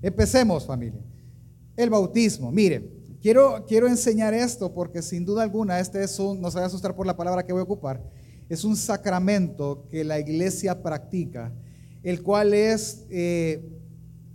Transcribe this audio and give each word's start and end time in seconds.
Empecemos, 0.00 0.66
familia. 0.66 1.00
El 1.76 1.90
bautismo. 1.90 2.52
Mire, 2.52 2.88
quiero, 3.20 3.64
quiero 3.66 3.88
enseñar 3.88 4.34
esto 4.34 4.72
porque 4.72 5.02
sin 5.02 5.24
duda 5.24 5.42
alguna, 5.42 5.80
este 5.80 6.02
es 6.02 6.18
un, 6.18 6.40
no 6.40 6.50
se 6.50 6.58
va 6.58 6.64
a 6.64 6.66
asustar 6.66 6.94
por 6.94 7.06
la 7.06 7.16
palabra 7.16 7.44
que 7.44 7.52
voy 7.52 7.60
a 7.60 7.64
ocupar, 7.64 8.02
es 8.48 8.64
un 8.64 8.76
sacramento 8.76 9.86
que 9.90 10.04
la 10.04 10.18
iglesia 10.18 10.82
practica, 10.82 11.52
el 12.02 12.22
cual 12.22 12.54
es 12.54 13.04
eh, 13.10 13.62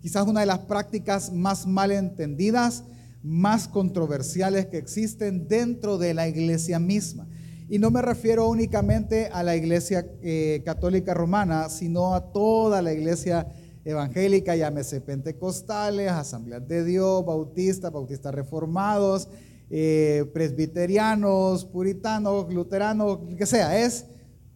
quizás 0.01 0.27
una 0.27 0.41
de 0.41 0.45
las 0.45 0.59
prácticas 0.59 1.31
más 1.31 1.65
mal 1.65 1.91
entendidas, 1.91 2.83
más 3.23 3.67
controversiales 3.67 4.65
que 4.67 4.77
existen 4.77 5.47
dentro 5.47 5.97
de 5.97 6.13
la 6.13 6.27
iglesia 6.27 6.77
misma. 6.77 7.27
Y 7.69 7.79
no 7.79 7.89
me 7.89 8.01
refiero 8.01 8.49
únicamente 8.49 9.27
a 9.27 9.41
la 9.41 9.55
iglesia 9.55 10.05
eh, 10.21 10.61
católica 10.65 11.13
romana, 11.13 11.69
sino 11.69 12.13
a 12.13 12.31
toda 12.31 12.81
la 12.81 12.93
iglesia 12.93 13.47
evangélica, 13.85 14.55
llámese 14.55 15.01
pentecostales, 15.01 16.11
asambleas 16.11 16.67
de 16.67 16.83
Dios, 16.83 17.25
bautistas, 17.25 17.91
bautistas 17.91 18.33
reformados, 18.33 19.27
eh, 19.69 20.25
presbiterianos, 20.33 21.65
puritanos, 21.65 22.53
luteranos, 22.53 23.19
que 23.37 23.45
sea. 23.45 23.79
Es 23.79 24.05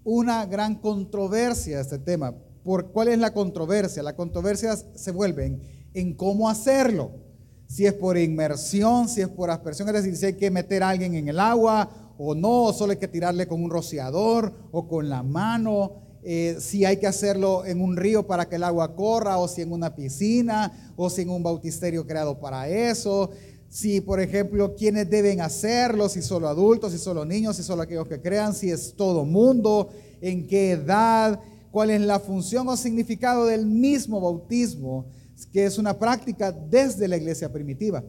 una 0.03 0.45
gran 0.45 0.75
controversia 0.75 1.79
este 1.79 1.99
tema. 1.99 2.35
¿Por 2.63 2.91
cuál 2.91 3.09
es 3.09 3.19
la 3.19 3.33
controversia? 3.33 4.03
La 4.03 4.15
controversia 4.15 4.75
se 4.75 5.11
vuelve 5.11 5.59
en 5.93 6.13
cómo 6.13 6.49
hacerlo. 6.49 7.11
Si 7.67 7.85
es 7.85 7.93
por 7.93 8.17
inmersión, 8.17 9.09
si 9.09 9.21
es 9.21 9.27
por 9.27 9.49
aspersión, 9.49 9.89
es 9.89 9.95
decir, 9.95 10.15
si 10.15 10.25
hay 10.27 10.33
que 10.33 10.49
meter 10.49 10.83
a 10.83 10.89
alguien 10.89 11.15
en 11.15 11.27
el 11.27 11.39
agua 11.39 11.89
o 12.17 12.33
no, 12.33 12.63
o 12.63 12.73
solo 12.73 12.91
hay 12.91 12.97
que 12.97 13.09
tirarle 13.09 13.45
con 13.45 13.61
un 13.61 13.69
rociador 13.69 14.53
o 14.71 14.87
con 14.87 15.09
la 15.09 15.21
mano. 15.21 16.06
Eh, 16.29 16.57
si 16.59 16.83
hay 16.83 16.97
que 16.97 17.07
hacerlo 17.07 17.65
en 17.65 17.79
un 17.79 17.95
río 17.95 18.27
para 18.27 18.49
que 18.49 18.57
el 18.57 18.63
agua 18.65 18.93
corra, 18.97 19.37
o 19.37 19.47
si 19.47 19.61
en 19.61 19.71
una 19.71 19.95
piscina, 19.95 20.91
o 20.97 21.09
si 21.09 21.21
en 21.21 21.29
un 21.29 21.41
bautisterio 21.41 22.05
creado 22.05 22.37
para 22.37 22.67
eso. 22.67 23.29
Si, 23.69 24.01
por 24.01 24.19
ejemplo, 24.19 24.75
quiénes 24.75 25.09
deben 25.09 25.39
hacerlo, 25.39 26.09
si 26.09 26.21
solo 26.21 26.49
adultos, 26.49 26.91
si 26.91 26.97
solo 26.97 27.23
niños, 27.23 27.55
si 27.55 27.63
solo 27.63 27.83
aquellos 27.83 28.09
que 28.09 28.19
crean, 28.19 28.53
si 28.53 28.69
es 28.69 28.93
todo 28.97 29.23
mundo, 29.23 29.87
en 30.19 30.45
qué 30.47 30.71
edad, 30.71 31.39
cuál 31.71 31.91
es 31.91 32.01
la 32.01 32.19
función 32.19 32.67
o 32.67 32.75
significado 32.75 33.45
del 33.45 33.65
mismo 33.65 34.19
bautismo, 34.19 35.05
que 35.53 35.63
es 35.63 35.77
una 35.77 35.97
práctica 35.97 36.51
desde 36.51 37.07
la 37.07 37.15
iglesia 37.15 37.49
primitiva 37.53 38.03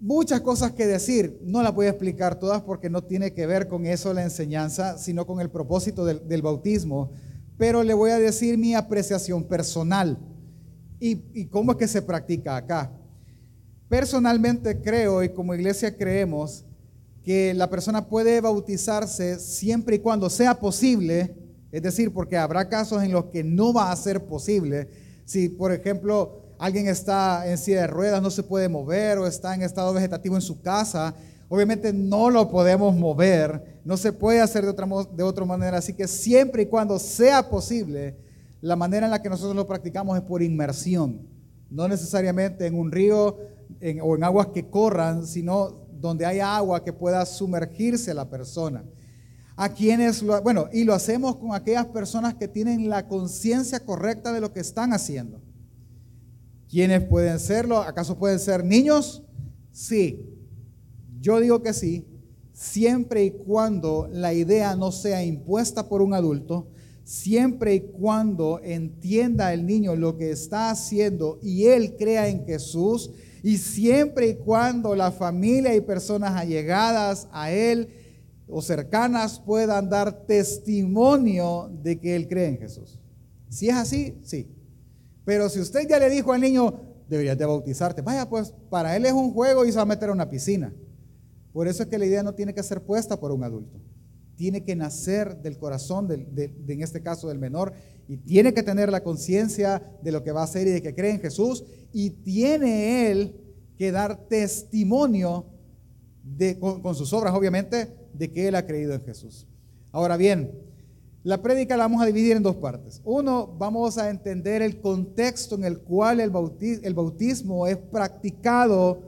muchas 0.00 0.40
cosas 0.40 0.72
que 0.72 0.86
decir. 0.86 1.38
No 1.44 1.62
las 1.62 1.74
voy 1.74 1.86
a 1.86 1.90
explicar 1.90 2.38
todas 2.38 2.62
porque 2.62 2.90
no 2.90 3.04
tiene 3.04 3.32
que 3.32 3.46
ver 3.46 3.68
con 3.68 3.86
eso 3.86 4.12
la 4.12 4.22
enseñanza, 4.22 4.98
sino 4.98 5.26
con 5.26 5.40
el 5.40 5.50
propósito 5.50 6.04
del, 6.04 6.42
bautismo. 6.42 7.12
Pero 7.56 7.82
le 7.82 7.94
voy 7.94 8.10
a 8.10 8.18
decir 8.18 8.58
mi 8.58 8.74
apreciación 8.74 9.44
personal 9.44 10.18
y, 10.98 11.22
y 11.34 11.46
cómo 11.46 11.72
es 11.72 11.78
que 11.78 11.88
se 11.88 12.02
practica 12.02 12.56
acá. 12.56 12.92
Personalmente 13.88 14.80
creo 14.80 15.22
y 15.22 15.28
como 15.30 15.54
iglesia 15.54 15.96
creemos 15.96 16.64
que 17.22 17.52
la 17.54 17.68
persona 17.68 18.08
puede 18.08 18.40
bautizarse 18.40 19.38
siempre 19.38 19.96
y 19.96 19.98
cuando 19.98 20.30
sea 20.30 20.58
posible, 20.58 21.34
es 21.70 21.82
decir, 21.82 22.12
porque 22.12 22.36
habrá 22.36 22.68
casos 22.68 23.02
en 23.02 23.12
los 23.12 23.26
que 23.26 23.44
no 23.44 23.72
va 23.72 23.92
a 23.92 23.96
ser 23.96 24.24
posible. 24.24 24.88
Si, 25.24 25.48
por 25.48 25.72
ejemplo, 25.72 26.39
alguien 26.60 26.88
está 26.88 27.50
en 27.50 27.56
silla 27.56 27.80
de 27.80 27.86
ruedas, 27.86 28.20
no 28.20 28.30
se 28.30 28.42
puede 28.42 28.68
mover 28.68 29.16
o 29.16 29.26
está 29.26 29.54
en 29.54 29.62
estado 29.62 29.94
vegetativo 29.94 30.34
en 30.34 30.42
su 30.42 30.60
casa, 30.60 31.14
obviamente 31.48 31.90
no 31.90 32.28
lo 32.28 32.50
podemos 32.50 32.94
mover, 32.94 33.80
no 33.82 33.96
se 33.96 34.12
puede 34.12 34.42
hacer 34.42 34.64
de 34.64 34.70
otra, 34.70 34.86
de 35.10 35.22
otra 35.22 35.46
manera. 35.46 35.78
Así 35.78 35.94
que 35.94 36.06
siempre 36.06 36.62
y 36.62 36.66
cuando 36.66 36.98
sea 36.98 37.48
posible, 37.48 38.14
la 38.60 38.76
manera 38.76 39.06
en 39.06 39.10
la 39.10 39.22
que 39.22 39.30
nosotros 39.30 39.56
lo 39.56 39.66
practicamos 39.66 40.18
es 40.18 40.22
por 40.22 40.42
inmersión, 40.42 41.26
no 41.70 41.88
necesariamente 41.88 42.66
en 42.66 42.78
un 42.78 42.92
río 42.92 43.38
o 44.02 44.16
en 44.16 44.22
aguas 44.22 44.48
que 44.48 44.68
corran, 44.68 45.26
sino 45.26 45.86
donde 45.98 46.26
haya 46.26 46.54
agua 46.54 46.84
que 46.84 46.92
pueda 46.92 47.24
sumergirse 47.24 48.12
la 48.12 48.28
persona. 48.28 48.84
A 49.56 49.70
quienes 49.70 50.22
bueno, 50.22 50.68
y 50.74 50.84
lo 50.84 50.92
hacemos 50.92 51.36
con 51.36 51.54
aquellas 51.54 51.86
personas 51.86 52.34
que 52.34 52.48
tienen 52.48 52.90
la 52.90 53.08
conciencia 53.08 53.80
correcta 53.80 54.30
de 54.30 54.42
lo 54.42 54.52
que 54.52 54.60
están 54.60 54.92
haciendo. 54.92 55.40
¿Quiénes 56.70 57.02
pueden 57.02 57.40
serlo? 57.40 57.78
¿Acaso 57.78 58.16
pueden 58.16 58.38
ser 58.38 58.64
niños? 58.64 59.24
Sí. 59.72 60.24
Yo 61.20 61.40
digo 61.40 61.62
que 61.62 61.74
sí, 61.74 62.06
siempre 62.52 63.24
y 63.24 63.30
cuando 63.32 64.08
la 64.10 64.32
idea 64.32 64.76
no 64.76 64.92
sea 64.92 65.24
impuesta 65.24 65.88
por 65.88 66.00
un 66.00 66.14
adulto, 66.14 66.68
siempre 67.02 67.74
y 67.74 67.80
cuando 67.80 68.60
entienda 68.62 69.52
el 69.52 69.66
niño 69.66 69.96
lo 69.96 70.16
que 70.16 70.30
está 70.30 70.70
haciendo 70.70 71.40
y 71.42 71.66
él 71.66 71.96
crea 71.96 72.28
en 72.28 72.46
Jesús, 72.46 73.10
y 73.42 73.58
siempre 73.58 74.28
y 74.28 74.34
cuando 74.36 74.94
la 74.94 75.10
familia 75.10 75.74
y 75.74 75.80
personas 75.80 76.36
allegadas 76.36 77.26
a 77.32 77.50
él 77.50 77.88
o 78.46 78.62
cercanas 78.62 79.40
puedan 79.40 79.88
dar 79.88 80.24
testimonio 80.26 81.70
de 81.82 81.98
que 81.98 82.14
él 82.14 82.28
cree 82.28 82.48
en 82.48 82.58
Jesús. 82.58 83.00
Si 83.48 83.68
es 83.68 83.74
así, 83.74 84.14
sí. 84.22 84.46
Pero 85.30 85.48
si 85.48 85.60
usted 85.60 85.86
ya 85.88 86.00
le 86.00 86.10
dijo 86.10 86.32
al 86.32 86.40
niño, 86.40 86.74
deberías 87.08 87.38
de 87.38 87.46
bautizarte, 87.46 88.02
vaya 88.02 88.28
pues, 88.28 88.52
para 88.68 88.96
él 88.96 89.06
es 89.06 89.12
un 89.12 89.32
juego 89.32 89.64
y 89.64 89.70
se 89.70 89.76
va 89.76 89.82
a 89.82 89.86
meter 89.86 90.08
a 90.08 90.12
una 90.12 90.28
piscina. 90.28 90.74
Por 91.52 91.68
eso 91.68 91.84
es 91.84 91.88
que 91.88 91.98
la 91.98 92.06
idea 92.06 92.24
no 92.24 92.34
tiene 92.34 92.52
que 92.52 92.64
ser 92.64 92.82
puesta 92.82 93.20
por 93.20 93.30
un 93.30 93.44
adulto. 93.44 93.78
Tiene 94.34 94.64
que 94.64 94.74
nacer 94.74 95.36
del 95.36 95.56
corazón, 95.56 96.08
de, 96.08 96.52
en 96.66 96.82
este 96.82 97.00
caso 97.00 97.28
del 97.28 97.38
menor, 97.38 97.72
y 98.08 98.16
tiene 98.16 98.52
que 98.52 98.64
tener 98.64 98.90
la 98.90 99.04
conciencia 99.04 99.80
de 100.02 100.10
lo 100.10 100.24
que 100.24 100.32
va 100.32 100.40
a 100.40 100.46
hacer 100.46 100.66
y 100.66 100.72
de 100.72 100.82
que 100.82 100.96
cree 100.96 101.12
en 101.12 101.20
Jesús, 101.20 101.62
y 101.92 102.10
tiene 102.10 103.12
él 103.12 103.36
que 103.78 103.92
dar 103.92 104.26
testimonio 104.26 105.46
de, 106.24 106.58
con 106.58 106.96
sus 106.96 107.12
obras, 107.12 107.32
obviamente, 107.34 107.94
de 108.14 108.32
que 108.32 108.48
él 108.48 108.56
ha 108.56 108.66
creído 108.66 108.94
en 108.94 109.02
Jesús. 109.02 109.46
Ahora 109.92 110.16
bien, 110.16 110.50
la 111.22 111.42
prédica 111.42 111.76
la 111.76 111.84
vamos 111.84 112.02
a 112.02 112.06
dividir 112.06 112.36
en 112.36 112.42
dos 112.42 112.56
partes. 112.56 113.02
Uno, 113.04 113.46
vamos 113.58 113.98
a 113.98 114.08
entender 114.08 114.62
el 114.62 114.80
contexto 114.80 115.54
en 115.54 115.64
el 115.64 115.80
cual 115.80 116.20
el 116.20 116.30
bautismo, 116.30 117.66
es 117.66 117.76
practicado 117.76 119.02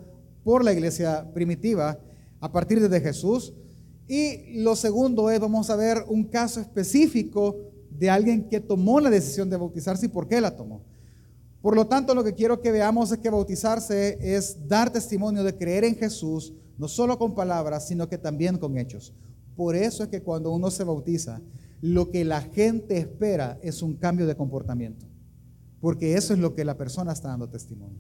por 0.44 0.62
la 0.62 0.72
iglesia 0.72 1.26
primitiva 1.32 1.98
a 2.40 2.52
partir 2.52 2.86
de 2.86 3.00
Jesús. 3.00 3.54
Y 4.06 4.60
lo 4.62 4.76
segundo 4.76 5.30
es, 5.30 5.40
vamos 5.40 5.70
a 5.70 5.76
ver 5.76 6.04
un 6.06 6.24
caso 6.24 6.60
específico 6.60 7.56
de 7.90 8.10
alguien 8.10 8.48
que 8.48 8.60
tomó 8.60 9.00
la 9.00 9.08
decisión 9.08 9.48
de 9.48 9.56
bautizarse 9.56 10.06
y 10.06 10.10
por 10.10 10.28
qué 10.28 10.40
la 10.40 10.54
tomó. 10.54 10.82
Por 11.62 11.76
lo 11.76 11.86
tanto, 11.86 12.14
lo 12.14 12.24
que 12.24 12.34
quiero 12.34 12.60
que 12.60 12.72
veamos 12.72 13.10
es 13.12 13.18
que 13.18 13.30
bautizarse 13.30 14.18
es 14.20 14.68
dar 14.68 14.90
testimonio 14.90 15.44
de 15.44 15.56
creer 15.56 15.84
en 15.84 15.96
Jesús, 15.96 16.52
no 16.76 16.88
solo 16.88 17.18
con 17.18 17.34
palabras, 17.34 17.86
sino 17.86 18.08
que 18.08 18.18
también 18.18 18.58
con 18.58 18.76
hechos. 18.76 19.14
Por 19.56 19.76
eso 19.76 20.02
es 20.02 20.08
que 20.08 20.22
cuando 20.22 20.50
uno 20.50 20.70
se 20.70 20.84
bautiza, 20.84 21.40
lo 21.82 22.10
que 22.12 22.24
la 22.24 22.40
gente 22.40 22.96
espera 22.96 23.58
es 23.60 23.82
un 23.82 23.96
cambio 23.96 24.26
de 24.26 24.36
comportamiento, 24.36 25.04
porque 25.80 26.14
eso 26.14 26.32
es 26.32 26.38
lo 26.38 26.54
que 26.54 26.64
la 26.64 26.76
persona 26.76 27.12
está 27.12 27.28
dando 27.28 27.48
testimonio. 27.48 27.98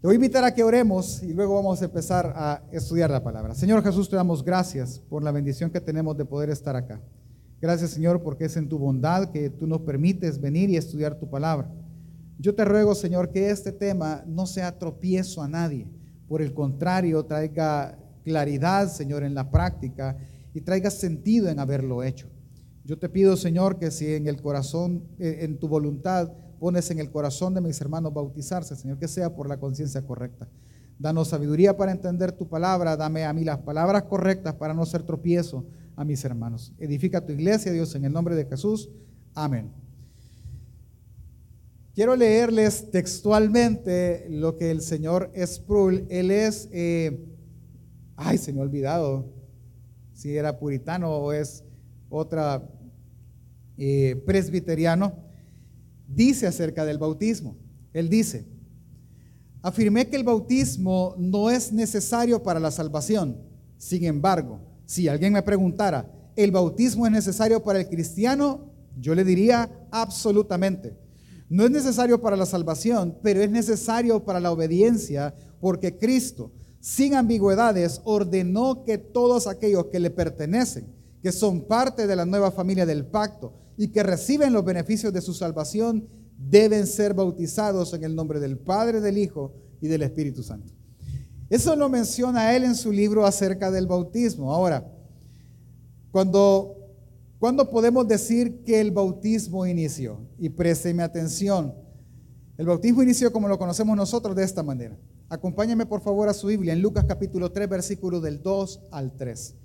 Te 0.00 0.06
voy 0.06 0.14
a 0.14 0.14
invitar 0.14 0.44
a 0.44 0.54
que 0.54 0.62
oremos 0.62 1.20
y 1.22 1.34
luego 1.34 1.56
vamos 1.56 1.82
a 1.82 1.86
empezar 1.86 2.32
a 2.34 2.62
estudiar 2.70 3.10
la 3.10 3.24
palabra. 3.24 3.56
Señor 3.56 3.82
Jesús, 3.82 4.08
te 4.08 4.14
damos 4.14 4.44
gracias 4.44 5.00
por 5.00 5.24
la 5.24 5.32
bendición 5.32 5.70
que 5.70 5.80
tenemos 5.80 6.16
de 6.16 6.24
poder 6.24 6.48
estar 6.48 6.76
acá. 6.76 7.02
Gracias, 7.60 7.90
Señor, 7.90 8.22
porque 8.22 8.44
es 8.44 8.56
en 8.56 8.68
tu 8.68 8.78
bondad 8.78 9.30
que 9.32 9.50
tú 9.50 9.66
nos 9.66 9.80
permites 9.80 10.40
venir 10.40 10.70
y 10.70 10.76
estudiar 10.76 11.18
tu 11.18 11.28
palabra. 11.28 11.70
Yo 12.38 12.54
te 12.54 12.64
ruego, 12.64 12.94
Señor, 12.94 13.30
que 13.30 13.50
este 13.50 13.72
tema 13.72 14.22
no 14.28 14.46
sea 14.46 14.78
tropiezo 14.78 15.42
a 15.42 15.48
nadie. 15.48 15.88
Por 16.28 16.40
el 16.40 16.54
contrario, 16.54 17.26
traiga 17.26 17.98
claridad, 18.22 18.88
Señor, 18.88 19.24
en 19.24 19.34
la 19.34 19.50
práctica 19.50 20.16
y 20.54 20.60
traiga 20.60 20.90
sentido 20.90 21.48
en 21.48 21.58
haberlo 21.58 22.04
hecho. 22.04 22.30
Yo 22.90 22.98
te 22.98 23.08
pido, 23.08 23.36
Señor, 23.36 23.78
que 23.78 23.92
si 23.92 24.14
en 24.14 24.26
el 24.26 24.42
corazón, 24.42 25.04
eh, 25.20 25.38
en 25.42 25.60
tu 25.60 25.68
voluntad, 25.68 26.32
pones 26.58 26.90
en 26.90 26.98
el 26.98 27.08
corazón 27.12 27.54
de 27.54 27.60
mis 27.60 27.80
hermanos 27.80 28.12
bautizarse, 28.12 28.74
Señor, 28.74 28.98
que 28.98 29.06
sea 29.06 29.32
por 29.32 29.48
la 29.48 29.60
conciencia 29.60 30.04
correcta. 30.04 30.48
Danos 30.98 31.28
sabiduría 31.28 31.76
para 31.76 31.92
entender 31.92 32.32
tu 32.32 32.48
palabra, 32.48 32.96
dame 32.96 33.24
a 33.24 33.32
mí 33.32 33.44
las 33.44 33.58
palabras 33.58 34.02
correctas 34.02 34.54
para 34.54 34.74
no 34.74 34.84
ser 34.86 35.04
tropiezo 35.04 35.68
a 35.94 36.04
mis 36.04 36.24
hermanos. 36.24 36.72
Edifica 36.80 37.24
tu 37.24 37.30
iglesia, 37.32 37.70
Dios, 37.70 37.94
en 37.94 38.06
el 38.06 38.12
nombre 38.12 38.34
de 38.34 38.44
Jesús. 38.46 38.90
Amén. 39.34 39.70
Quiero 41.94 42.16
leerles 42.16 42.90
textualmente 42.90 44.26
lo 44.30 44.56
que 44.56 44.72
el 44.72 44.80
señor 44.80 45.30
Sproul, 45.36 46.06
él 46.10 46.32
es, 46.32 46.68
eh, 46.72 47.24
ay, 48.16 48.36
se 48.36 48.52
me 48.52 48.58
ha 48.58 48.62
olvidado 48.64 49.32
si 50.12 50.36
era 50.36 50.58
puritano 50.58 51.12
o 51.12 51.32
es 51.32 51.62
otra 52.08 52.68
eh, 53.82 54.22
presbiteriano, 54.26 55.14
dice 56.06 56.46
acerca 56.46 56.84
del 56.84 56.98
bautismo. 56.98 57.56
Él 57.94 58.10
dice, 58.10 58.46
afirmé 59.62 60.06
que 60.06 60.16
el 60.16 60.22
bautismo 60.22 61.14
no 61.16 61.48
es 61.48 61.72
necesario 61.72 62.42
para 62.42 62.60
la 62.60 62.70
salvación. 62.70 63.38
Sin 63.78 64.04
embargo, 64.04 64.60
si 64.84 65.08
alguien 65.08 65.32
me 65.32 65.42
preguntara, 65.42 66.12
¿el 66.36 66.50
bautismo 66.50 67.06
es 67.06 67.12
necesario 67.12 67.62
para 67.62 67.80
el 67.80 67.88
cristiano? 67.88 68.70
Yo 68.98 69.14
le 69.14 69.24
diría 69.24 69.70
absolutamente. 69.90 70.94
No 71.48 71.64
es 71.64 71.70
necesario 71.70 72.20
para 72.20 72.36
la 72.36 72.44
salvación, 72.44 73.16
pero 73.22 73.40
es 73.40 73.50
necesario 73.50 74.22
para 74.22 74.40
la 74.40 74.52
obediencia, 74.52 75.34
porque 75.58 75.96
Cristo, 75.96 76.52
sin 76.80 77.14
ambigüedades, 77.14 78.02
ordenó 78.04 78.84
que 78.84 78.98
todos 78.98 79.46
aquellos 79.46 79.86
que 79.86 80.00
le 80.00 80.10
pertenecen, 80.10 80.94
que 81.22 81.32
son 81.32 81.62
parte 81.62 82.06
de 82.06 82.14
la 82.14 82.26
nueva 82.26 82.50
familia 82.50 82.84
del 82.84 83.06
pacto 83.06 83.54
y 83.80 83.88
que 83.88 84.02
reciben 84.02 84.52
los 84.52 84.62
beneficios 84.62 85.10
de 85.10 85.22
su 85.22 85.32
salvación, 85.32 86.06
deben 86.36 86.86
ser 86.86 87.14
bautizados 87.14 87.94
en 87.94 88.04
el 88.04 88.14
nombre 88.14 88.38
del 88.38 88.58
Padre, 88.58 89.00
del 89.00 89.16
Hijo 89.16 89.54
y 89.80 89.88
del 89.88 90.02
Espíritu 90.02 90.42
Santo. 90.42 90.74
Eso 91.48 91.74
lo 91.74 91.88
menciona 91.88 92.54
él 92.54 92.64
en 92.64 92.74
su 92.74 92.92
libro 92.92 93.24
acerca 93.24 93.70
del 93.70 93.86
bautismo. 93.86 94.52
Ahora, 94.52 94.86
cuando, 96.10 96.76
cuando 97.38 97.70
podemos 97.70 98.06
decir 98.06 98.64
que 98.64 98.82
el 98.82 98.90
bautismo 98.90 99.64
inició, 99.64 100.28
y 100.38 100.50
présteme 100.50 101.02
atención, 101.02 101.74
el 102.58 102.66
bautismo 102.66 103.02
inició 103.02 103.32
como 103.32 103.48
lo 103.48 103.58
conocemos 103.58 103.96
nosotros 103.96 104.36
de 104.36 104.44
esta 104.44 104.62
manera. 104.62 104.98
Acompáñame 105.30 105.86
por 105.86 106.02
favor 106.02 106.28
a 106.28 106.34
su 106.34 106.48
Biblia 106.48 106.74
en 106.74 106.82
Lucas 106.82 107.06
capítulo 107.08 107.50
3, 107.50 107.66
versículo 107.66 108.20
del 108.20 108.42
2 108.42 108.82
al 108.90 109.16
3. 109.16 109.56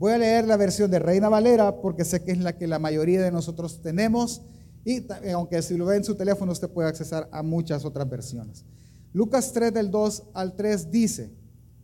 Voy 0.00 0.12
a 0.12 0.18
leer 0.18 0.46
la 0.46 0.56
versión 0.56 0.90
de 0.90 0.98
Reina 0.98 1.28
Valera 1.28 1.82
porque 1.82 2.06
sé 2.06 2.24
que 2.24 2.32
es 2.32 2.38
la 2.38 2.56
que 2.56 2.66
la 2.66 2.78
mayoría 2.78 3.20
de 3.20 3.30
nosotros 3.30 3.82
tenemos 3.82 4.40
y 4.82 5.04
aunque 5.30 5.60
si 5.60 5.76
lo 5.76 5.84
ve 5.84 5.96
en 5.96 6.04
su 6.04 6.14
teléfono 6.14 6.52
usted 6.52 6.70
puede 6.70 6.88
accesar 6.88 7.28
a 7.30 7.42
muchas 7.42 7.84
otras 7.84 8.08
versiones. 8.08 8.64
Lucas 9.12 9.52
3 9.52 9.74
del 9.74 9.90
2 9.90 10.22
al 10.32 10.56
3 10.56 10.90
dice, 10.90 11.30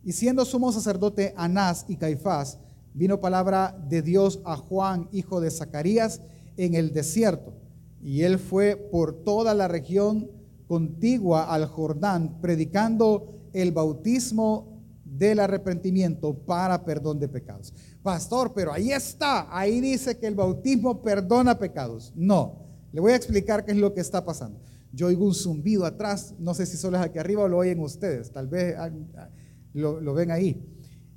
y 0.03 0.13
siendo 0.13 0.45
sumo 0.45 0.71
sacerdote 0.71 1.35
Anás 1.37 1.85
y 1.87 1.95
Caifás, 1.95 2.57
vino 2.95 3.21
palabra 3.21 3.79
de 3.87 4.01
Dios 4.01 4.39
a 4.45 4.57
Juan, 4.57 5.07
hijo 5.11 5.39
de 5.39 5.51
Zacarías, 5.51 6.19
en 6.57 6.73
el 6.73 6.93
desierto. 6.93 7.53
Y 8.01 8.23
él 8.23 8.39
fue 8.39 8.77
por 8.77 9.13
toda 9.23 9.53
la 9.53 9.67
región 9.67 10.31
contigua 10.67 11.53
al 11.53 11.67
Jordán, 11.67 12.41
predicando 12.41 13.47
el 13.53 13.73
bautismo 13.73 14.76
del 15.17 15.39
arrepentimiento 15.39 16.33
para 16.33 16.83
perdón 16.83 17.19
de 17.19 17.27
pecados. 17.27 17.73
Pastor, 18.03 18.53
pero 18.53 18.71
ahí 18.71 18.91
está, 18.91 19.47
ahí 19.55 19.81
dice 19.81 20.17
que 20.17 20.27
el 20.27 20.35
bautismo 20.35 21.01
perdona 21.01 21.57
pecados. 21.57 22.13
No, 22.15 22.65
le 22.91 23.01
voy 23.01 23.13
a 23.13 23.15
explicar 23.15 23.65
qué 23.65 23.71
es 23.71 23.77
lo 23.77 23.93
que 23.93 24.01
está 24.01 24.23
pasando. 24.23 24.59
Yo 24.91 25.07
oigo 25.07 25.25
un 25.25 25.33
zumbido 25.33 25.85
atrás, 25.85 26.33
no 26.39 26.53
sé 26.53 26.65
si 26.65 26.77
solo 26.77 26.97
es 26.97 27.03
aquí 27.03 27.19
arriba 27.19 27.43
o 27.43 27.47
lo 27.47 27.57
oyen 27.57 27.79
ustedes, 27.79 28.31
tal 28.31 28.47
vez 28.47 28.75
ah, 28.77 28.91
ah, 29.15 29.29
lo, 29.73 30.13
ven 30.13 30.31
ahí. 30.31 30.63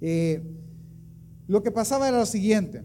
Eh, 0.00 0.43
lo 1.46 1.62
que 1.62 1.70
pasaba 1.70 2.08
era 2.08 2.19
lo 2.19 2.26
siguiente, 2.26 2.85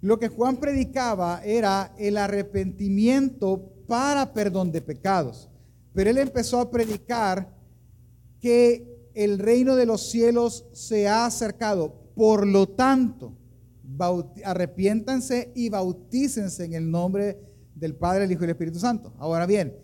lo 0.00 0.18
que 0.18 0.28
Juan 0.28 0.56
predicaba 0.56 1.42
era 1.44 1.94
el 1.98 2.16
arrepentimiento 2.16 3.72
para 3.86 4.32
perdón 4.32 4.72
de 4.72 4.80
pecados, 4.80 5.50
pero 5.92 6.10
él 6.10 6.18
empezó 6.18 6.60
a 6.60 6.70
predicar 6.70 7.54
que 8.40 8.89
el 9.24 9.38
reino 9.38 9.76
de 9.76 9.84
los 9.84 10.08
cielos 10.10 10.64
se 10.72 11.06
ha 11.06 11.26
acercado, 11.26 11.92
por 12.14 12.46
lo 12.46 12.66
tanto, 12.70 13.34
arrepiéntanse 14.44 15.52
y 15.54 15.68
bautícense 15.68 16.64
en 16.64 16.72
el 16.72 16.90
nombre 16.90 17.38
del 17.74 17.94
Padre, 17.94 18.24
el 18.24 18.32
Hijo 18.32 18.42
y 18.42 18.44
el 18.44 18.50
Espíritu 18.50 18.78
Santo. 18.78 19.12
Ahora 19.18 19.44
bien, 19.44 19.76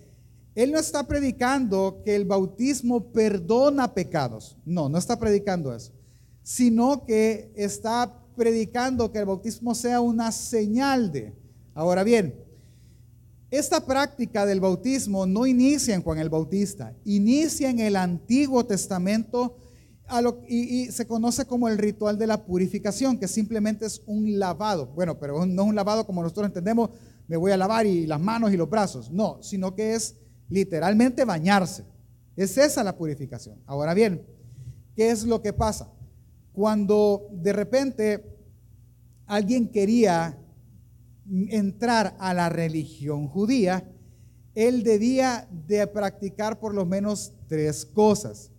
él 0.54 0.72
no 0.72 0.78
está 0.78 1.06
predicando 1.06 2.00
que 2.02 2.16
el 2.16 2.24
bautismo 2.24 3.12
perdona 3.12 3.92
pecados. 3.92 4.56
No, 4.64 4.88
no 4.88 4.96
está 4.96 5.18
predicando 5.18 5.74
eso. 5.74 5.92
Sino 6.42 7.04
que 7.04 7.52
está 7.56 8.18
predicando 8.36 9.12
que 9.12 9.18
el 9.18 9.26
bautismo 9.26 9.74
sea 9.74 10.00
una 10.00 10.32
señal 10.32 11.12
de. 11.12 11.34
Ahora 11.74 12.04
bien, 12.04 12.42
esta 13.50 13.84
práctica 13.84 14.44
del 14.44 14.60
bautismo 14.60 15.24
no 15.26 15.46
inicia 15.46 15.94
en 15.94 16.02
Juan 16.02 16.18
el 16.18 16.28
Bautista, 16.28 16.94
inicia 17.04 17.70
en 17.70 17.78
el 17.78 17.96
Antiguo 17.96 18.66
Testamento 18.66 19.58
y, 20.48 20.56
y, 20.56 20.92
se 20.92 21.06
conoce 21.06 21.46
como 21.46 21.68
el 21.68 21.78
ritual 21.78 22.18
de 22.18 22.26
la 22.26 22.44
purificación, 22.44 23.18
que 23.18 23.28
simplemente 23.28 23.86
es 23.86 24.02
un 24.06 24.38
lavado. 24.38 24.86
Bueno, 24.86 25.18
pero 25.18 25.46
no 25.46 25.62
es 25.62 25.68
un 25.68 25.74
lavado 25.74 26.06
como 26.06 26.22
nosotros 26.22 26.46
entendemos, 26.46 26.90
me 27.28 27.36
voy 27.36 27.52
a 27.52 27.56
lavar 27.56 27.86
y 27.86 28.06
las 28.06 28.20
manos 28.20 28.52
y 28.52 28.56
los 28.56 28.70
brazos. 28.70 29.10
No, 29.10 29.42
sino 29.42 29.74
que 29.74 29.94
es 29.94 30.16
literalmente 30.48 31.24
bañarse. 31.24 31.84
Es 32.36 32.56
esa 32.58 32.84
la 32.84 32.96
purificación. 32.96 33.60
Ahora 33.66 33.94
bien, 33.94 34.24
¿qué 34.94 35.10
es 35.10 35.24
lo 35.24 35.42
que 35.42 35.52
pasa? 35.52 35.90
Cuando 36.52 37.28
de 37.32 37.52
repente 37.52 38.24
alguien 39.26 39.68
quería 39.68 40.38
entrar 41.48 42.16
a 42.18 42.34
la 42.34 42.48
religión 42.48 43.28
judía, 43.28 43.90
él 44.54 44.82
debía 44.82 45.48
de 45.66 45.86
practicar 45.86 46.58
por 46.58 46.74
lo 46.74 46.86
menos 46.86 47.32
tres 47.46 47.84
cosas. 47.84 48.50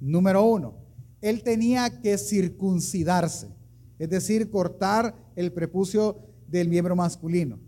Número 0.00 0.44
uno, 0.44 0.74
él 1.20 1.42
tenía 1.42 2.00
que 2.00 2.18
circuncidarse, 2.18 3.48
es 3.98 4.08
decir, 4.08 4.50
cortar 4.50 5.14
el 5.36 5.52
prepucio 5.52 6.18
del 6.48 6.68
miembro 6.68 6.96
masculino. 6.96 7.58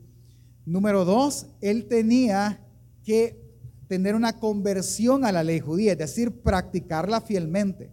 Número 0.67 1.05
dos, 1.05 1.47
él 1.61 1.87
tenía 1.87 2.61
que 3.05 3.39
tener 3.87 4.15
una 4.15 4.41
conversión 4.41 5.25
a 5.25 5.33
la 5.33 5.45
ley 5.45 5.61
judía, 5.61 5.93
es 5.93 5.99
decir, 5.99 6.31
practicarla 6.43 7.21
fielmente. 7.21 7.93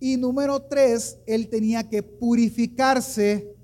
Y 0.00 0.16
número 0.16 0.62
tres, 0.62 1.18
él 1.26 1.48
tenía 1.48 1.88
que 1.88 2.02
purificarse 2.02 3.54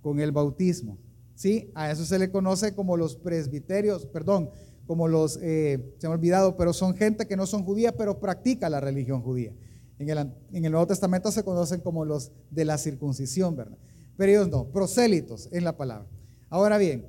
con 0.00 0.20
el 0.20 0.32
bautismo. 0.32 0.96
¿Sí? 1.38 1.70
A 1.76 1.92
eso 1.92 2.04
se 2.04 2.18
le 2.18 2.32
conoce 2.32 2.74
como 2.74 2.96
los 2.96 3.14
presbiterios, 3.14 4.06
perdón, 4.06 4.50
como 4.88 5.06
los, 5.06 5.38
eh, 5.40 5.94
se 5.98 6.08
me 6.08 6.12
ha 6.12 6.16
olvidado, 6.16 6.56
pero 6.56 6.72
son 6.72 6.96
gente 6.96 7.28
que 7.28 7.36
no 7.36 7.46
son 7.46 7.62
judías, 7.62 7.94
pero 7.96 8.18
practica 8.18 8.68
la 8.68 8.80
religión 8.80 9.22
judía. 9.22 9.52
En 10.00 10.08
el, 10.08 10.18
en 10.18 10.64
el 10.64 10.72
Nuevo 10.72 10.88
Testamento 10.88 11.30
se 11.30 11.44
conocen 11.44 11.80
como 11.80 12.04
los 12.04 12.32
de 12.50 12.64
la 12.64 12.76
circuncisión, 12.76 13.54
¿verdad? 13.54 13.78
Pero 14.16 14.32
ellos 14.32 14.48
no, 14.48 14.64
prosélitos 14.64 15.48
en 15.52 15.62
la 15.62 15.76
palabra. 15.76 16.08
Ahora 16.50 16.76
bien, 16.76 17.06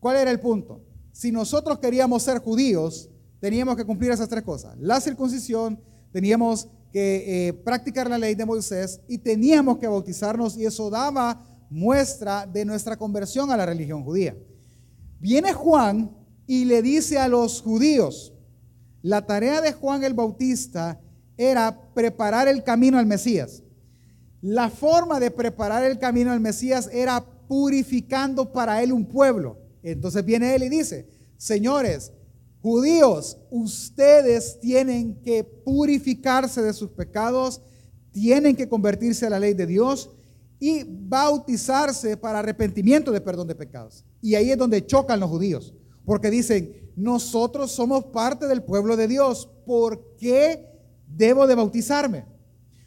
¿cuál 0.00 0.16
era 0.16 0.30
el 0.30 0.40
punto? 0.40 0.80
Si 1.12 1.30
nosotros 1.30 1.78
queríamos 1.78 2.22
ser 2.22 2.38
judíos, 2.38 3.10
teníamos 3.40 3.76
que 3.76 3.84
cumplir 3.84 4.10
esas 4.10 4.30
tres 4.30 4.42
cosas. 4.42 4.74
La 4.78 5.02
circuncisión, 5.02 5.78
teníamos 6.12 6.66
que 6.94 7.48
eh, 7.48 7.52
practicar 7.52 8.08
la 8.08 8.16
ley 8.16 8.34
de 8.34 8.46
Moisés 8.46 9.02
y 9.06 9.18
teníamos 9.18 9.76
que 9.76 9.86
bautizarnos 9.86 10.56
y 10.56 10.64
eso 10.64 10.88
daba 10.88 11.44
muestra 11.70 12.46
de 12.46 12.64
nuestra 12.64 12.96
conversión 12.96 13.50
a 13.50 13.56
la 13.56 13.66
religión 13.66 14.04
judía. 14.04 14.36
Viene 15.20 15.52
Juan 15.52 16.10
y 16.46 16.64
le 16.64 16.82
dice 16.82 17.18
a 17.18 17.28
los 17.28 17.62
judíos, 17.62 18.32
la 19.02 19.26
tarea 19.26 19.60
de 19.60 19.72
Juan 19.72 20.04
el 20.04 20.14
Bautista 20.14 21.00
era 21.36 21.92
preparar 21.94 22.48
el 22.48 22.62
camino 22.62 22.98
al 22.98 23.06
Mesías. 23.06 23.62
La 24.40 24.70
forma 24.70 25.18
de 25.20 25.30
preparar 25.30 25.84
el 25.84 25.98
camino 25.98 26.32
al 26.32 26.40
Mesías 26.40 26.88
era 26.92 27.24
purificando 27.48 28.52
para 28.52 28.82
él 28.82 28.92
un 28.92 29.06
pueblo. 29.06 29.58
Entonces 29.82 30.24
viene 30.24 30.54
él 30.54 30.64
y 30.64 30.68
dice, 30.68 31.08
señores, 31.36 32.12
Judíos, 32.66 33.38
ustedes 33.48 34.58
tienen 34.58 35.22
que 35.22 35.44
purificarse 35.44 36.60
de 36.62 36.72
sus 36.72 36.90
pecados, 36.90 37.62
tienen 38.10 38.56
que 38.56 38.68
convertirse 38.68 39.24
a 39.24 39.30
la 39.30 39.38
ley 39.38 39.54
de 39.54 39.66
Dios 39.66 40.10
y 40.58 40.84
bautizarse 40.84 42.16
para 42.16 42.38
arrepentimiento 42.38 43.12
de 43.12 43.20
perdón 43.20 43.48
de 43.48 43.54
pecados. 43.54 44.04
Y 44.20 44.34
ahí 44.34 44.50
es 44.50 44.58
donde 44.58 44.84
chocan 44.84 45.20
los 45.20 45.30
judíos, 45.30 45.74
porque 46.04 46.30
dicen, 46.30 46.92
nosotros 46.96 47.72
somos 47.72 48.06
parte 48.06 48.46
del 48.46 48.62
pueblo 48.62 48.96
de 48.96 49.06
Dios, 49.06 49.50
¿por 49.66 50.16
qué 50.16 50.66
debo 51.06 51.46
de 51.46 51.54
bautizarme? 51.54 52.24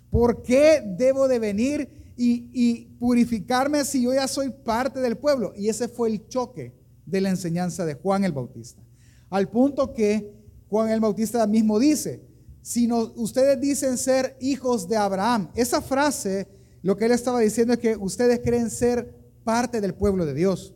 ¿Por 0.09 0.41
qué 0.41 0.81
debo 0.97 1.27
de 1.27 1.39
venir 1.39 2.13
y, 2.17 2.87
purificarme 2.99 3.85
si 3.85 4.01
yo 4.01 4.13
ya 4.13 4.27
soy 4.27 4.49
parte 4.49 4.99
del 4.99 5.17
pueblo? 5.17 5.53
Y 5.55 5.69
ese 5.69 5.87
fue 5.87 6.09
el 6.09 6.27
choque 6.27 6.73
de 7.05 7.21
la 7.21 7.29
enseñanza 7.29 7.85
de 7.85 7.93
Juan 7.93 8.23
el 8.23 8.33
Bautista. 8.33 8.81
Al 9.29 9.47
punto 9.49 9.93
que 9.93 10.33
Juan 10.67 10.89
el 10.89 10.99
Bautista 10.99 11.45
mismo 11.45 11.79
dice, 11.79 12.21
si 12.61 12.91
ustedes 12.91 13.61
dicen 13.61 13.97
ser 13.97 14.35
hijos 14.41 14.87
de 14.87 14.97
Abraham, 14.97 15.49
esa 15.55 15.81
frase 15.81 16.47
lo 16.81 16.95
que 16.97 17.05
él 17.05 17.11
estaba 17.11 17.39
diciendo 17.39 17.73
es 17.73 17.79
que 17.79 17.97
ustedes 17.97 18.39
creen 18.43 18.69
ser 18.69 19.15
parte 19.43 19.81
del 19.81 19.93
pueblo 19.93 20.25
de 20.25 20.33
Dios. 20.33 20.73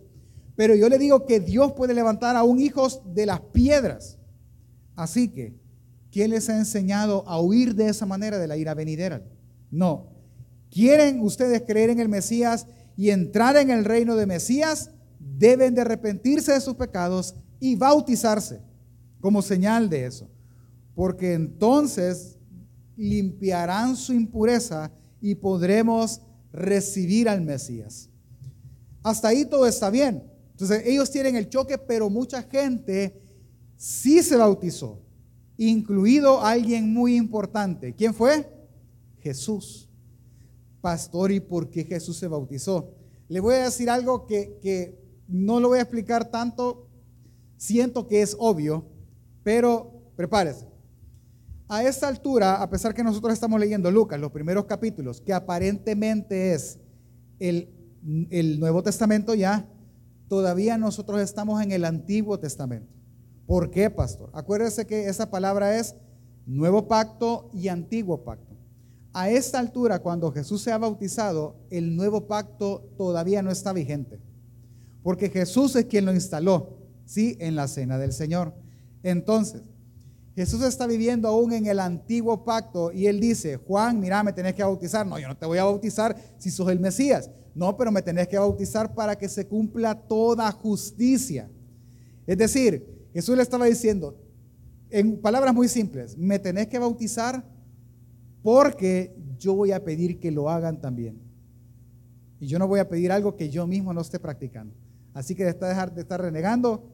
Pero 0.56 0.76
yo 0.76 0.90
le 0.90 0.98
digo 0.98 1.26
que 1.26 1.40
Dios 1.40 1.74
puede 1.74 1.94
levantar 1.94 2.36
aún 2.36 2.60
hijos 2.60 3.02
de 3.14 3.26
las 3.26 3.40
piedras. 3.40 4.18
Así 4.96 5.30
que, 5.30 5.56
¿quién 6.12 6.32
les 6.32 6.50
ha 6.50 6.58
enseñado 6.58 7.24
a 7.28 7.42
huir 7.42 7.74
de 7.74 7.88
esa 7.88 8.06
manera 8.06 8.38
de 8.38 8.48
la 8.48 8.58
ira 8.58 8.74
venidera? 8.74 9.24
No. 9.72 10.12
¿Quieren 10.70 11.22
ustedes 11.22 11.64
creer 11.66 11.90
en 11.90 12.00
el 12.00 12.10
Mesías 12.10 12.68
y 12.96 13.10
entrar 13.10 13.58
en 13.58 13.72
el 13.72 13.86
reino 13.86 14.16
de 14.16 14.28
Mesías? 14.28 14.92
Deben 15.20 15.74
de 15.74 15.82
arrepentirse 15.82 16.52
de 16.52 16.62
sus 16.62 16.76
pecados 16.76 17.36
y 17.60 17.76
bautizarse 17.76 18.62
como 19.20 19.42
señal 19.42 19.90
de 19.90 20.06
eso. 20.06 20.30
Porque 20.94 21.34
entonces 21.34 22.38
limpiarán 22.96 23.96
su 23.96 24.14
impureza 24.14 24.92
y 25.24 25.36
podremos 25.36 26.22
recibir 26.52 27.30
al 27.30 27.40
Mesías. 27.40 28.10
Hasta 29.02 29.30
ahí 29.30 29.46
todo 29.46 29.66
está 29.66 29.90
bien. 29.90 30.22
Entonces 30.52 30.84
ellos 30.86 31.10
tienen 31.10 31.38
el 31.38 31.48
choque, 31.48 31.78
pero 31.78 32.10
mucha 32.10 32.44
gente 32.44 33.22
sí 33.78 34.22
se 34.22 34.36
bautizó, 34.36 35.02
incluido 35.56 36.42
alguien 36.42 36.94
muy 36.94 37.16
importante. 37.16 37.96
¿Quién 37.96 38.14
fue? 38.14 38.46
Jesús. 39.22 39.90
Pastor, 40.82 41.32
¿y 41.32 41.40
por 41.40 41.70
qué 41.70 41.86
Jesús 41.86 42.18
se 42.18 42.28
bautizó? 42.28 42.94
Le 43.30 43.40
voy 43.40 43.56
a 43.56 43.64
decir 43.64 43.90
algo 43.90 44.28
que, 44.28 44.60
que 44.62 45.00
no 45.30 45.62
lo 45.62 45.70
voy 45.70 45.80
a 45.80 45.84
explicar 45.84 46.30
tanto, 46.30 46.90
siento 47.56 48.10
que 48.10 48.22
es 48.22 48.36
obvio, 48.38 48.86
pero 49.42 50.02
prepárese. 50.18 50.73
A 51.74 51.84
esta 51.84 52.08
altura, 52.08 52.62
a 52.62 52.70
pesar 52.70 52.94
que 52.94 53.04
nosotros 53.04 53.34
estamos 53.34 53.60
leyendo 53.60 53.90
Lucas, 53.90 54.20
los 54.20 54.32
primeros 54.32 54.66
capítulos, 54.66 55.20
que 55.20 55.34
aparentemente 55.34 56.54
es 56.54 56.78
el, 57.40 57.68
Nuevo 58.60 58.84
Testamento 58.84 59.34
ya, 59.34 59.68
todavía 60.28 60.78
nosotros 60.78 61.20
estamos 61.20 61.64
en 61.64 61.72
el 61.72 61.84
Antiguo 61.84 62.38
Testamento. 62.38 62.94
¿Por 63.48 63.72
qué, 63.72 63.90
pastor? 63.90 64.30
Acuérdese 64.34 64.86
que 64.86 65.10
esa 65.10 65.32
palabra 65.32 65.80
es 65.80 65.96
Nuevo 66.46 66.88
Pacto 66.88 67.50
y 67.52 67.70
Antiguo 67.70 68.24
Pacto. 68.24 68.56
A 69.12 69.32
esta 69.32 69.58
altura, 69.58 69.98
cuando 69.98 70.32
Jesús 70.32 70.62
se 70.62 70.72
ha 70.72 70.78
bautizado, 70.78 71.56
el 71.72 71.96
Nuevo 71.96 72.28
Pacto 72.28 72.88
todavía 72.98 73.42
no 73.42 73.50
está 73.50 73.74
vigente. 73.74 74.20
Porque 75.02 75.32
Jesús 75.32 75.76
es 75.76 75.86
quien 75.86 76.06
lo 76.06 76.14
instaló, 76.14 76.78
¿sí? 77.08 77.36
En 77.40 77.56
la 77.56 77.68
cena 77.68 77.98
del 77.98 78.14
Señor. 78.14 78.54
Entonces, 79.02 79.64
Jesús 80.36 80.64
está 80.64 80.88
viviendo 80.88 81.28
aún 81.28 81.54
en 81.54 81.68
el 81.68 81.80
antiguo 81.80 82.44
pacto 82.44 82.92
y 82.92 83.06
él 83.06 83.20
dice, 83.20 83.58
Juan, 83.58 84.00
mira, 84.00 84.24
me 84.24 84.34
tenés 84.34 84.56
que 84.56 84.64
bautizar. 84.64 85.06
No, 85.06 85.20
yo 85.20 85.28
no 85.28 85.38
te 85.38 85.46
voy 85.46 85.60
a 85.60 85.64
bautizar 85.64 86.16
si 86.40 86.50
sos 86.50 86.70
el 86.70 86.80
Mesías. 86.80 87.30
No, 87.54 87.78
pero 87.78 87.92
me 87.92 88.02
tenés 88.02 88.28
que 88.28 88.40
bautizar 88.40 88.96
para 88.96 89.16
que 89.16 89.30
se 89.30 89.48
cumpla 89.48 89.94
toda 89.94 90.52
justicia. 90.52 91.50
Es 92.26 92.38
decir, 92.38 93.08
Jesús 93.14 93.38
le 93.38 93.44
estaba 93.44 93.66
diciendo, 93.66 94.18
en 94.90 95.22
palabras 95.22 95.54
muy 95.54 95.68
simples, 95.68 96.18
me 96.18 96.40
tenés 96.40 96.68
que 96.68 96.80
bautizar 96.80 97.46
porque 98.42 99.16
yo 99.38 99.54
voy 99.54 99.72
a 99.72 99.84
pedir 99.84 100.20
que 100.20 100.32
lo 100.32 100.50
hagan 100.50 100.82
también. 100.82 101.22
Y 102.40 102.48
yo 102.48 102.58
no 102.58 102.68
voy 102.68 102.80
a 102.80 102.90
pedir 102.90 103.12
algo 103.12 103.36
que 103.36 103.50
yo 103.50 103.68
mismo 103.68 103.94
no 103.94 104.02
esté 104.02 104.20
practicando. 104.20 104.76
Así 105.14 105.36
que 105.36 105.48
está 105.48 105.68
dejar 105.68 105.94
de 105.94 106.02
estar 106.02 106.20
renegando 106.20 106.90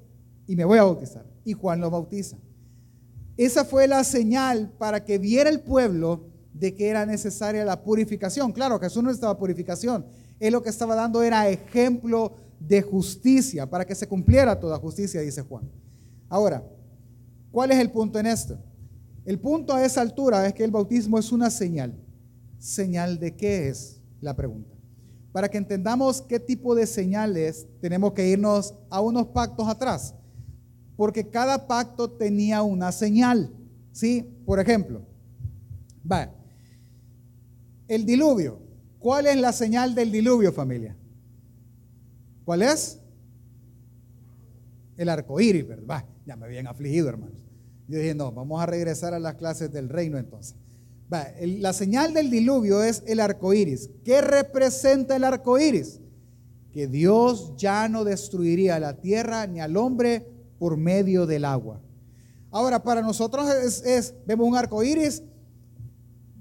y 0.45 0.57
me 0.57 0.65
voy 0.65 0.77
a 0.77 0.83
bautizar. 0.83 1.25
Y 1.45 1.53
Juan 1.53 1.79
lo 1.79 1.89
bautiza. 1.89 2.37
Esa 3.39 3.63
fue 3.63 3.87
la 3.87 4.03
señal 4.03 4.69
para 4.77 5.05
que 5.05 5.17
viera 5.17 5.49
el 5.49 5.61
pueblo 5.61 6.27
de 6.53 6.75
que 6.75 6.89
era 6.89 7.05
necesaria 7.05 7.63
la 7.63 7.81
purificación. 7.81 8.51
Claro, 8.51 8.77
Jesús 8.81 9.01
no 9.01 9.09
estaba 9.09 9.37
purificación. 9.37 10.05
Él 10.41 10.51
lo 10.51 10.61
que 10.61 10.67
estaba 10.67 10.93
dando 10.93 11.23
era 11.23 11.47
ejemplo 11.47 12.35
de 12.59 12.81
justicia, 12.81 13.65
para 13.69 13.85
que 13.85 13.95
se 13.95 14.09
cumpliera 14.09 14.59
toda 14.59 14.77
justicia, 14.77 15.21
dice 15.21 15.41
Juan. 15.41 15.71
Ahora, 16.27 16.67
¿cuál 17.49 17.71
es 17.71 17.79
el 17.79 17.89
punto 17.91 18.19
en 18.19 18.25
esto? 18.25 18.59
El 19.23 19.39
punto 19.39 19.73
a 19.73 19.85
esa 19.85 20.01
altura 20.01 20.45
es 20.45 20.53
que 20.53 20.65
el 20.65 20.71
bautismo 20.71 21.17
es 21.17 21.31
una 21.31 21.49
señal. 21.49 21.97
¿Señal 22.57 23.19
de 23.19 23.37
qué 23.37 23.69
es? 23.69 24.01
La 24.19 24.35
pregunta. 24.35 24.75
Para 25.31 25.47
que 25.47 25.57
entendamos 25.57 26.21
qué 26.21 26.41
tipo 26.41 26.75
de 26.75 26.85
señales, 26.85 27.67
tenemos 27.79 28.11
que 28.11 28.27
irnos 28.27 28.73
a 28.89 28.99
unos 28.99 29.27
pactos 29.27 29.65
atrás 29.65 30.13
porque 30.99 31.29
cada 31.29 31.65
pacto 31.65 32.11
tenía 32.11 32.61
una 32.61 32.91
señal. 32.91 33.53
¿Sí? 33.93 34.21
Por 34.45 34.59
ejemplo, 34.59 35.01
va. 36.11 36.29
El 37.87 38.05
diluvio. 38.05 38.59
¿Cuál 38.99 39.27
es 39.27 39.37
la 39.37 39.53
señal 39.53 39.95
del 39.95 40.11
diluvio, 40.11 40.51
familia? 40.51 40.97
¿Cuál 42.43 42.63
es? 42.63 42.99
El 44.97 45.07
arco 45.07 45.39
iris, 45.39 45.65
¿verdad? 45.65 46.03
Ya 46.25 46.35
me 46.35 46.47
habían 46.47 46.67
afligido, 46.67 47.07
hermanos. 47.07 47.45
Yo 47.87 47.97
dije, 47.97 48.13
no, 48.13 48.33
vamos 48.33 48.61
a 48.61 48.65
regresar 48.65 49.13
a 49.13 49.19
las 49.19 49.35
clases 49.35 49.71
del 49.71 49.87
reino 49.87 50.17
entonces. 50.17 50.57
Va, 51.11 51.27
la 51.39 51.71
señal 51.71 52.13
del 52.13 52.29
diluvio 52.29 52.83
es 52.83 53.03
el 53.07 53.21
arco 53.21 53.53
iris. 53.53 53.89
¿Qué 54.03 54.19
representa 54.19 55.15
el 55.15 55.23
arco 55.23 55.57
iris? 55.57 56.01
Que 56.73 56.87
Dios 56.87 57.53
ya 57.55 57.87
no 57.87 58.03
destruiría 58.03 58.81
la 58.81 58.97
tierra 58.99 59.47
ni 59.47 59.61
al 59.61 59.77
hombre 59.77 60.38
por 60.59 60.77
medio 60.77 61.25
del 61.25 61.45
agua. 61.45 61.81
Ahora, 62.51 62.83
para 62.83 63.01
nosotros 63.01 63.49
es, 63.49 64.13
vemos 64.25 64.47
un 64.47 64.55
arco 64.55 64.83
iris, 64.83 65.23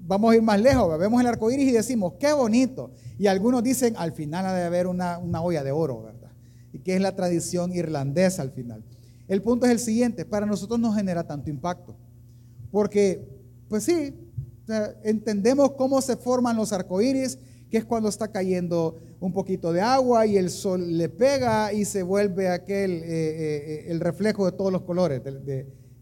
vamos 0.05 0.31
a 0.31 0.35
ir 0.35 0.41
más 0.41 0.59
lejos, 0.59 0.99
vemos 0.99 1.21
el 1.21 1.27
arco 1.27 1.49
iris 1.49 1.69
y 1.69 1.71
decimos, 1.71 2.13
qué 2.19 2.33
bonito. 2.33 2.91
Y 3.17 3.27
algunos 3.27 3.63
dicen, 3.63 3.95
al 3.97 4.11
final 4.11 4.45
ha 4.45 4.53
de 4.53 4.63
haber 4.63 4.87
una, 4.87 5.19
olla 5.19 5.63
de 5.63 5.71
oro, 5.71 6.03
¿verdad? 6.03 6.31
Y 6.73 6.79
que 6.79 6.95
es 6.95 7.01
la 7.01 7.15
tradición 7.15 7.73
irlandesa 7.73 8.41
al 8.41 8.51
final. 8.51 8.83
El 9.27 9.41
punto 9.41 9.65
es 9.65 9.71
el 9.71 9.79
siguiente, 9.79 10.25
para 10.25 10.45
nosotros 10.45 10.79
no 10.79 10.91
genera 10.91 11.25
tanto 11.25 11.49
impacto, 11.49 11.95
porque, 12.71 13.27
pues 13.67 13.83
sí, 13.83 14.15
entendemos 15.03 15.71
cómo 15.73 16.01
se 16.01 16.15
forman 16.15 16.57
los 16.57 16.73
arcoíris, 16.73 17.37
que 17.69 17.77
es 17.77 17.85
cuando 17.85 18.09
está 18.09 18.31
cayendo 18.31 18.97
un 19.19 19.31
poquito 19.31 19.71
de 19.71 19.81
agua 19.81 20.25
y 20.25 20.37
el 20.37 20.49
sol 20.49 20.97
le 20.97 21.09
pega 21.09 21.71
y 21.71 21.85
se 21.85 22.03
vuelve 22.03 22.49
aquel, 22.49 22.91
eh, 22.91 23.03
eh, 23.05 23.85
el 23.87 23.99
reflejo 23.99 24.45
de 24.45 24.53
todos 24.53 24.71
los 24.71 24.81
colores 24.81 25.21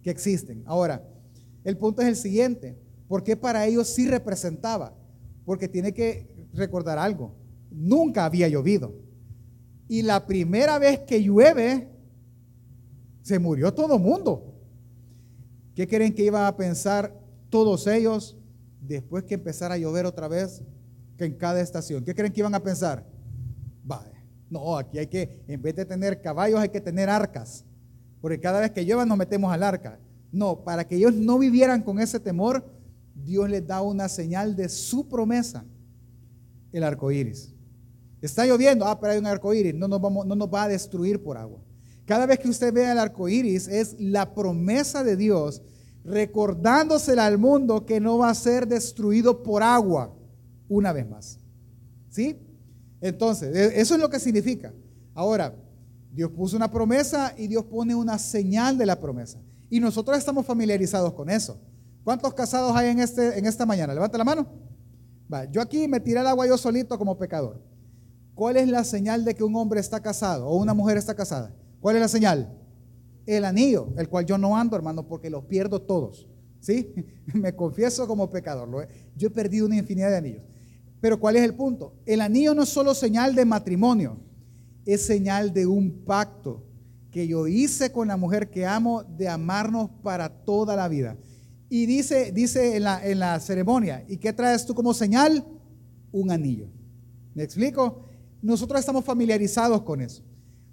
que 0.01 0.09
existen. 0.09 0.63
Ahora, 0.65 1.03
el 1.63 1.77
punto 1.77 2.01
es 2.01 2.07
el 2.07 2.15
siguiente, 2.15 2.77
¿por 3.07 3.24
qué 3.24 3.36
para 3.36 3.65
ellos 3.65 3.88
sí 3.88 4.07
representaba? 4.07 4.95
Porque 5.45 5.67
tiene 5.67 5.93
que 5.93 6.27
recordar 6.53 6.97
algo, 6.97 7.36
nunca 7.69 8.25
había 8.25 8.47
llovido. 8.47 8.93
Y 9.89 10.01
la 10.01 10.25
primera 10.25 10.79
vez 10.79 11.00
que 11.00 11.21
llueve, 11.21 11.89
se 13.21 13.39
murió 13.39 13.74
todo 13.74 13.95
el 13.95 14.01
mundo. 14.01 14.53
¿Qué 15.75 15.88
creen 15.88 16.13
que 16.13 16.24
iban 16.24 16.45
a 16.45 16.55
pensar 16.55 17.13
todos 17.50 17.86
ellos 17.88 18.38
después 18.81 19.25
que 19.25 19.33
empezara 19.33 19.75
a 19.75 19.77
llover 19.77 20.05
otra 20.05 20.27
vez? 20.27 20.63
Que 21.17 21.25
en 21.25 21.33
cada 21.33 21.59
estación. 21.62 22.03
¿Qué 22.03 22.13
creen 22.13 22.31
que 22.31 22.41
iban 22.41 22.55
a 22.55 22.62
pensar? 22.62 23.05
no, 24.50 24.77
aquí 24.77 24.97
hay 24.97 25.07
que, 25.07 25.43
en 25.47 25.62
vez 25.62 25.75
de 25.75 25.86
tener 25.86 26.21
caballos, 26.21 26.59
hay 26.59 26.69
que 26.69 26.79
tener 26.79 27.09
arcas. 27.09 27.65
Porque 28.21 28.39
cada 28.39 28.62
vez 28.62 28.71
que 28.71 28.86
llueva 28.86 29.05
nos 29.05 29.17
metemos 29.17 29.51
al 29.51 29.62
arca. 29.62 30.00
No, 30.31 30.63
para 30.63 30.88
que 30.88 30.95
ellos 30.95 31.13
no 31.13 31.38
vivieran 31.38 31.81
con 31.81 32.00
ese 32.00 32.19
temor, 32.19 32.65
Dios 33.13 33.50
les 33.50 33.65
da 33.67 33.81
una 33.81 34.07
señal 34.07 34.55
de 34.55 34.69
su 34.69 35.07
promesa, 35.09 35.65
el 36.71 36.83
arco 36.83 37.12
iris. 37.12 37.53
Está 38.21 38.45
lloviendo, 38.45 38.86
ah, 38.86 39.00
pero 39.00 39.13
hay 39.13 39.19
un 39.19 39.25
arco 39.25 39.53
iris, 39.53 39.75
no 39.75 39.88
nos, 39.88 40.00
vamos, 40.00 40.25
no 40.25 40.36
nos 40.36 40.47
va 40.47 40.63
a 40.63 40.67
destruir 40.69 41.21
por 41.21 41.38
agua. 41.38 41.59
Cada 42.05 42.25
vez 42.25 42.39
que 42.39 42.50
usted 42.50 42.74
vea 42.74 42.93
el 42.93 43.00
arco 43.00 43.27
iris, 43.27 43.67
es 43.67 43.97
la 44.00 44.33
promesa 44.33 45.03
de 45.03 45.17
Dios 45.17 45.62
recordándosela 46.05 47.25
al 47.25 47.38
mundo 47.38 47.86
que 47.86 48.00
no 48.00 48.17
va 48.17 48.29
a 48.29 48.36
ser 48.36 48.65
destruido 48.65 49.43
por 49.43 49.62
agua 49.62 50.16
una 50.69 50.93
vez 50.93 51.07
más. 51.09 51.39
¿Sí? 52.09 52.38
Entonces, 53.01 53.55
e, 53.55 53.81
eso 53.81 53.95
es 53.95 54.01
lo 54.01 54.09
que 54.09 54.19
significa. 54.19 54.74
Ahora, 55.13 55.53
Dios 56.12 56.31
puso 56.31 56.55
una 56.55 56.71
promesa 56.71 57.33
y 57.38 57.47
Dios 57.47 57.65
pone 57.65 57.93
una 57.93 58.17
señal 58.17 58.77
de 58.77 58.86
la 58.86 59.00
promesa. 59.00 59.39
Y 59.69 59.79
nosotros 59.79 60.17
estamos 60.17 60.45
familiarizados 60.45 61.13
con 61.13 61.29
eso. 61.29 61.59
¿Cuántos 62.03 62.33
casados 62.33 62.75
hay 62.75 62.89
en, 62.89 63.00
este, 63.00 63.38
en 63.38 63.45
esta 63.45 63.65
mañana? 63.65 63.93
Levanta 63.93 64.17
la 64.17 64.24
mano. 64.24 64.47
Va, 65.31 65.45
yo 65.45 65.62
aquí 65.62 65.88
me 65.88 66.00
tiré 66.00 66.19
al 66.19 66.27
agua 66.27 66.47
yo 66.47 66.57
solito 66.57 66.97
como 66.97 67.17
pecador. 67.17 67.62
¿Cuál 68.33 68.57
es 68.57 68.67
la 68.67 68.83
señal 68.83 69.25
de 69.25 69.36
que 69.36 69.43
un 69.43 69.55
hombre 69.55 69.79
está 69.79 70.01
casado 70.01 70.47
o 70.47 70.57
una 70.57 70.74
mujer 70.74 70.97
está 70.97 71.15
casada? 71.15 71.53
¿Cuál 71.81 71.97
es 71.97 72.01
la 72.01 72.07
señal? 72.07 72.55
El 73.25 73.43
anillo, 73.43 73.89
el 73.97 74.07
cual 74.07 74.25
yo 74.25 74.38
no 74.38 74.55
ando, 74.55 74.75
hermano, 74.75 75.07
porque 75.07 75.29
los 75.29 75.43
pierdo 75.45 75.81
todos. 75.81 76.27
¿Sí? 76.59 76.93
me 77.33 77.55
confieso 77.55 78.07
como 78.07 78.29
pecador. 78.29 78.88
Yo 79.15 79.27
he 79.27 79.31
perdido 79.31 79.65
una 79.65 79.77
infinidad 79.77 80.09
de 80.09 80.17
anillos. 80.17 80.43
Pero 80.99 81.19
¿cuál 81.19 81.35
es 81.35 81.43
el 81.43 81.53
punto? 81.53 81.93
El 82.05 82.21
anillo 82.21 82.53
no 82.53 82.63
es 82.63 82.69
solo 82.69 82.93
señal 82.93 83.35
de 83.35 83.45
matrimonio, 83.45 84.17
es 84.85 85.05
señal 85.05 85.53
de 85.53 85.67
un 85.67 86.03
pacto 86.05 86.63
que 87.11 87.27
yo 87.27 87.47
hice 87.47 87.91
con 87.91 88.07
la 88.07 88.17
mujer 88.17 88.49
que 88.49 88.65
amo 88.65 89.03
de 89.03 89.27
amarnos 89.27 89.89
para 90.03 90.29
toda 90.29 90.75
la 90.75 90.87
vida. 90.87 91.17
Y 91.69 91.85
dice, 91.85 92.31
dice 92.31 92.77
en, 92.77 92.83
la, 92.83 93.05
en 93.05 93.19
la 93.19 93.39
ceremonia, 93.39 94.05
¿y 94.07 94.17
qué 94.17 94.33
traes 94.33 94.65
tú 94.65 94.73
como 94.73 94.93
señal? 94.93 95.45
Un 96.11 96.31
anillo. 96.31 96.69
¿Me 97.33 97.43
explico? 97.43 98.05
Nosotros 98.41 98.79
estamos 98.79 99.03
familiarizados 99.03 99.81
con 99.81 100.01
eso. 100.01 100.23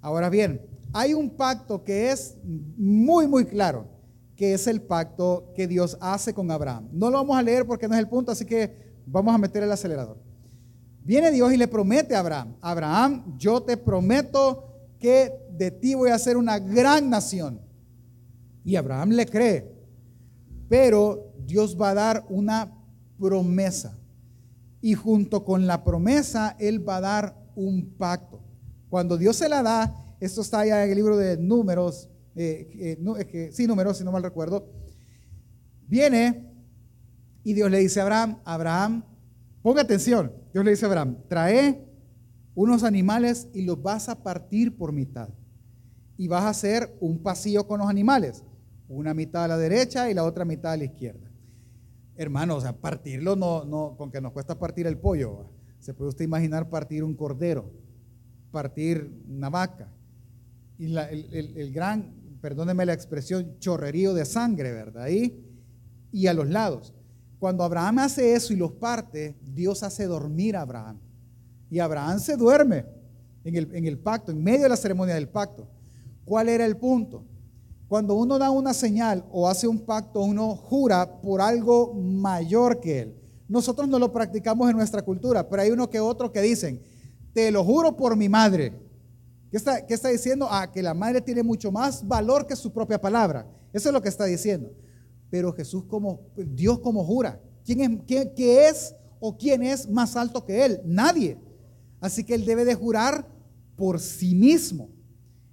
Ahora 0.01 0.29
bien, 0.29 0.61
hay 0.93 1.13
un 1.13 1.29
pacto 1.29 1.83
que 1.83 2.11
es 2.11 2.37
muy, 2.77 3.27
muy 3.27 3.45
claro, 3.45 3.87
que 4.35 4.53
es 4.53 4.67
el 4.67 4.81
pacto 4.81 5.51
que 5.55 5.67
Dios 5.67 5.97
hace 5.99 6.33
con 6.33 6.49
Abraham. 6.51 6.89
No 6.91 7.09
lo 7.09 7.17
vamos 7.17 7.37
a 7.37 7.41
leer 7.41 7.65
porque 7.65 7.87
no 7.87 7.95
es 7.95 7.99
el 7.99 8.07
punto, 8.07 8.31
así 8.31 8.45
que 8.45 8.84
Vamos 9.05 9.33
a 9.33 9.37
meter 9.37 9.63
el 9.63 9.71
acelerador. 9.71 10.17
Viene 11.03 11.31
Dios 11.31 11.53
y 11.53 11.57
le 11.57 11.67
promete 11.67 12.15
a 12.15 12.19
Abraham, 12.19 12.55
Abraham, 12.61 13.37
yo 13.37 13.61
te 13.61 13.77
prometo 13.77 14.65
que 14.99 15.31
de 15.51 15.69
ti 15.69 15.93
voy 15.93 16.09
a 16.09 16.15
hacer 16.15 16.35
una 16.35 16.57
gran 16.57 17.09
nación. 17.09 17.61
Y 18.63 18.75
Abraham 18.75 19.11
le 19.11 19.27
cree, 19.27 19.71
pero 20.67 21.31
Dios 21.45 21.79
va 21.79 21.91
a 21.91 21.93
dar 21.93 22.25
una 22.29 22.71
promesa. 23.19 23.95
Y 24.81 24.95
junto 24.95 25.45
con 25.45 25.67
la 25.67 25.83
promesa, 25.83 26.55
Él 26.59 26.87
va 26.87 26.97
a 26.97 27.01
dar 27.01 27.51
un 27.55 27.95
pacto. 27.97 28.41
Cuando 28.89 29.17
Dios 29.17 29.35
se 29.35 29.47
la 29.47 29.61
da, 29.61 30.15
esto 30.19 30.41
está 30.41 30.61
allá 30.61 30.83
en 30.83 30.89
el 30.89 30.95
libro 30.95 31.17
de 31.17 31.37
Números, 31.37 32.09
eh, 32.35 32.97
eh, 32.97 33.49
sí, 33.51 33.67
número, 33.67 33.93
si 33.93 34.03
no 34.03 34.11
mal 34.11 34.23
recuerdo, 34.23 34.67
viene 35.87 36.54
y 37.45 37.53
Dios 37.53 37.69
le 37.69 37.77
dice 37.77 37.99
a 37.99 38.03
Abraham, 38.03 38.39
Abraham, 38.43 39.03
ponga 39.61 39.83
atención, 39.83 40.33
Dios 40.51 40.65
le 40.65 40.71
dice 40.71 40.85
a 40.85 40.87
Abraham, 40.89 41.17
trae 41.29 41.85
unos 42.55 42.83
animales 42.83 43.47
y 43.53 43.61
los 43.61 43.81
vas 43.83 44.09
a 44.09 44.23
partir 44.23 44.75
por 44.75 44.91
mitad. 44.91 45.29
Y 46.17 46.27
vas 46.27 46.43
a 46.43 46.49
hacer 46.49 46.97
un 46.99 47.21
pasillo 47.21 47.67
con 47.67 47.81
los 47.81 47.87
animales, 47.87 48.43
una 48.89 49.13
mitad 49.13 49.43
a 49.43 49.47
la 49.47 49.57
derecha 49.57 50.09
y 50.09 50.15
la 50.15 50.23
otra 50.23 50.43
mitad 50.43 50.71
a 50.71 50.77
la 50.77 50.85
izquierda. 50.85 51.29
Hermano, 52.15 52.55
o 52.55 52.61
sea, 52.61 52.73
partirlo 52.73 53.35
no, 53.35 53.63
no, 53.63 53.95
con 53.95 54.09
que 54.09 54.21
nos 54.21 54.31
cuesta 54.31 54.57
partir 54.57 54.87
el 54.87 54.97
pollo. 54.97 55.45
Se 55.79 55.93
puede 55.93 56.09
usted 56.09 56.25
imaginar 56.25 56.67
partir 56.71 57.03
un 57.03 57.13
cordero, 57.13 57.71
partir 58.49 59.21
una 59.29 59.51
vaca. 59.51 59.93
Y 60.79 60.95
el, 60.95 61.71
gran, 61.71 62.11
perdóneme 62.41 62.87
la 62.87 62.93
expresión, 62.93 63.59
chorrerío 63.59 64.15
de 64.15 64.25
sangre, 64.25 64.71
¿verdad? 64.71 65.03
Ahí 65.03 65.45
y 66.11 66.25
a 66.25 66.33
los 66.33 66.49
lados. 66.49 66.94
Cuando 67.39 67.63
Abraham 67.63 67.99
hace 67.99 68.33
eso 68.33 68.53
y 68.53 68.55
los 68.55 68.71
parte, 68.71 69.35
Dios 69.41 69.83
hace 69.83 70.05
dormir 70.05 70.55
a 70.55 70.61
Abraham. 70.61 70.99
Y 71.69 71.79
Abraham 71.79 72.19
se 72.19 72.37
duerme 72.37 72.85
en 73.43 73.85
el, 73.85 73.97
pacto, 73.99 74.31
en 74.31 74.43
medio 74.43 74.63
de 74.63 74.69
la 74.69 74.77
ceremonia 74.77 75.15
del 75.15 75.29
pacto. 75.29 75.67
¿Cuál 76.23 76.49
era 76.49 76.65
el 76.65 76.77
punto? 76.77 77.23
Cuando 77.87 78.15
uno 78.15 78.39
da 78.39 78.49
una 78.49 78.73
señal 78.73 79.23
o 79.31 79.47
hace 79.47 79.67
un 79.67 79.79
pacto, 79.79 80.21
uno 80.21 80.55
jura 80.55 81.21
por 81.21 81.41
algo 81.41 81.93
mayor 81.93 82.79
que 82.79 83.01
él. 83.01 83.15
Nosotros 83.47 83.87
no 83.87 83.99
lo 83.99 84.11
practicamos 84.11 84.69
en 84.69 84.77
nuestra 84.77 85.03
cultura, 85.03 85.47
pero 85.47 85.61
hay 85.61 85.69
uno 85.69 85.89
que 85.89 85.99
otro 85.99 86.31
que 86.31 86.41
dicen, 86.41 86.81
te 87.33 87.51
lo 87.51 87.63
juro 87.63 87.95
por 87.95 88.15
mi 88.15 88.27
madre. 88.27 88.73
¿Qué 89.51 89.57
está, 89.57 89.85
qué 89.85 89.93
está 89.93 90.09
diciendo? 90.09 90.47
Ah, 90.49 90.71
que 90.71 90.81
la 90.81 90.95
madre 90.95 91.21
tiene 91.21 91.43
mucho 91.43 91.71
más 91.71 92.07
valor 92.07 92.47
que 92.47 92.55
su 92.55 92.73
propia 92.73 92.99
palabra. 92.99 93.47
Eso 93.71 93.89
es 93.89 93.93
lo 93.93 94.01
que 94.01 94.09
está 94.09 94.25
diciendo. 94.25 94.71
Pero 95.29 95.53
Jesús 95.53 95.85
como, 95.85 96.21
Dios 96.35 96.79
como 96.79 97.03
jura. 97.03 97.41
¿Quién 97.63 97.81
es, 98.07 98.31
qué, 98.35 98.67
es 98.67 98.95
o 99.19 99.37
quién 99.37 99.63
es 99.63 99.89
más 99.89 100.15
alto 100.15 100.45
que 100.45 100.65
él? 100.65 100.81
Nadie. 100.85 101.37
Así 101.99 102.23
que 102.23 102.35
él 102.35 102.45
debe 102.45 102.65
de 102.65 102.75
jurar 102.75 103.27
por 103.75 103.99
sí 103.99 104.35
mismo. 104.35 104.89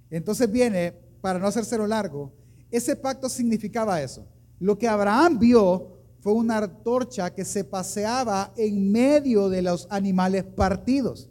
Entonces 0.09 0.51
viene 0.51 0.93
para 1.21 1.39
no 1.39 1.47
hacérselo 1.47 1.87
largo, 1.87 2.33
ese 2.69 2.95
pacto 2.95 3.29
significaba 3.29 4.01
eso. 4.01 4.27
Lo 4.59 4.77
que 4.77 4.87
Abraham 4.87 5.39
vio 5.39 5.93
fue 6.19 6.33
una 6.33 6.57
antorcha 6.57 7.33
que 7.33 7.45
se 7.45 7.63
paseaba 7.63 8.53
en 8.55 8.91
medio 8.91 9.49
de 9.49 9.61
los 9.61 9.87
animales 9.89 10.43
partidos. 10.43 11.29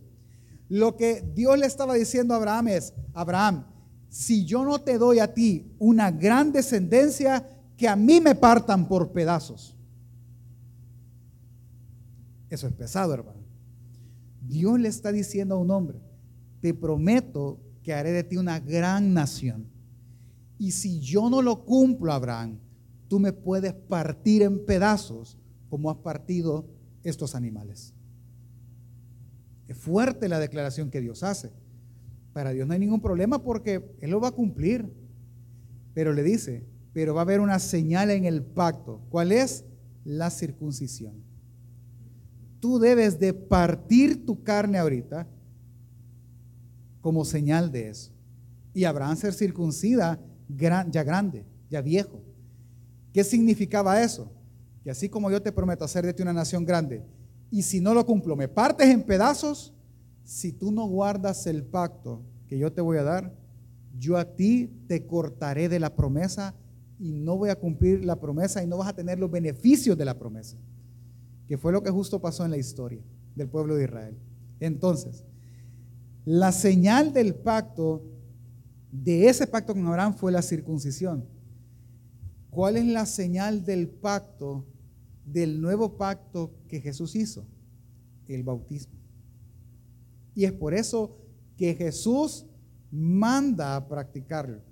Lo 0.68 0.96
que 0.96 1.22
Dios 1.34 1.58
le 1.58 1.66
estaba 1.66 1.94
diciendo 1.94 2.34
a 2.34 2.38
Abraham 2.38 2.68
es, 2.68 2.94
Abraham, 3.12 3.66
si 4.08 4.44
yo 4.44 4.64
no 4.64 4.80
te 4.80 4.99
doy 4.99 5.18
a 5.18 5.32
ti 5.32 5.75
una 5.78 6.11
gran 6.11 6.52
descendencia, 6.52 7.46
que 7.83 7.89
a 7.89 7.97
mí 7.97 8.21
me 8.21 8.37
partan 8.37 8.87
por 8.87 9.11
pedazos. 9.11 9.77
Eso 12.49 12.69
es 12.69 12.73
pesado, 12.75 13.12
hermano. 13.12 13.41
Dios 14.41 14.79
le 14.79 14.87
está 14.87 15.11
diciendo 15.11 15.57
a 15.57 15.59
un 15.59 15.69
hombre, 15.73 15.99
te 16.61 16.75
prometo 16.75 17.59
que 17.83 17.93
haré 17.93 18.12
de 18.12 18.23
ti 18.23 18.37
una 18.37 18.61
gran 18.61 19.12
nación. 19.12 19.67
Y 20.59 20.71
si 20.71 21.01
yo 21.01 21.29
no 21.29 21.43
lo 21.43 21.65
cumplo, 21.65 22.12
Abraham, 22.12 22.61
tú 23.09 23.19
me 23.19 23.33
puedes 23.33 23.73
partir 23.73 24.43
en 24.43 24.65
pedazos 24.65 25.37
como 25.69 25.91
has 25.91 25.97
partido 25.97 26.65
estos 27.03 27.35
animales. 27.35 27.95
Es 29.67 29.77
fuerte 29.77 30.29
la 30.29 30.39
declaración 30.39 30.89
que 30.89 31.01
Dios 31.01 31.25
hace. 31.25 31.51
Para 32.33 32.53
Dios 32.53 32.65
no 32.65 32.75
hay 32.75 32.79
ningún 32.79 33.01
problema 33.01 33.43
porque 33.43 33.97
Él 34.01 34.12
lo 34.12 34.21
va 34.21 34.29
a 34.29 34.31
cumplir. 34.31 34.89
Pero 35.95 36.12
le 36.12 36.23
dice, 36.23 36.71
pero 36.92 37.14
va 37.14 37.20
a 37.20 37.25
haber 37.25 37.40
una 37.40 37.58
señal 37.58 38.11
en 38.11 38.25
el 38.25 38.42
pacto. 38.42 39.00
¿Cuál 39.11 39.32
es? 39.32 39.64
La 40.04 40.30
circuncisión. 40.30 41.14
Tú 42.61 42.78
debes 42.78 43.18
de 43.18 43.33
partir 43.33 44.24
tu 44.24 44.42
carne 44.42 44.78
ahorita 44.78 45.26
como 47.00 47.24
señal 47.24 47.72
de 47.72 47.88
eso. 47.88 48.12
Y 48.74 48.85
Abraham 48.85 49.16
ser 49.16 49.35
circuncida 49.35 50.20
ya 50.48 51.02
grande, 51.02 51.44
ya 51.68 51.81
viejo. 51.81 52.22
¿Qué 53.12 53.24
significaba 53.24 54.02
eso? 54.02 54.31
Que 54.83 54.90
así 54.90 55.09
como 55.09 55.31
yo 55.31 55.42
te 55.42 55.52
prometo 55.52 55.85
hacer 55.85 56.05
de 56.07 56.14
ti 56.14 56.22
una 56.22 56.33
nación 56.33 56.64
grande, 56.64 57.05
y 57.50 57.62
si 57.62 57.81
no 57.81 57.92
lo 57.92 58.07
cumplo, 58.07 58.35
me 58.35 58.48
partes 58.48 58.88
en 58.88 59.02
pedazos, 59.02 59.74
si 60.24 60.52
tú 60.52 60.72
no 60.72 60.87
guardas 60.87 61.46
el 61.46 61.64
pacto 61.64 62.22
que 62.46 62.59
yo 62.59 62.72
te 62.72 62.81
voy 62.81 62.96
a 62.96 63.02
dar, 63.02 63.37
yo 63.98 64.16
a 64.16 64.24
ti 64.24 64.70
te 64.88 65.07
cortaré 65.07 65.68
de 65.68 65.78
la 65.78 65.94
promesa 65.94 66.55
y 67.03 67.11
no 67.11 67.37
voy 67.37 67.51
a 67.51 67.59
cumplir 67.59 68.05
la 68.05 68.21
promesa 68.21 68.62
y 68.62 68.67
no 68.69 68.79
vas 68.79 68.87
a 68.87 68.95
tener 68.95 69.19
los 69.19 69.29
beneficios 69.29 69.99
de 69.99 70.05
la 70.05 70.17
promesa, 70.17 70.57
que 71.49 71.59
fue 71.59 71.73
lo 71.73 71.83
que 71.83 71.91
justo 71.91 72.21
pasó 72.21 72.45
en 72.45 72.53
la 72.53 72.59
historia 72.59 73.03
del 73.35 73.49
pueblo 73.49 73.75
de 73.75 73.85
Israel. 73.85 74.17
Entonces, 74.61 75.25
la 76.25 76.53
señal 76.53 77.12
del 77.12 77.35
pacto 77.35 78.05
de 78.93 79.27
ese 79.27 79.49
pacto 79.49 79.75
con 79.75 79.85
Abraham 79.85 80.15
fue 80.15 80.31
la 80.31 80.43
circuncisión. 80.43 81.25
¿Cuál 82.51 82.77
es 82.77 82.87
la 82.87 83.05
señal 83.05 83.65
del 83.65 83.88
pacto, 83.88 84.65
del 85.27 85.61
nuevo 85.61 85.97
pacto 85.97 86.55
que 86.69 86.81
Jesús 86.81 87.17
hizo? 87.17 87.45
El 88.29 88.45
bautismo. 88.45 88.95
Y 90.37 90.45
es 90.45 90.53
por 90.53 90.73
eso 90.73 91.19
que 91.57 91.75
Jesús 91.75 92.47
manda 92.93 93.75
a 93.75 93.88
practicarlo. 93.88 94.62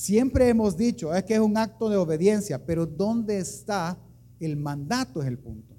Siempre 0.00 0.48
hemos 0.48 0.76
dicho, 0.76 1.14
es 1.14 1.24
que 1.24 1.34
es 1.34 1.40
un 1.40 1.58
acto 1.58 1.88
de 1.90 1.96
obediencia, 1.96 2.64
pero 2.64 2.86
¿dónde 2.86 3.38
está 3.38 3.98
el 4.38 4.56
mandato? 4.56 5.20
Es 5.20 5.28
el 5.28 5.38
punto. 5.38 5.74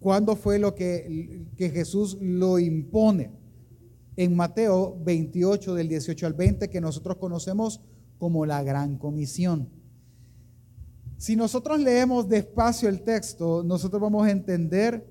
¿Cuándo 0.00 0.36
fue 0.36 0.58
lo 0.58 0.74
que, 0.74 1.46
que 1.56 1.70
Jesús 1.70 2.16
lo 2.20 2.58
impone? 2.58 3.30
en 4.16 4.34
Mateo 4.34 4.96
28 5.04 5.74
del 5.74 5.88
18 5.88 6.26
al 6.26 6.32
20 6.32 6.70
que 6.70 6.80
nosotros 6.80 7.18
conocemos 7.18 7.82
como 8.18 8.46
la 8.46 8.62
gran 8.62 8.96
comisión. 8.96 9.68
Si 11.18 11.36
nosotros 11.36 11.80
leemos 11.80 12.26
despacio 12.28 12.88
el 12.88 13.02
texto, 13.02 13.62
nosotros 13.62 14.00
vamos 14.00 14.26
a 14.26 14.30
entender 14.30 15.06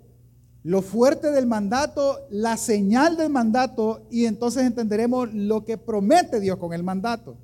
lo 0.64 0.82
fuerte 0.82 1.32
del 1.32 1.46
mandato, 1.46 2.26
la 2.32 2.58
señal 2.58 3.16
del 3.16 3.30
mandato 3.30 4.08
y 4.10 4.26
entonces 4.26 4.64
entenderemos 4.64 5.32
lo 5.32 5.64
que 5.64 5.78
promete 5.78 6.40
Dios 6.40 6.58
con 6.58 6.74
el 6.74 6.82
mandato. 6.82 7.38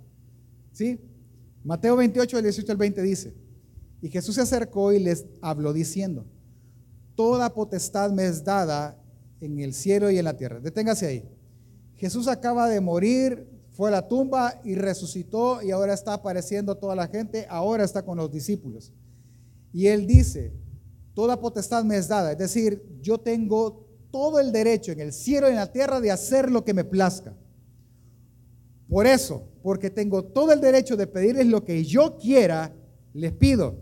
¿Sí? 0.72 1.00
Mateo 1.64 1.96
28 1.96 2.38
del 2.38 2.44
18 2.46 2.72
al 2.72 2.78
20 2.78 3.02
dice, 3.02 3.34
y 4.02 4.10
Jesús 4.10 4.36
se 4.36 4.42
acercó 4.42 4.92
y 4.94 5.00
les 5.00 5.26
habló 5.42 5.74
diciendo, 5.74 6.26
toda 7.16 7.54
potestad 7.54 8.12
me 8.12 8.26
es 8.26 8.44
dada 8.44 8.98
en 9.42 9.60
el 9.60 9.74
cielo 9.74 10.10
y 10.10 10.18
en 10.18 10.26
la 10.26 10.38
tierra. 10.38 10.60
Deténgase 10.60 11.06
ahí. 11.06 11.30
Jesús 11.96 12.28
acaba 12.28 12.68
de 12.68 12.82
morir, 12.82 13.48
fue 13.72 13.90
a 13.90 13.92
la 13.92 14.08
tumba 14.08 14.60
y 14.64 14.76
resucitó 14.76 15.62
y 15.62 15.72
ahora 15.72 15.94
está 15.94 16.14
apareciendo 16.14 16.76
toda 16.76 16.96
la 16.96 17.08
gente, 17.08 17.46
ahora 17.50 17.84
está 17.84 18.04
con 18.04 18.18
los 18.18 18.32
discípulos. 18.32 18.92
Y 19.72 19.88
él 19.88 20.08
dice, 20.08 20.52
toda 21.14 21.40
potestad 21.40 21.84
me 21.84 21.98
es 21.98 22.08
dada, 22.08 22.32
es 22.32 22.38
decir, 22.38 22.84
yo 23.02 23.20
tengo 23.20 23.88
todo 24.12 24.40
el 24.40 24.52
derecho 24.52 24.92
en 24.92 25.00
el 25.00 25.14
cielo 25.14 25.48
y 25.48 25.52
en 25.52 25.58
la 25.58 25.72
tierra 25.72 26.02
de 26.02 26.12
hacer 26.12 26.52
lo 26.52 26.66
que 26.66 26.74
me 26.74 26.84
plazca. 26.84 27.36
Por 28.92 29.08
eso, 29.08 29.48
porque 29.64 29.90
tengo 29.90 30.22
todo 30.22 30.52
el 30.52 30.60
derecho 30.60 30.98
de 30.98 31.08
pedirles 31.08 31.48
lo 31.48 31.64
que 31.64 31.86
yo 31.86 32.18
quiera, 32.18 32.76
les 33.14 33.32
pido, 33.32 33.78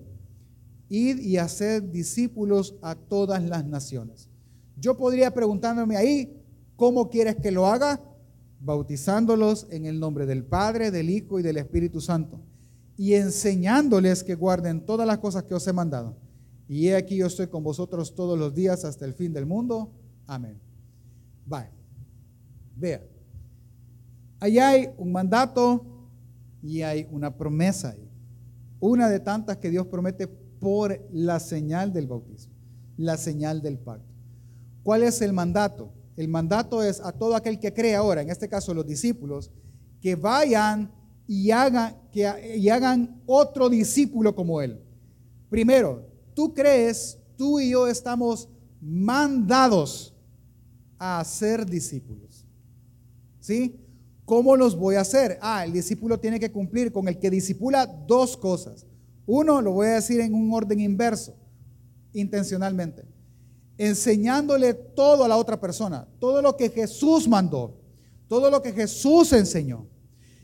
ir 0.88 1.20
y 1.20 1.38
hacer 1.38 1.90
discípulos 1.90 2.76
a 2.84 2.94
todas 2.94 3.44
las 3.44 3.66
naciones. 3.66 4.30
Yo 4.78 4.96
podría 4.96 5.34
preguntarme 5.34 5.98
ahí, 5.98 6.32
¿cómo 6.76 7.10
quieres 7.10 7.38
que 7.38 7.50
lo 7.50 7.66
haga? 7.66 8.00
bautizándolos 8.62 9.68
en 9.72 9.86
el 9.86 10.00
nombre 10.00 10.26
del 10.26 10.44
Padre, 10.44 10.92
del 10.92 11.10
Hijo 11.10 11.40
y 11.40 11.44
del 11.44 11.58
Espíritu 11.58 12.02
Santo, 12.02 12.40
y 12.98 13.14
enseñándoles 13.14 14.24
que 14.24 14.36
guarden 14.36 14.86
todas 14.86 15.08
las 15.08 15.20
cosas 15.20 15.44
que 15.44 15.54
os 15.54 15.66
he 15.68 15.74
mandado. 15.74 16.16
Y 16.68 16.88
he 16.88 16.96
aquí 16.96 17.16
yo 17.16 17.28
estoy 17.28 17.48
con 17.48 17.64
vosotros 17.64 18.14
todos 18.14 18.38
los 18.38 18.54
días 18.54 18.86
hasta 18.86 19.06
el 19.06 19.14
fin 19.14 19.34
del 19.34 19.46
mundo. 19.46 19.92
Amén. 20.28 20.60
Vaya. 21.46 21.72
Vea. 22.76 23.02
Ahí 24.40 24.58
hay 24.60 24.90
un 24.98 25.12
mandato 25.12 25.86
y 26.62 26.82
hay 26.82 27.08
una 27.12 27.36
promesa. 27.36 27.96
Una 28.80 29.10
de 29.10 29.20
tantas 29.20 29.58
que 29.58 29.70
Dios 29.70 29.88
promete 29.88 30.28
por 30.28 31.00
la 31.12 31.40
señal 31.40 31.92
del 31.92 32.08
bautismo, 32.08 32.54
la 32.98 33.18
señal 33.18 33.62
del 33.62 33.78
pacto. 33.78 34.14
¿Cuál 34.84 35.04
es 35.04 35.22
el 35.22 35.34
mandato? 35.34 35.92
El 36.16 36.28
mandato 36.28 36.84
es 36.84 37.00
a 37.00 37.12
todo 37.12 37.36
aquel 37.36 37.60
que 37.60 37.74
cree 37.74 37.96
ahora, 37.96 38.22
en 38.22 38.30
este 38.30 38.48
caso 38.48 38.74
los 38.74 38.86
discípulos, 38.86 39.52
que 40.02 40.16
vayan 40.16 40.92
y 41.28 41.52
hagan, 41.52 41.96
y 42.14 42.70
hagan 42.70 43.22
otro 43.26 43.70
discípulo 43.70 44.36
como 44.36 44.62
él. 44.62 44.82
Primero, 45.50 46.08
tú 46.34 46.54
crees, 46.54 47.18
tú 47.38 47.60
y 47.60 47.72
yo 47.72 47.88
estamos 47.88 48.50
mandados 48.82 50.16
a 50.98 51.24
ser 51.24 51.66
discípulos. 51.66 52.46
¿Sí? 53.40 53.80
¿Cómo 54.30 54.56
los 54.56 54.78
voy 54.78 54.94
a 54.94 55.02
hacer? 55.02 55.40
Ah, 55.42 55.66
el 55.66 55.74
discípulo 55.74 56.20
tiene 56.20 56.40
que 56.40 56.52
cumplir 56.52 56.92
con 56.92 57.08
el 57.08 57.18
que 57.18 57.32
disipula 57.32 57.88
dos 57.88 58.38
cosas. 58.38 58.86
Uno, 59.26 59.60
lo 59.60 59.72
voy 59.72 59.88
a 59.88 59.96
decir 59.96 60.20
en 60.20 60.36
un 60.36 60.54
orden 60.54 60.80
inverso, 60.80 61.36
intencionalmente. 62.14 63.06
Enseñándole 63.76 64.76
todo 64.76 65.24
a 65.24 65.28
la 65.28 65.36
otra 65.36 65.60
persona, 65.60 66.08
todo 66.20 66.44
lo 66.44 66.56
que 66.56 66.70
Jesús 66.70 67.28
mandó, 67.28 67.82
todo 68.28 68.52
lo 68.52 68.62
que 68.62 68.72
Jesús 68.72 69.34
enseñó. 69.34 69.88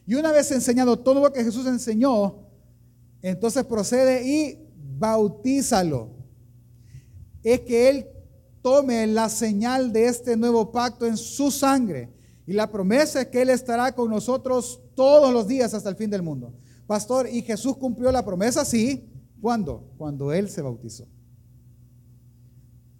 Y 0.08 0.15
una 0.15 0.32
vez 0.32 0.52
enseñado 0.52 0.98
todo 0.98 1.21
lo 1.21 1.32
que 1.32 1.43
Jesús 1.43 1.67
enseñó, 1.67 2.39
entonces 3.21 3.65
procede 3.65 4.28
y 4.28 4.67
bautízalo. 4.98 6.10
Es 7.43 7.60
que 7.60 7.89
Él 7.89 8.08
tome 8.63 9.06
la 9.06 9.30
señal 9.30 9.93
de 9.93 10.08
este 10.08 10.36
nuevo 10.36 10.71
pacto 10.71 11.06
en 11.06 11.17
su 11.17 11.52
sangre 11.52 12.15
y 12.47 12.53
la 12.53 12.71
promesa 12.71 13.21
es 13.21 13.27
que 13.27 13.41
Él 13.41 13.49
estará 13.49 13.93
con 13.93 14.10
nosotros 14.10 14.81
todos 14.95 15.34
los 15.34 15.47
días 15.47 15.73
hasta 15.73 15.89
el 15.89 15.95
fin 15.95 16.10
del 16.10 16.21
mundo. 16.21 16.53
Pastor, 16.86 17.27
¿y 17.27 17.41
Jesús 17.41 17.77
cumplió 17.77 18.12
la 18.12 18.23
promesa? 18.23 18.63
Sí. 18.63 19.10
¿Cuándo? 19.41 19.91
Cuando 19.97 20.31
Él 20.31 20.49
se 20.49 20.62
bautizó. 20.62 21.08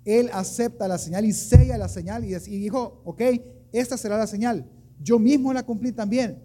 Él 0.03 0.29
acepta 0.34 0.88
la 0.88 0.97
señal 0.97 1.25
y 1.25 1.34
sella 1.34 1.77
la 1.77 1.88
señal 1.88 2.23
y 2.23 2.36
dijo, 2.36 3.01
ok, 3.05 3.21
esta 3.71 3.97
será 3.97 4.17
la 4.17 4.27
señal. 4.27 4.69
Yo 4.99 5.19
mismo 5.19 5.53
la 5.53 5.63
cumplí 5.63 5.91
también. 5.91 6.43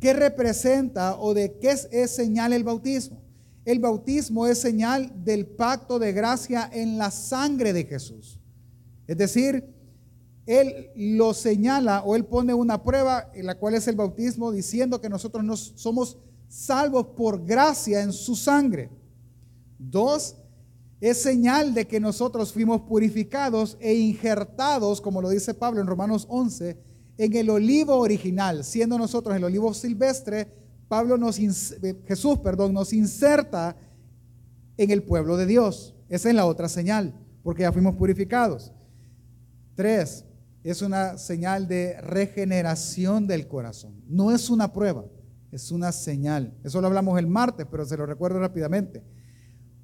¿Qué 0.00 0.12
representa 0.12 1.18
o 1.18 1.34
de 1.34 1.58
qué 1.58 1.70
es, 1.70 1.88
es 1.90 2.10
señal 2.10 2.52
el 2.52 2.64
bautismo? 2.64 3.22
El 3.64 3.80
bautismo 3.80 4.46
es 4.46 4.58
señal 4.58 5.12
del 5.24 5.46
pacto 5.46 5.98
de 5.98 6.12
gracia 6.12 6.68
en 6.72 6.96
la 6.96 7.10
sangre 7.10 7.72
de 7.72 7.84
Jesús. 7.84 8.40
Es 9.06 9.16
decir, 9.16 9.77
él 10.48 10.90
lo 10.96 11.34
señala 11.34 12.02
o 12.02 12.16
él 12.16 12.24
pone 12.24 12.54
una 12.54 12.82
prueba, 12.82 13.30
en 13.34 13.44
la 13.44 13.58
cual 13.58 13.74
es 13.74 13.86
el 13.86 13.96
bautismo, 13.96 14.50
diciendo 14.50 14.98
que 14.98 15.10
nosotros 15.10 15.44
no 15.44 15.54
somos 15.58 16.16
salvos 16.48 17.08
por 17.08 17.44
gracia 17.44 18.00
en 18.00 18.14
su 18.14 18.34
sangre. 18.34 18.88
Dos, 19.78 20.36
es 21.02 21.20
señal 21.20 21.74
de 21.74 21.86
que 21.86 22.00
nosotros 22.00 22.50
fuimos 22.54 22.80
purificados 22.80 23.76
e 23.78 23.92
injertados, 23.92 25.02
como 25.02 25.20
lo 25.20 25.28
dice 25.28 25.52
Pablo 25.52 25.82
en 25.82 25.86
Romanos 25.86 26.24
11, 26.30 26.78
en 27.18 27.36
el 27.36 27.50
olivo 27.50 27.96
original, 27.96 28.64
siendo 28.64 28.96
nosotros 28.96 29.36
el 29.36 29.44
olivo 29.44 29.74
silvestre, 29.74 30.48
Pablo 30.88 31.18
nos, 31.18 31.38
eh, 31.38 32.02
Jesús, 32.06 32.38
perdón, 32.38 32.72
nos 32.72 32.94
inserta 32.94 33.76
en 34.78 34.90
el 34.90 35.02
pueblo 35.02 35.36
de 35.36 35.44
Dios. 35.44 35.94
Esa 36.08 36.30
es 36.30 36.34
la 36.34 36.46
otra 36.46 36.70
señal, 36.70 37.12
porque 37.42 37.64
ya 37.64 37.72
fuimos 37.72 37.96
purificados. 37.96 38.72
Tres, 39.74 40.24
es 40.70 40.82
una 40.82 41.16
señal 41.18 41.68
de 41.68 42.00
regeneración 42.00 43.26
del 43.26 43.48
corazón. 43.48 44.02
No 44.06 44.32
es 44.32 44.50
una 44.50 44.72
prueba, 44.72 45.04
es 45.50 45.70
una 45.70 45.92
señal. 45.92 46.54
Eso 46.62 46.80
lo 46.80 46.88
hablamos 46.88 47.18
el 47.18 47.26
martes, 47.26 47.66
pero 47.70 47.86
se 47.86 47.96
lo 47.96 48.06
recuerdo 48.06 48.38
rápidamente. 48.38 49.02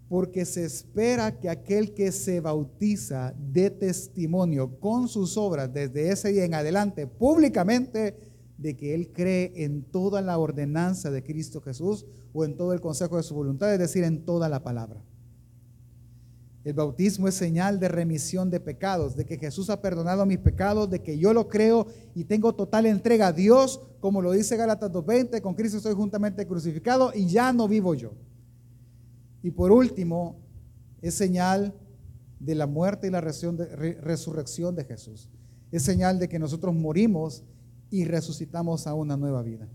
Porque 0.09 0.44
se 0.44 0.64
espera 0.64 1.40
que 1.40 1.49
aquel 1.49 1.94
que 1.94 2.12
se 2.12 2.40
bautiza 2.40 3.35
dé 3.38 3.70
testimonio 3.70 4.79
con 4.79 5.09
sus 5.09 5.37
obras 5.37 5.73
desde 5.73 6.11
ese 6.11 6.33
día 6.33 6.44
en 6.44 6.55
adelante 6.55 7.07
públicamente 7.07 8.33
de 8.59 8.77
que 8.77 8.94
él 8.94 9.11
cree 9.12 9.53
en 9.64 9.85
toda 9.85 10.20
la 10.20 10.38
ordenanza 10.38 11.11
de 11.11 11.25
Cristo 11.25 11.61
Jesús 11.61 12.07
o 12.33 12.44
en 12.44 12.57
todo 12.57 12.73
el 12.73 12.81
consejo 12.81 13.16
de 13.16 13.23
su 13.23 13.35
voluntad, 13.35 13.73
es 13.73 13.79
decir, 13.79 14.05
en 14.05 14.25
toda 14.25 14.49
la 14.49 14.62
palabra. 14.62 15.03
El 16.64 16.72
bautismo 16.72 17.29
es 17.29 17.35
señal 17.35 17.79
de 17.79 17.88
remisión 17.88 18.48
de 18.48 18.59
pecados, 18.59 19.14
de 19.14 19.27
que 19.27 19.37
Jesús 19.37 19.68
ha 19.68 19.83
perdonado 19.83 20.24
mis 20.24 20.38
pecados, 20.38 20.88
de 20.88 21.03
que 21.03 21.18
yo 21.18 21.35
lo 21.35 21.46
creo 21.46 21.87
y 22.14 22.24
tengo 22.24 22.55
total 22.55 22.87
entrega 22.87 23.29
a 23.29 23.33
Dios, 23.33 23.83
como 24.00 24.22
lo 24.22 24.33
dice 24.33 24.57
Gálatas 24.57 24.90
2.20, 24.90 25.42
con 25.42 25.55
Cristo 25.55 25.77
estoy 25.77 25.92
juntamente 25.92 26.46
crucificado 26.46 27.12
y 27.14 27.27
ya 27.27 27.53
no 27.53 27.68
vivo 27.68 27.94
yo. 27.94 28.14
Y 29.42 29.50
por 29.50 29.72
último, 29.72 30.37
es 31.03 31.14
señal 31.14 31.74
de 32.40 32.55
la 32.55 32.66
muerte 32.66 33.09
y 33.09 33.11
la 33.11 33.20
resurrección 33.20 34.74
de 34.74 34.85
Jesús. 34.85 35.29
Es 35.70 35.83
señal 35.83 36.18
de 36.18 36.31
que 36.31 36.38
nosotros 36.38 36.74
morimos 36.74 37.44
y 37.90 38.07
resucitamos 38.07 38.87
a 38.87 38.94
una 38.94 39.18
nueva 39.18 39.42
vida. 39.42 39.68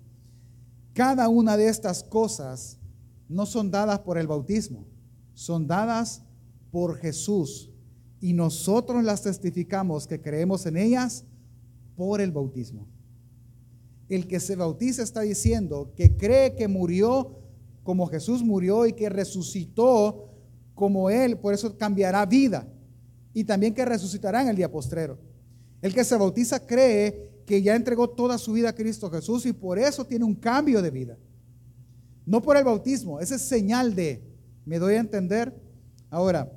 Cada 0.93 1.29
una 1.29 1.55
de 1.55 1.67
estas 1.67 2.03
cosas 2.03 2.79
no 3.27 3.45
son 3.45 3.69
dadas 3.69 3.99
por 3.99 4.17
el 4.17 4.25
bautismo, 4.25 4.87
son 5.35 5.67
dadas 5.67 6.23
por 6.71 6.97
Jesús 6.97 7.71
y 8.21 8.33
nosotros 8.33 9.03
las 9.03 9.23
testificamos 9.23 10.07
que 10.07 10.21
creemos 10.21 10.65
en 10.65 10.77
ellas 10.77 11.25
por 11.95 12.21
el 12.21 12.31
bautismo. 12.31 12.87
El 14.07 14.27
que 14.27 14.39
se 14.39 14.55
bautiza 14.55 15.03
está 15.03 15.21
diciendo 15.21 15.93
que 15.95 16.17
cree 16.17 16.55
que 16.55 16.67
murió 16.67 17.39
como 17.83 18.07
Jesús 18.07 18.43
murió 18.43 18.85
y 18.85 18.93
que 18.93 19.09
resucitó 19.09 20.29
como 20.75 21.09
Él, 21.09 21.37
por 21.37 21.53
eso 21.53 21.77
cambiará 21.77 22.25
vida 22.25 22.67
y 23.33 23.43
también 23.43 23.73
que 23.73 23.85
resucitará 23.85 24.41
en 24.41 24.49
el 24.49 24.55
día 24.55 24.71
postrero. 24.71 25.17
El 25.81 25.93
que 25.93 26.03
se 26.03 26.17
bautiza 26.17 26.65
cree 26.65 27.43
que 27.45 27.61
ya 27.61 27.75
entregó 27.75 28.09
toda 28.09 28.37
su 28.37 28.53
vida 28.53 28.69
a 28.69 28.75
Cristo 28.75 29.09
Jesús 29.09 29.45
y 29.45 29.53
por 29.53 29.79
eso 29.79 30.05
tiene 30.05 30.25
un 30.25 30.35
cambio 30.35 30.81
de 30.81 30.91
vida. 30.91 31.17
No 32.25 32.41
por 32.41 32.57
el 32.57 32.63
bautismo, 32.63 33.19
esa 33.19 33.35
es 33.35 33.41
señal 33.41 33.95
de, 33.95 34.21
¿me 34.65 34.77
doy 34.77 34.95
a 34.95 34.99
entender? 34.99 35.53
Ahora, 36.11 36.51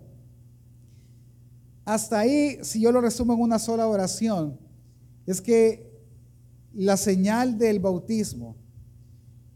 hasta 1.84 2.20
ahí, 2.20 2.58
si 2.62 2.80
yo 2.80 2.92
lo 2.92 3.00
resumo 3.00 3.34
en 3.34 3.40
una 3.40 3.58
sola 3.58 3.88
oración, 3.88 4.58
es 5.26 5.40
que 5.40 5.90
la 6.74 6.96
señal 6.96 7.58
del 7.58 7.80
bautismo 7.80 8.56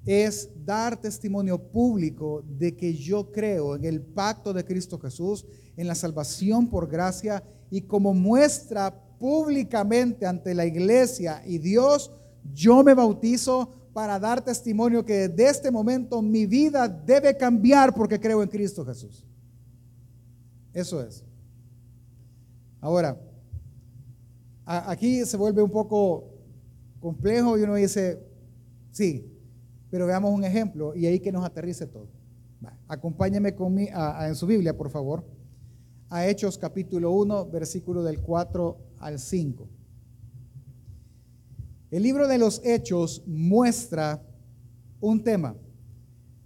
es 0.05 0.51
dar 0.65 1.01
testimonio 1.01 1.59
público 1.59 2.45
de 2.47 2.77
que 2.77 2.95
yo 2.95 3.33
creo 3.33 3.75
en 3.75 3.85
el 3.85 4.01
pacto 4.01 4.53
de 4.53 4.65
Cristo 4.65 4.99
Jesús, 4.99 5.45
en 5.77 5.87
la 5.89 5.95
salvación 5.95 6.69
por 6.69 6.89
gracia 6.89 7.43
y 7.71 7.83
como 7.83 8.15
muestra 8.15 8.95
públicamente 9.19 10.27
ante 10.27 10.55
la 10.55 10.65
iglesia 10.65 11.43
y 11.45 11.59
Dios, 11.59 12.12
yo 12.55 12.85
me 12.85 12.95
bautizo 12.95 13.71
para 13.93 14.19
dar 14.21 14.45
testimonio 14.45 15.05
que 15.05 15.29
desde 15.29 15.51
este 15.51 15.71
momento 15.71 16.23
mi 16.23 16.47
vida 16.47 16.87
debe 16.87 17.37
cambiar 17.37 17.95
porque 17.95 18.21
creo 18.21 18.43
en 18.43 18.49
Cristo 18.49 18.85
Jesús. 18.85 19.25
Eso 20.73 21.03
es. 21.03 21.26
Ahora, 22.81 23.19
aquí 24.65 25.25
se 25.25 25.37
vuelve 25.37 25.62
un 25.62 25.71
poco 25.71 26.25
complejo 27.01 27.59
y 27.59 27.62
uno 27.62 27.75
dice, 27.77 28.21
sí, 28.91 29.33
pero 29.91 30.07
veamos 30.07 30.33
un 30.33 30.45
ejemplo 30.45 30.95
y 30.95 31.07
ahí 31.07 31.21
que 31.21 31.33
nos 31.33 31.45
aterrice 31.45 31.87
todo. 31.87 32.09
acompáñeme 32.89 33.55
conmigo 33.55 33.93
en 34.21 34.35
su 34.35 34.47
Biblia, 34.47 34.77
por 34.77 34.91
favor, 34.91 35.25
a 36.09 36.27
Hechos 36.27 36.59
capítulo 36.59 37.12
1, 37.12 37.47
versículo 37.47 38.03
del 38.03 38.21
4 38.21 38.77
al 38.99 39.19
5. 39.19 39.69
El 41.91 42.03
libro 42.03 42.29
de 42.29 42.39
los 42.39 42.61
Hechos 42.65 43.23
muestra 43.27 44.23
un 45.01 45.23
tema. 45.23 45.57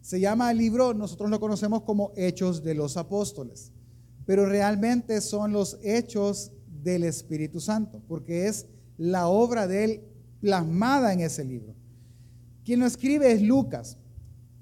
Se 0.01 0.21
llama 0.21 0.51
el 0.51 0.59
libro, 0.59 0.95
nosotros 0.95 1.31
lo 1.31 1.40
conocemos 1.40 1.83
como 1.83 2.12
Hechos 2.16 2.62
de 2.62 2.75
los 2.75 2.97
Apóstoles 2.97 3.73
pero 4.27 4.47
realmente 4.47 5.21
son 5.21 5.53
los 5.53 5.79
hechos 5.83 6.53
del 6.83 7.05
Espíritu 7.05 7.61
Santo, 7.61 8.03
porque 8.09 8.47
es 8.47 8.67
la 8.97 9.29
obra 9.29 9.67
de 9.67 9.85
Él 9.85 10.01
plasmada 10.41 11.13
en 11.13 11.21
ese 11.21 11.45
libro. 11.45 11.75
Quien 12.65 12.81
lo 12.81 12.87
escribe 12.87 13.33
es 13.33 13.43
Lucas. 13.43 13.97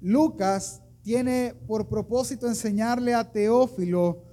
Lucas 0.01 0.81
tiene 1.01 1.55
por 1.67 1.87
propósito 1.87 2.47
enseñarle 2.47 3.13
a 3.13 3.31
Teófilo 3.31 4.23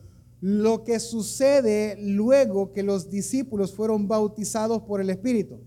lo 0.40 0.84
que 0.84 1.00
sucede 1.00 1.96
luego 1.98 2.72
que 2.72 2.82
los 2.82 3.10
discípulos 3.10 3.74
fueron 3.74 4.06
bautizados 4.06 4.82
por 4.82 5.00
el 5.00 5.10
Espíritu. 5.10 5.58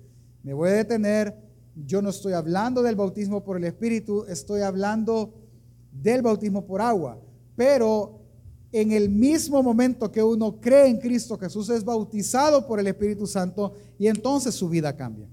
Me 0.43 0.53
voy 0.53 0.69
a 0.69 0.73
detener, 0.73 1.35
yo 1.75 2.01
no 2.01 2.09
estoy 2.09 2.33
hablando 2.33 2.81
del 2.81 2.95
bautismo 2.95 3.43
por 3.43 3.57
el 3.57 3.63
Espíritu, 3.63 4.25
estoy 4.27 4.61
hablando 4.61 5.33
del 5.91 6.21
bautismo 6.21 6.65
por 6.65 6.81
agua, 6.81 7.19
pero 7.55 8.18
en 8.71 8.91
el 8.91 9.09
mismo 9.09 9.63
momento 9.63 10.11
que 10.11 10.21
uno 10.21 10.59
cree 10.59 10.87
en 10.87 10.99
Cristo 10.99 11.37
Jesús, 11.37 11.69
es 11.69 11.83
bautizado 11.83 12.67
por 12.67 12.79
el 12.79 12.87
Espíritu 12.87 13.25
Santo 13.25 13.73
y 13.97 14.07
entonces 14.07 14.53
su 14.53 14.69
vida 14.69 14.95
cambia. 14.95 15.27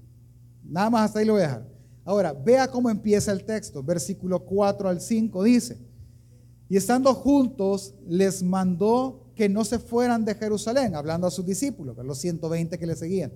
Nada 0.63 0.89
más 0.89 1.05
hasta 1.05 1.19
ahí 1.19 1.25
lo 1.25 1.33
voy 1.33 1.43
a 1.43 1.47
dejar. 1.47 1.67
Ahora, 2.03 2.33
vea 2.33 2.67
cómo 2.67 2.89
empieza 2.89 3.31
el 3.31 3.43
texto. 3.43 3.83
Versículo 3.83 4.39
4 4.39 4.89
al 4.89 5.01
5 5.01 5.43
dice, 5.43 5.77
y 6.69 6.77
estando 6.77 7.13
juntos 7.13 7.93
les 8.07 8.41
mandó 8.43 9.31
que 9.35 9.47
no 9.47 9.63
se 9.63 9.79
fueran 9.79 10.25
de 10.25 10.35
Jerusalén, 10.35 10.95
hablando 10.95 11.27
a 11.27 11.31
sus 11.31 11.45
discípulos, 11.45 11.95
los 12.03 12.17
120 12.17 12.77
que 12.77 12.87
le 12.87 12.95
seguían, 12.95 13.31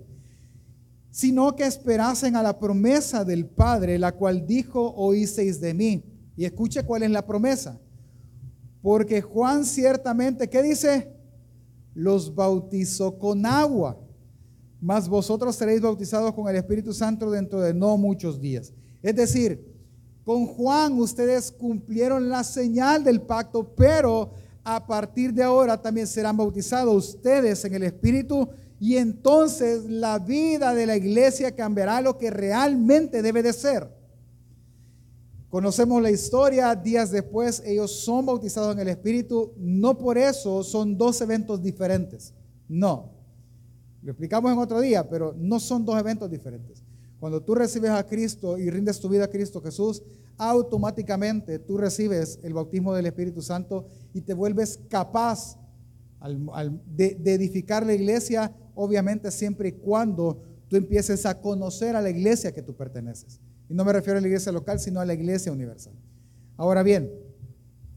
sino 1.12 1.56
que 1.56 1.66
esperasen 1.66 2.36
a 2.36 2.44
la 2.44 2.58
promesa 2.60 3.24
del 3.24 3.46
Padre, 3.46 4.00
la 4.00 4.14
cual 4.14 4.48
dijo, 4.48 4.94
oísteis 4.96 5.62
de 5.62 5.74
mí. 5.74 6.04
Y 6.36 6.46
escuche 6.46 6.84
cuál 6.84 7.04
es 7.04 7.12
la 7.12 7.26
promesa 7.26 7.80
porque 8.82 9.22
Juan 9.22 9.65
ciertamente, 9.65 10.50
¿qué 10.50 10.63
dice? 10.63 11.13
Los 11.94 12.34
bautizó 12.34 13.17
con 13.17 13.46
agua, 13.46 13.98
mas 14.80 15.08
vosotros 15.08 15.56
seréis 15.56 15.82
bautizados 15.82 16.34
con 16.34 16.48
el 16.50 16.56
Espíritu 16.56 16.94
Santo 16.94 17.30
dentro 17.30 17.62
de 17.62 17.74
no 17.74 17.98
muchos 17.98 18.39
días. 18.41 18.74
Es 19.04 19.15
decir, 19.15 19.72
con 20.24 20.46
Juan 20.46 20.94
ustedes 21.00 21.52
cumplieron 21.52 22.30
la 22.30 22.44
señal 22.44 23.04
del 23.04 23.22
pacto, 23.22 23.76
pero 23.76 24.32
a 24.63 24.86
partir 24.86 25.34
de 25.34 25.44
ahora 25.44 25.82
también 25.82 26.08
serán 26.08 26.38
bautizados 26.38 27.10
ustedes 27.10 27.65
en 27.65 27.74
el 27.74 27.84
Espíritu 27.84 28.48
y 28.80 28.98
entonces 28.98 29.86
la 29.86 30.17
vida 30.17 30.74
de 30.74 30.86
la 30.88 30.96
iglesia 30.96 31.56
cambiará 31.56 32.02
lo 32.02 32.17
que 32.17 32.32
realmente 32.32 33.22
debe 33.22 33.44
de 33.44 33.54
ser. 33.54 34.01
Conocemos 35.52 36.02
la 36.02 36.10
historia, 36.10 36.74
días 36.74 37.12
después 37.12 37.62
ellos 37.66 37.92
son 37.92 38.26
bautizados 38.26 38.74
en 38.74 38.80
el 38.80 38.88
Espíritu, 38.88 39.52
no 39.58 39.98
por 39.98 40.18
eso 40.18 40.64
son 40.64 40.98
dos 40.98 41.20
eventos 41.20 41.62
diferentes, 41.62 42.34
no. 42.70 43.12
Lo 44.02 44.14
explicamos 44.14 44.50
en 44.50 44.60
otro 44.60 44.80
día, 44.80 45.10
pero 45.10 45.36
no 45.38 45.60
son 45.60 45.84
dos 45.84 46.00
eventos 46.00 46.32
diferentes. 46.32 46.82
Cuando 47.20 47.44
tú 47.44 47.54
recibes 47.54 47.92
a 47.92 48.06
Cristo 48.06 48.58
y 48.58 48.70
rindes 48.70 49.02
tu 49.02 49.10
vida 49.10 49.26
a 49.26 49.28
Cristo 49.28 49.62
Jesús, 49.62 50.02
automáticamente 50.38 51.60
tú 51.60 51.78
recibes 51.78 52.40
el 52.44 52.54
bautismo 52.54 52.94
del 52.94 53.08
Espíritu 53.08 53.42
Santo 53.42 53.88
y 54.14 54.22
te 54.22 54.34
vuelves 54.34 54.80
capaz 54.88 55.60
de, 56.86 57.20
edificar 57.26 57.86
la 57.86 57.94
iglesia, 57.94 58.56
obviamente 58.74 59.30
siempre 59.32 59.68
y 59.68 59.72
cuando 59.74 60.42
tú 60.70 60.78
empieces 60.78 61.26
a 61.26 61.42
conocer 61.42 61.98
a 61.98 62.02
la 62.02 62.10
iglesia 62.10 62.54
que 62.54 62.62
tú 62.62 62.74
perteneces. 62.74 63.42
Y 63.72 63.74
no 63.74 63.86
me 63.86 63.94
refiero 63.94 64.20
a 64.20 64.22
la 64.22 64.28
iglesia 64.28 64.52
local, 64.52 64.82
sino 64.82 65.00
a 65.00 65.06
la 65.06 65.14
iglesia 65.14 65.50
universal. 65.50 65.94
Ahora 66.58 66.84
bien, 66.84 67.10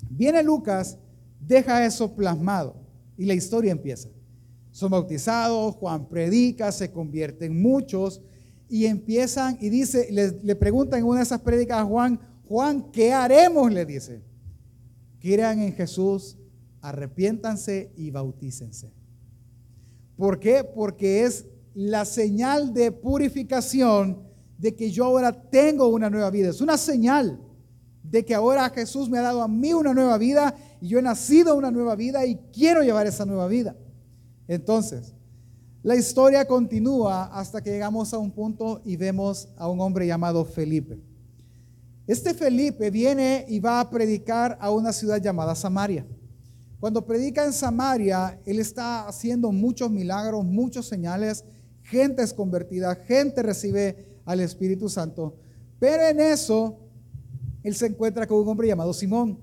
viene 0.08 0.40
Lucas, 0.44 0.98
deja 1.40 1.84
eso 1.84 2.14
plasmado 2.14 2.76
y 3.16 3.24
la 3.24 3.34
historia 3.34 3.72
empieza. 3.72 4.08
Son 4.70 4.92
bautizados, 4.92 5.74
Juan 5.74 6.08
predica, 6.08 6.70
se 6.70 6.92
convierten 6.92 7.60
muchos 7.60 8.22
y 8.68 8.86
empiezan 8.86 9.58
y 9.60 9.68
dice, 9.68 10.06
le, 10.12 10.54
preguntan 10.54 11.00
en 11.00 11.06
una 11.06 11.18
de 11.18 11.24
esas 11.24 11.40
prédicas 11.40 11.78
a 11.78 11.84
Juan, 11.84 12.20
Juan, 12.46 12.92
¿qué 12.92 13.12
haremos? 13.12 13.72
Le 13.72 13.84
dice. 13.84 14.22
Crean 15.18 15.58
en 15.58 15.72
Jesús, 15.72 16.36
arrepiéntanse 16.82 17.90
y 17.96 18.12
bautícense. 18.12 18.92
¿Por 20.16 20.38
qué? 20.38 20.62
Porque 20.62 21.24
es 21.24 21.46
la 21.74 22.04
señal 22.04 22.72
de 22.72 22.92
purificación 22.92 24.33
de 24.58 24.74
que 24.74 24.90
yo 24.90 25.04
ahora 25.04 25.32
tengo 25.32 25.88
una 25.88 26.10
nueva 26.10 26.30
vida. 26.30 26.50
Es 26.50 26.60
una 26.60 26.76
señal 26.76 27.40
de 28.02 28.24
que 28.24 28.34
ahora 28.34 28.68
Jesús 28.70 29.08
me 29.08 29.18
ha 29.18 29.22
dado 29.22 29.42
a 29.42 29.48
mí 29.48 29.72
una 29.72 29.94
nueva 29.94 30.18
vida 30.18 30.54
y 30.80 30.88
yo 30.88 30.98
he 30.98 31.02
nacido 31.02 31.56
una 31.56 31.70
nueva 31.70 31.96
vida 31.96 32.24
y 32.26 32.36
quiero 32.52 32.82
llevar 32.82 33.06
esa 33.06 33.24
nueva 33.24 33.48
vida. 33.48 33.76
Entonces, 34.46 35.14
la 35.82 35.96
historia 35.96 36.46
continúa 36.46 37.24
hasta 37.24 37.62
que 37.62 37.70
llegamos 37.70 38.14
a 38.14 38.18
un 38.18 38.30
punto 38.30 38.80
y 38.84 38.96
vemos 38.96 39.48
a 39.56 39.68
un 39.68 39.80
hombre 39.80 40.06
llamado 40.06 40.44
Felipe. 40.44 40.98
Este 42.06 42.34
Felipe 42.34 42.90
viene 42.90 43.46
y 43.48 43.60
va 43.60 43.80
a 43.80 43.90
predicar 43.90 44.58
a 44.60 44.70
una 44.70 44.92
ciudad 44.92 45.20
llamada 45.20 45.54
Samaria. 45.54 46.06
Cuando 46.80 47.06
predica 47.06 47.44
en 47.46 47.52
Samaria, 47.54 48.38
él 48.44 48.60
está 48.60 49.08
haciendo 49.08 49.50
muchos 49.52 49.90
milagros, 49.90 50.44
muchos 50.44 50.86
señales, 50.86 51.44
gente 51.82 52.22
es 52.22 52.34
convertida, 52.34 52.94
gente 52.94 53.42
recibe 53.42 54.13
al 54.24 54.40
Espíritu 54.40 54.88
Santo. 54.88 55.36
Pero 55.78 56.02
en 56.08 56.20
eso, 56.20 56.78
él 57.62 57.74
se 57.74 57.86
encuentra 57.86 58.26
con 58.26 58.38
un 58.38 58.48
hombre 58.48 58.68
llamado 58.68 58.92
Simón, 58.92 59.38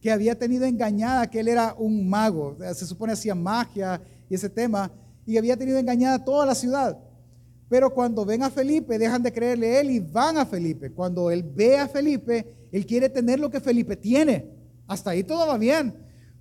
que 0.00 0.10
había 0.10 0.38
tenido 0.38 0.64
engañada 0.64 1.28
que 1.28 1.40
él 1.40 1.48
era 1.48 1.74
un 1.78 2.08
mago, 2.08 2.56
se 2.74 2.86
supone 2.86 3.12
hacía 3.12 3.34
magia 3.34 4.00
y 4.28 4.34
ese 4.34 4.48
tema 4.48 4.92
y 5.28 5.36
había 5.36 5.58
tenido 5.58 5.78
engañada 5.78 6.24
toda 6.24 6.46
la 6.46 6.54
ciudad. 6.54 6.98
Pero 7.68 7.92
cuando 7.92 8.24
ven 8.24 8.42
a 8.42 8.50
Felipe, 8.50 8.98
dejan 8.98 9.22
de 9.22 9.30
creerle 9.30 9.76
a 9.76 9.80
él 9.80 9.90
y 9.90 10.00
van 10.00 10.38
a 10.38 10.46
Felipe. 10.46 10.90
Cuando 10.90 11.30
él 11.30 11.42
ve 11.42 11.76
a 11.76 11.86
Felipe, 11.86 12.68
él 12.72 12.86
quiere 12.86 13.10
tener 13.10 13.38
lo 13.38 13.50
que 13.50 13.60
Felipe 13.60 13.94
tiene. 13.94 14.50
Hasta 14.86 15.10
ahí 15.10 15.22
todo 15.22 15.46
va 15.46 15.58
bien. 15.58 15.94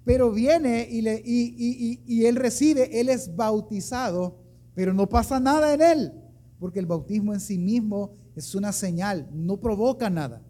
Pero 0.05 0.31
viene 0.31 0.87
y, 0.89 1.99
y, 2.05 2.25
él 2.25 2.37
recibe, 2.37 2.97
él 2.97 3.09
es 3.09 3.35
bautizado, 3.35 4.37
pero 4.73 4.93
no 4.93 5.09
pasa 5.09 5.37
nada 5.37 5.73
en 5.73 5.81
él, 5.81 6.13
porque 6.59 6.79
el 6.79 6.85
bautismo 6.85 7.33
en 7.33 7.39
sí 7.39 7.57
mismo 7.57 8.15
es 8.35 8.55
una 8.55 8.71
señal, 8.71 9.27
no 9.33 9.57
provoca 9.57 10.09
nada. 10.09 10.41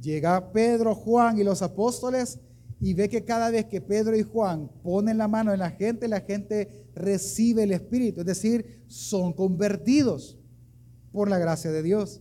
Llega 0.00 0.52
Pedro, 0.52 0.94
Juan 0.94 1.38
y 1.38 1.44
los 1.44 1.62
apóstoles 1.62 2.38
y 2.80 2.92
ve 2.94 3.08
que 3.08 3.24
cada 3.24 3.50
vez 3.50 3.66
que 3.66 3.80
Pedro 3.80 4.16
y 4.16 4.22
Juan 4.22 4.70
ponen 4.82 5.18
la 5.18 5.28
mano 5.28 5.52
en 5.52 5.60
la 5.60 5.70
gente, 5.70 6.08
la 6.08 6.20
gente 6.20 6.88
recibe 6.94 7.62
el 7.62 7.72
Espíritu, 7.72 8.20
es 8.20 8.26
decir, 8.26 8.84
son 8.86 9.32
convertidos 9.32 10.38
por 11.12 11.30
la 11.30 11.38
gracia 11.38 11.70
de 11.70 11.82
Dios. 11.82 12.20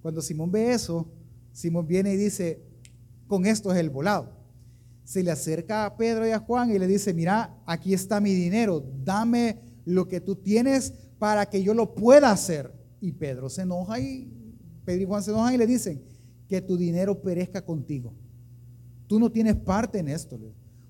Cuando 0.00 0.20
Simón 0.20 0.50
ve 0.50 0.72
eso, 0.72 1.08
Simón 1.52 1.86
viene 1.86 2.14
y 2.14 2.16
dice, 2.16 2.62
con 3.28 3.46
esto 3.46 3.72
es 3.72 3.78
el 3.78 3.90
volado. 3.90 4.32
Se 5.04 5.22
le 5.22 5.30
acerca 5.30 5.84
a 5.84 5.96
Pedro 5.96 6.26
y 6.26 6.30
a 6.30 6.38
Juan 6.38 6.70
y 6.70 6.78
le 6.78 6.86
dice, 6.86 7.14
mira, 7.14 7.56
aquí 7.66 7.94
está 7.94 8.20
mi 8.20 8.34
dinero, 8.34 8.84
dame 9.04 9.60
lo 9.84 10.08
que 10.08 10.20
tú 10.20 10.36
tienes 10.36 10.94
para 11.22 11.46
que 11.46 11.62
yo 11.62 11.72
lo 11.72 11.94
pueda 11.94 12.32
hacer. 12.32 12.74
Y 13.00 13.12
Pedro 13.12 13.48
se 13.48 13.62
enoja 13.62 14.00
y 14.00 14.28
Pedro 14.84 15.02
y 15.02 15.04
Juan 15.04 15.22
se 15.22 15.30
enojan 15.30 15.54
y 15.54 15.56
le 15.56 15.68
dicen, 15.68 16.02
que 16.48 16.60
tu 16.60 16.76
dinero 16.76 17.22
perezca 17.22 17.64
contigo. 17.64 18.12
Tú 19.06 19.20
no 19.20 19.30
tienes 19.30 19.54
parte 19.54 20.00
en 20.00 20.08
esto, 20.08 20.36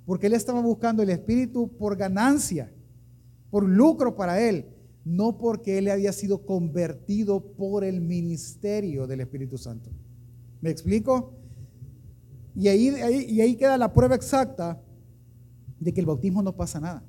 porque 0.06 0.28
él 0.28 0.32
estaba 0.32 0.62
buscando 0.62 1.02
el 1.02 1.10
Espíritu 1.10 1.76
por 1.76 1.98
ganancia 1.98 2.72
por 3.50 3.68
lucro 3.68 4.16
para 4.16 4.40
él, 4.40 4.64
no 5.04 5.36
porque 5.36 5.76
él 5.76 5.90
había 5.90 6.14
sido 6.14 6.46
convertido 6.46 7.52
por 7.52 7.84
el 7.84 8.00
ministerio 8.00 9.06
del 9.06 9.20
Espíritu 9.20 9.58
Santo. 9.58 9.90
¿Me 10.62 10.70
explico? 10.70 11.34
Y 12.56 12.68
ahí, 12.68 12.88
y 13.28 13.38
ahí 13.42 13.54
queda 13.56 13.76
la 13.76 13.92
prueba 13.92 14.14
exacta 14.14 14.80
de 15.78 15.92
que 15.92 16.00
el 16.00 16.06
bautismo 16.06 16.42
no 16.42 16.56
pasa 16.56 16.80
nada. 16.80 17.04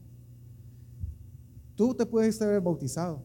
Tú 1.75 1.93
te 1.93 2.05
puedes 2.05 2.41
haber 2.41 2.61
bautizado. 2.61 3.23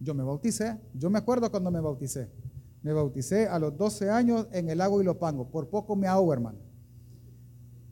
Yo 0.00 0.14
me 0.14 0.22
bauticé. 0.22 0.78
Yo 0.94 1.10
me 1.10 1.18
acuerdo 1.18 1.50
cuando 1.50 1.70
me 1.70 1.80
bauticé. 1.80 2.28
Me 2.82 2.92
bauticé 2.92 3.46
a 3.46 3.58
los 3.58 3.76
12 3.76 4.10
años 4.10 4.46
en 4.52 4.68
el 4.68 4.78
lago 4.78 5.00
Ilopango. 5.00 5.48
Por 5.48 5.68
poco 5.68 5.94
me 5.94 6.06
ahogo, 6.06 6.32
hermano. 6.32 6.58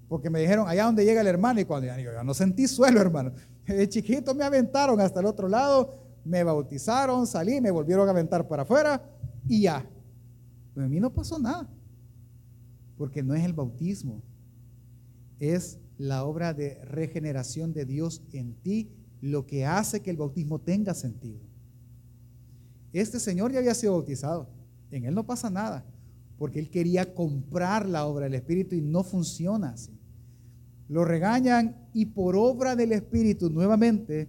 Porque 0.09 0.29
me 0.29 0.41
dijeron, 0.41 0.69
allá 0.69 0.87
donde 0.87 1.05
llega 1.05 1.21
el 1.21 1.27
hermano. 1.29 1.61
Y 1.61 1.65
cuando 1.65 1.87
yo 1.87 2.25
no 2.25 2.35
sentí 2.35 2.67
suelo, 2.67 3.01
hermano. 3.03 3.33
De 3.67 3.89
chiquito 3.89 4.35
me 4.35 4.45
aventaron 4.45 5.01
hasta 5.01 5.21
el 5.21 5.27
otro 5.27 5.49
lado, 5.49 5.95
me 6.25 6.43
bautizaron, 6.43 7.27
salí, 7.27 7.61
me 7.61 7.71
volvieron 7.71 8.09
a 8.09 8.11
aventar 8.11 8.47
para 8.49 8.63
afuera 8.63 9.03
y 9.47 9.63
ya. 9.63 9.89
Pero 10.75 10.87
a 10.87 10.89
mí 10.89 10.99
no 10.99 11.13
pasó 11.13 11.39
nada, 11.39 11.69
porque 12.97 13.23
no 13.23 13.35
es 13.35 13.45
el 13.45 13.53
bautismo, 13.53 14.23
es 15.39 15.79
la 15.99 16.25
obra 16.25 16.53
de 16.55 16.85
regeneración 16.85 17.73
de 17.73 17.85
Dios 17.85 18.23
en 18.33 18.55
ti 18.55 18.91
lo 19.21 19.47
que 19.47 19.67
hace 19.67 20.01
que 20.01 20.11
el 20.11 20.17
bautismo 20.17 20.59
tenga 20.59 20.95
sentido. 20.95 21.41
Este 22.93 23.21
señor 23.21 23.53
ya 23.53 23.59
había 23.59 23.75
sido 23.75 23.93
bautizado, 23.93 24.49
en 24.91 25.05
él 25.05 25.15
no 25.15 25.25
pasa 25.25 25.51
nada, 25.51 25.85
porque 26.39 26.59
él 26.59 26.71
quería 26.71 27.15
comprar 27.15 27.89
la 27.89 28.07
obra 28.07 28.25
del 28.25 28.35
Espíritu 28.35 28.75
y 28.75 28.81
no 28.81 29.05
funciona 29.05 29.71
así 29.71 30.01
lo 30.91 31.05
regañan 31.05 31.77
y 31.95 32.07
por 32.07 32.35
obra 32.35 32.75
del 32.75 32.91
Espíritu 32.91 33.49
nuevamente, 33.49 34.29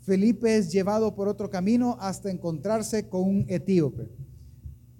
Felipe 0.00 0.56
es 0.56 0.72
llevado 0.72 1.14
por 1.14 1.28
otro 1.28 1.48
camino 1.48 1.96
hasta 2.00 2.32
encontrarse 2.32 3.08
con 3.08 3.22
un 3.22 3.44
etíope. 3.46 4.10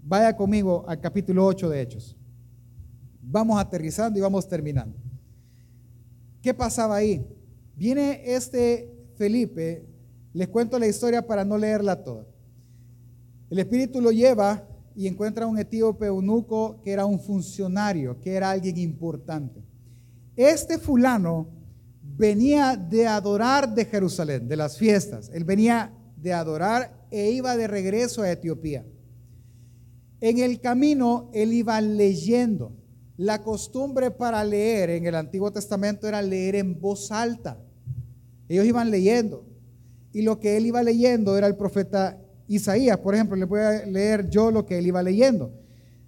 Vaya 0.05 0.37
conmigo 0.37 0.85
al 0.87 1.01
capítulo 1.01 1.45
8 1.47 1.69
de 1.69 1.81
Hechos. 1.81 2.17
Vamos 3.21 3.61
aterrizando 3.61 4.17
y 4.21 4.23
vamos 4.23 4.49
terminando. 4.49 4.97
¿Qué 6.41 6.55
pasaba 6.55 6.95
ahí? 6.95 7.27
Viene 7.77 8.23
este 8.25 8.93
Felipe, 9.17 9.87
les 10.33 10.49
cuento 10.49 10.79
la 10.79 10.87
historia 10.87 11.27
para 11.27 11.45
no 11.45 11.59
leerla 11.59 12.03
toda. 12.03 12.27
El 13.51 13.59
Espíritu 13.59 14.01
lo 14.01 14.13
lleva 14.13 14.67
y 14.95 15.07
encuentra 15.07 15.45
a 15.45 15.49
un 15.49 15.59
etíope 15.59 16.07
eunuco 16.07 16.81
que 16.83 16.93
era 16.93 17.07
un 17.07 17.21
funcionario, 17.21 18.19
que 18.21 18.35
era 18.35 18.51
alguien 18.51 18.79
importante. 18.79 19.63
Este 20.37 20.79
fulano 20.79 21.49
venía 22.03 22.77
de 22.77 23.07
adorar 23.07 23.75
de 23.75 23.85
Jerusalén, 23.85 24.49
de 24.49 24.57
las 24.57 24.77
fiestas. 24.79 25.31
Él 25.33 25.45
venía 25.45 25.93
de 26.17 26.33
adorar 26.33 27.07
e 27.11 27.31
iba 27.31 27.57
de 27.57 27.67
regreso 27.67 28.23
a 28.23 28.31
Etiopía. 28.31 28.87
En 30.21 30.39
el 30.39 30.61
camino 30.61 31.31
él 31.35 31.53
iba 31.53 31.81
leyendo. 31.81 32.73
La 33.23 33.41
costumbre 33.41 34.11
para 34.11 34.43
leer 34.43 34.91
en 34.91 35.07
el 35.07 35.15
Antiguo 35.15 35.53
Testamento 35.53 36.09
era 36.09 36.21
leer 36.21 36.57
en 36.57 36.81
voz 36.81 37.13
alta. 37.13 37.57
Ellos 38.49 38.67
iban 38.67 38.91
leyendo. 38.91 39.45
Y 40.13 40.23
lo 40.23 40.41
que 40.41 40.57
él 40.57 40.67
iba 40.67 40.83
leyendo 40.83 41.39
era 41.39 41.47
el 41.47 41.55
profeta 41.55 42.19
Isaías. 42.49 42.99
Por 42.99 43.15
ejemplo, 43.15 43.37
le 43.37 43.45
voy 43.45 43.61
a 43.61 43.87
leer 43.87 44.29
yo 44.29 44.51
lo 44.51 44.67
que 44.67 44.77
él 44.77 44.89
iba 44.89 45.05
leyendo. 45.05 45.53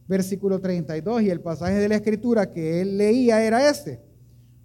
Versículo 0.08 0.58
32 0.58 1.22
y 1.22 1.30
el 1.30 1.40
pasaje 1.40 1.74
de 1.74 1.88
la 1.88 1.94
escritura 1.94 2.50
que 2.50 2.80
él 2.80 2.98
leía 2.98 3.44
era 3.44 3.70
este. 3.70 4.00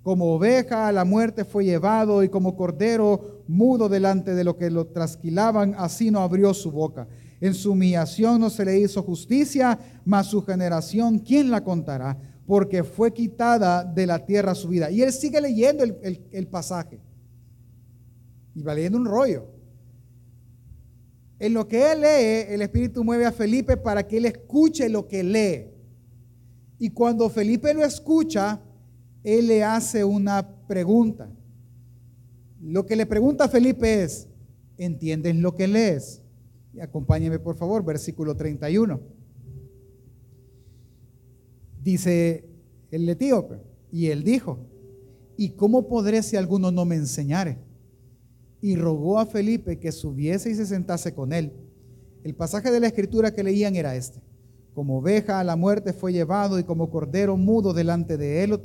Como 0.01 0.33
oveja 0.33 0.87
a 0.87 0.91
la 0.91 1.05
muerte 1.05 1.45
fue 1.45 1.65
llevado 1.65 2.23
y 2.23 2.29
como 2.29 2.57
cordero 2.57 3.43
mudo 3.47 3.89
delante 3.89 4.33
de 4.33 4.43
lo 4.43 4.57
que 4.57 4.71
lo 4.71 4.87
trasquilaban, 4.87 5.75
así 5.77 6.09
no 6.09 6.21
abrió 6.21 6.55
su 6.55 6.71
boca. 6.71 7.07
En 7.41 7.53
su 7.53 7.73
humillación 7.73 8.41
no 8.41 8.49
se 8.49 8.65
le 8.65 8.79
hizo 8.79 9.03
justicia, 9.03 9.77
mas 10.03 10.25
su 10.25 10.41
generación, 10.41 11.19
¿quién 11.19 11.51
la 11.51 11.63
contará? 11.63 12.17
Porque 12.49 12.83
fue 12.83 13.13
quitada 13.13 13.83
de 13.83 14.07
la 14.07 14.25
tierra 14.25 14.55
su 14.55 14.69
vida. 14.69 14.89
Y 14.89 15.03
él 15.03 15.13
sigue 15.13 15.39
leyendo 15.39 15.83
el, 15.83 16.25
el 16.31 16.47
pasaje. 16.47 16.99
Y 18.55 18.63
va 18.63 18.73
leyendo 18.73 18.97
un 18.97 19.05
rollo. 19.05 19.45
En 21.37 21.53
lo 21.53 21.67
que 21.67 21.91
él 21.91 22.01
lee, 22.01 22.51
el 22.51 22.63
Espíritu 22.63 23.03
mueve 23.03 23.27
a 23.27 23.31
Felipe 23.31 23.77
para 23.77 24.07
que 24.07 24.17
él 24.17 24.25
escuche 24.25 24.89
lo 24.89 25.07
que 25.07 25.21
lee. 25.21 25.67
Y 26.79 26.89
cuando 26.89 27.29
Felipe 27.29 27.71
lo 27.71 27.85
escucha, 27.85 28.59
él 29.23 29.45
le 29.45 29.63
hace 29.63 30.03
una 30.03 30.65
pregunta. 30.67 31.29
Lo 32.59 32.83
que 32.87 32.95
le 32.95 33.05
pregunta 33.05 33.43
a 33.43 33.49
Felipe 33.49 34.01
es, 34.01 34.27
¿entiendes 34.75 35.35
lo 35.35 35.55
que 35.55 35.67
lees? 35.67 36.23
Y 36.73 36.79
acompáñeme 36.79 37.37
por 37.37 37.55
favor, 37.55 37.85
versículo 37.85 38.35
31. 38.35 39.18
Dice 41.81 42.45
el 42.91 43.07
etíope, 43.07 43.61
y 43.91 44.07
él 44.07 44.23
dijo, 44.23 44.59
¿y 45.37 45.51
cómo 45.51 45.87
podré 45.87 46.21
si 46.23 46.35
alguno 46.35 46.71
no 46.71 46.85
me 46.85 46.95
enseñare? 46.95 47.59
Y 48.61 48.75
rogó 48.75 49.19
a 49.19 49.25
Felipe 49.25 49.79
que 49.79 49.91
subiese 49.91 50.51
y 50.51 50.55
se 50.55 50.65
sentase 50.65 51.13
con 51.13 51.33
él. 51.33 51.53
El 52.23 52.35
pasaje 52.35 52.71
de 52.71 52.79
la 52.79 52.87
escritura 52.87 53.33
que 53.33 53.43
leían 53.43 53.75
era 53.75 53.95
este. 53.95 54.21
Como 54.73 54.99
oveja 54.99 55.39
a 55.39 55.43
la 55.43 55.55
muerte 55.55 55.93
fue 55.93 56.11
llevado 56.13 56.59
y 56.59 56.63
como 56.63 56.89
cordero 56.89 57.37
mudo 57.37 57.73
delante 57.73 58.17
de 58.17 58.43
él, 58.43 58.59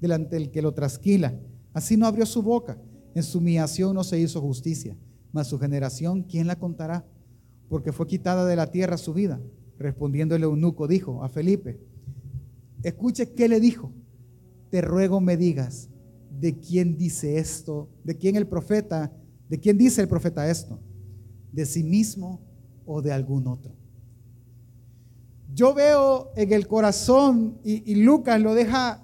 delante 0.00 0.36
del 0.36 0.50
que 0.50 0.62
lo 0.62 0.72
trasquila. 0.72 1.38
Así 1.72 1.96
no 1.96 2.06
abrió 2.06 2.26
su 2.26 2.42
boca. 2.42 2.78
En 3.14 3.22
su 3.22 3.38
humillación 3.38 3.94
no 3.94 4.04
se 4.04 4.18
hizo 4.18 4.40
justicia. 4.40 4.96
Mas 5.32 5.48
su 5.48 5.58
generación, 5.58 6.22
¿quién 6.22 6.46
la 6.46 6.58
contará? 6.58 7.06
Porque 7.68 7.92
fue 7.92 8.06
quitada 8.06 8.46
de 8.46 8.56
la 8.56 8.70
tierra 8.70 8.96
su 8.96 9.12
vida. 9.12 9.40
Respondiendo 9.78 10.34
el 10.34 10.42
eunuco, 10.42 10.88
dijo 10.88 11.22
a 11.22 11.28
Felipe, 11.28 11.78
escuche 12.88 13.32
qué 13.32 13.48
le 13.48 13.60
dijo. 13.60 13.92
Te 14.70 14.80
ruego 14.80 15.20
me 15.20 15.36
digas 15.36 15.88
de 16.30 16.58
quién 16.58 16.96
dice 16.96 17.38
esto, 17.38 17.88
de 18.04 18.16
quién 18.16 18.36
el 18.36 18.46
profeta, 18.46 19.12
de 19.48 19.58
quién 19.58 19.76
dice 19.76 20.00
el 20.00 20.08
profeta 20.08 20.48
esto, 20.48 20.80
de 21.52 21.66
sí 21.66 21.82
mismo 21.82 22.40
o 22.86 23.02
de 23.02 23.12
algún 23.12 23.46
otro. 23.46 23.72
Yo 25.52 25.74
veo 25.74 26.30
en 26.36 26.52
el 26.52 26.66
corazón, 26.68 27.58
y, 27.64 27.92
y 27.92 27.96
Lucas 27.96 28.40
lo 28.40 28.54
deja 28.54 29.02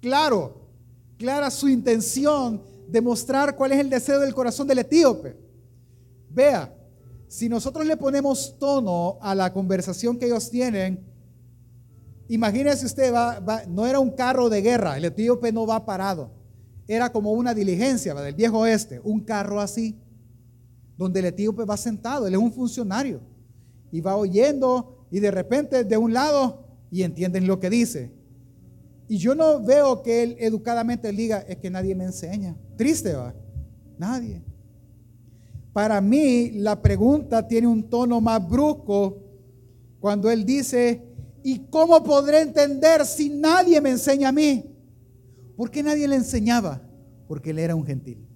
claro, 0.00 0.68
clara 1.16 1.50
su 1.50 1.68
intención 1.68 2.62
de 2.88 3.00
mostrar 3.00 3.56
cuál 3.56 3.72
es 3.72 3.80
el 3.80 3.90
deseo 3.90 4.20
del 4.20 4.34
corazón 4.34 4.68
del 4.68 4.78
etíope. 4.78 5.36
Vea, 6.30 6.74
si 7.26 7.48
nosotros 7.48 7.86
le 7.86 7.96
ponemos 7.96 8.56
tono 8.58 9.18
a 9.20 9.34
la 9.34 9.52
conversación 9.52 10.18
que 10.18 10.26
ellos 10.26 10.50
tienen, 10.50 11.07
imagínese 12.28 12.86
usted, 12.86 13.12
va, 13.12 13.62
no 13.68 13.86
era 13.86 14.00
un 14.00 14.10
carro 14.10 14.48
de 14.48 14.62
guerra, 14.62 14.96
el 14.96 15.04
etíope 15.06 15.52
no 15.52 15.66
va 15.66 15.84
parado, 15.84 16.30
era 16.86 17.10
como 17.10 17.32
una 17.32 17.54
diligencia 17.54 18.14
del 18.14 18.34
viejo 18.34 18.60
oeste, 18.60 19.00
un 19.02 19.20
carro 19.20 19.60
así, 19.60 19.98
donde 20.96 21.20
el 21.20 21.26
etíope 21.26 21.64
va 21.64 21.76
sentado, 21.76 22.26
él 22.26 22.34
es 22.34 22.40
un 22.40 22.52
funcionario, 22.52 23.20
y 23.90 24.00
va 24.00 24.16
oyendo, 24.16 25.06
y 25.10 25.20
de 25.20 25.30
repente 25.30 25.84
de 25.84 25.96
un 25.96 26.12
lado, 26.12 26.66
y 26.90 27.02
entienden 27.02 27.46
lo 27.46 27.60
que 27.60 27.70
dice, 27.70 28.18
y 29.08 29.16
yo 29.16 29.34
no 29.34 29.62
veo 29.62 30.02
que 30.02 30.22
él 30.22 30.36
educadamente 30.38 31.10
diga, 31.12 31.38
es 31.48 31.56
que 31.56 31.70
nadie 31.70 31.94
me 31.94 32.04
enseña. 32.04 32.54
Triste 32.76 33.14
va. 33.14 33.34
Nadie. 33.96 34.42
Para 35.72 36.00
mí 36.02 36.50
la 36.50 36.80
pregunta 36.82 37.48
tiene 37.48 37.66
un 37.66 37.88
tono 37.88 38.20
más 38.20 38.46
brusco 38.46 39.18
cuando 39.98 40.30
él 40.30 40.44
dice, 40.44 41.02
¿y 41.42 41.60
cómo 41.70 42.02
podré 42.02 42.40
entender 42.42 43.04
si 43.04 43.28
nadie 43.28 43.80
me 43.80 43.90
enseña 43.90 44.28
a 44.28 44.32
mí? 44.32 44.64
¿Por 45.56 45.70
qué 45.70 45.82
nadie 45.82 46.06
le 46.06 46.16
enseñaba? 46.16 46.82
Porque 47.26 47.50
él 47.50 47.58
era 47.58 47.74
un 47.74 47.84
gentil. 47.84 48.26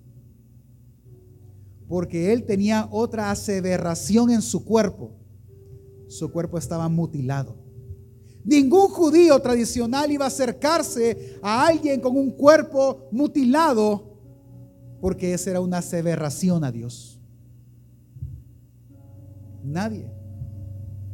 Porque 1.88 2.32
él 2.32 2.44
tenía 2.44 2.88
otra 2.90 3.30
aseveración 3.30 4.30
en 4.30 4.42
su 4.42 4.64
cuerpo. 4.64 5.12
Su 6.08 6.30
cuerpo 6.30 6.58
estaba 6.58 6.88
mutilado. 6.88 7.56
Ningún 8.44 8.88
judío 8.88 9.38
tradicional 9.40 10.10
iba 10.10 10.24
a 10.24 10.28
acercarse 10.28 11.38
a 11.42 11.66
alguien 11.66 12.00
con 12.00 12.16
un 12.16 12.30
cuerpo 12.30 13.08
mutilado 13.12 14.12
porque 15.00 15.34
esa 15.34 15.50
era 15.50 15.60
una 15.60 15.78
aseveración 15.78 16.62
a 16.62 16.70
Dios. 16.70 17.20
Nadie. 19.64 20.08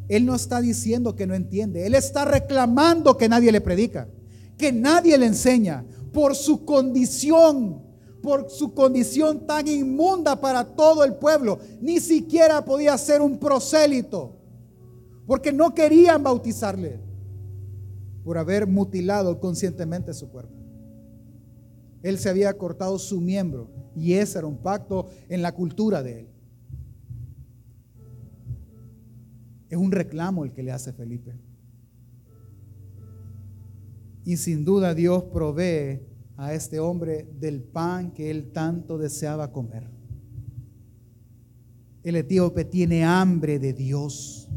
Él 0.08 0.24
no 0.24 0.34
está 0.34 0.60
diciendo 0.60 1.14
que 1.14 1.26
no 1.26 1.34
entiende. 1.34 1.86
Él 1.86 1.94
está 1.94 2.24
reclamando 2.24 3.16
que 3.16 3.28
nadie 3.28 3.52
le 3.52 3.60
predica, 3.60 4.08
que 4.56 4.72
nadie 4.72 5.18
le 5.18 5.26
enseña 5.26 5.84
por 6.12 6.34
su 6.34 6.64
condición, 6.64 7.82
por 8.22 8.50
su 8.50 8.72
condición 8.72 9.46
tan 9.46 9.68
inmunda 9.68 10.40
para 10.40 10.64
todo 10.64 11.04
el 11.04 11.14
pueblo. 11.14 11.58
Ni 11.80 12.00
siquiera 12.00 12.64
podía 12.64 12.96
ser 12.96 13.20
un 13.20 13.38
prosélito, 13.38 14.36
porque 15.26 15.52
no 15.52 15.74
querían 15.74 16.22
bautizarle 16.22 17.00
por 18.24 18.38
haber 18.38 18.66
mutilado 18.66 19.38
conscientemente 19.38 20.14
su 20.14 20.28
cuerpo. 20.30 20.54
Él 22.02 22.18
se 22.18 22.30
había 22.30 22.56
cortado 22.56 22.98
su 22.98 23.20
miembro 23.20 23.68
y 23.94 24.14
ese 24.14 24.38
era 24.38 24.46
un 24.46 24.58
pacto 24.58 25.06
en 25.28 25.42
la 25.42 25.52
cultura 25.52 26.02
de 26.02 26.20
él. 26.20 26.28
Es 29.68 29.78
un 29.78 29.92
reclamo 29.92 30.44
el 30.44 30.52
que 30.52 30.62
le 30.62 30.72
hace 30.72 30.92
Felipe. 30.92 31.34
Y 34.24 34.36
sin 34.36 34.64
duda 34.64 34.94
Dios 34.94 35.24
provee 35.24 36.00
a 36.36 36.54
este 36.54 36.78
hombre 36.78 37.26
del 37.38 37.62
pan 37.62 38.12
que 38.12 38.30
él 38.30 38.52
tanto 38.52 38.98
deseaba 38.98 39.52
comer. 39.52 39.88
El 42.02 42.16
etíope 42.16 42.64
tiene 42.64 43.04
hambre 43.04 43.58
de 43.58 43.72
Dios, 43.72 44.48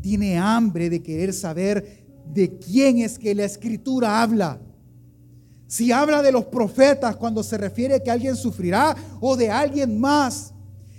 tiene 0.00 0.38
hambre 0.38 0.88
de 0.88 1.02
querer 1.02 1.32
saber 1.32 2.06
de 2.32 2.58
quién 2.58 2.98
es 2.98 3.18
que 3.18 3.34
la 3.34 3.44
escritura 3.44 4.22
habla. 4.22 4.60
Si 5.66 5.92
habla 5.92 6.22
de 6.22 6.32
los 6.32 6.46
profetas 6.46 7.16
cuando 7.16 7.42
se 7.42 7.58
refiere 7.58 7.96
a 7.96 8.02
que 8.02 8.10
alguien 8.10 8.34
sufrirá 8.34 8.96
o 9.20 9.36
de 9.36 9.50
alguien 9.50 10.00
más. 10.00 10.52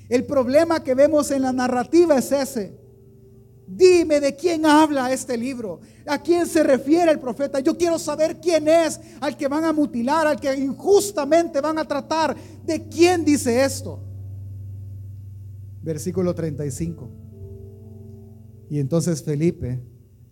El 0.08 0.26
problema 0.26 0.84
que 0.84 0.94
vemos 0.94 1.32
en 1.32 1.42
la 1.42 1.52
narrativa 1.52 2.18
es 2.18 2.32
ese. 2.32 2.81
Dime 3.74 4.20
de 4.20 4.36
quién 4.36 4.66
habla 4.66 5.14
este 5.14 5.38
libro. 5.38 5.80
¿A 6.06 6.22
quién 6.22 6.46
se 6.46 6.62
refiere 6.62 7.10
el 7.10 7.20
profeta? 7.20 7.62
Yo 7.62 7.78
quiero 7.78 7.98
saber 7.98 8.42
quién 8.42 8.68
es 8.68 9.00
al 9.22 9.38
que 9.38 9.48
van 9.48 9.64
a 9.64 9.72
mutilar, 9.72 10.28
al 10.28 10.42
que 10.42 10.54
injustamente 10.54 11.62
van 11.62 11.80
a 11.80 11.88
tratar. 11.88 12.36
¿De 12.66 12.90
quién 12.90 13.24
dice 13.24 13.64
esto? 13.64 14.04
Versículo 15.82 16.36
35. 16.36 17.10
Y 18.70 18.80
entonces 18.80 19.24
Felipe 19.24 19.82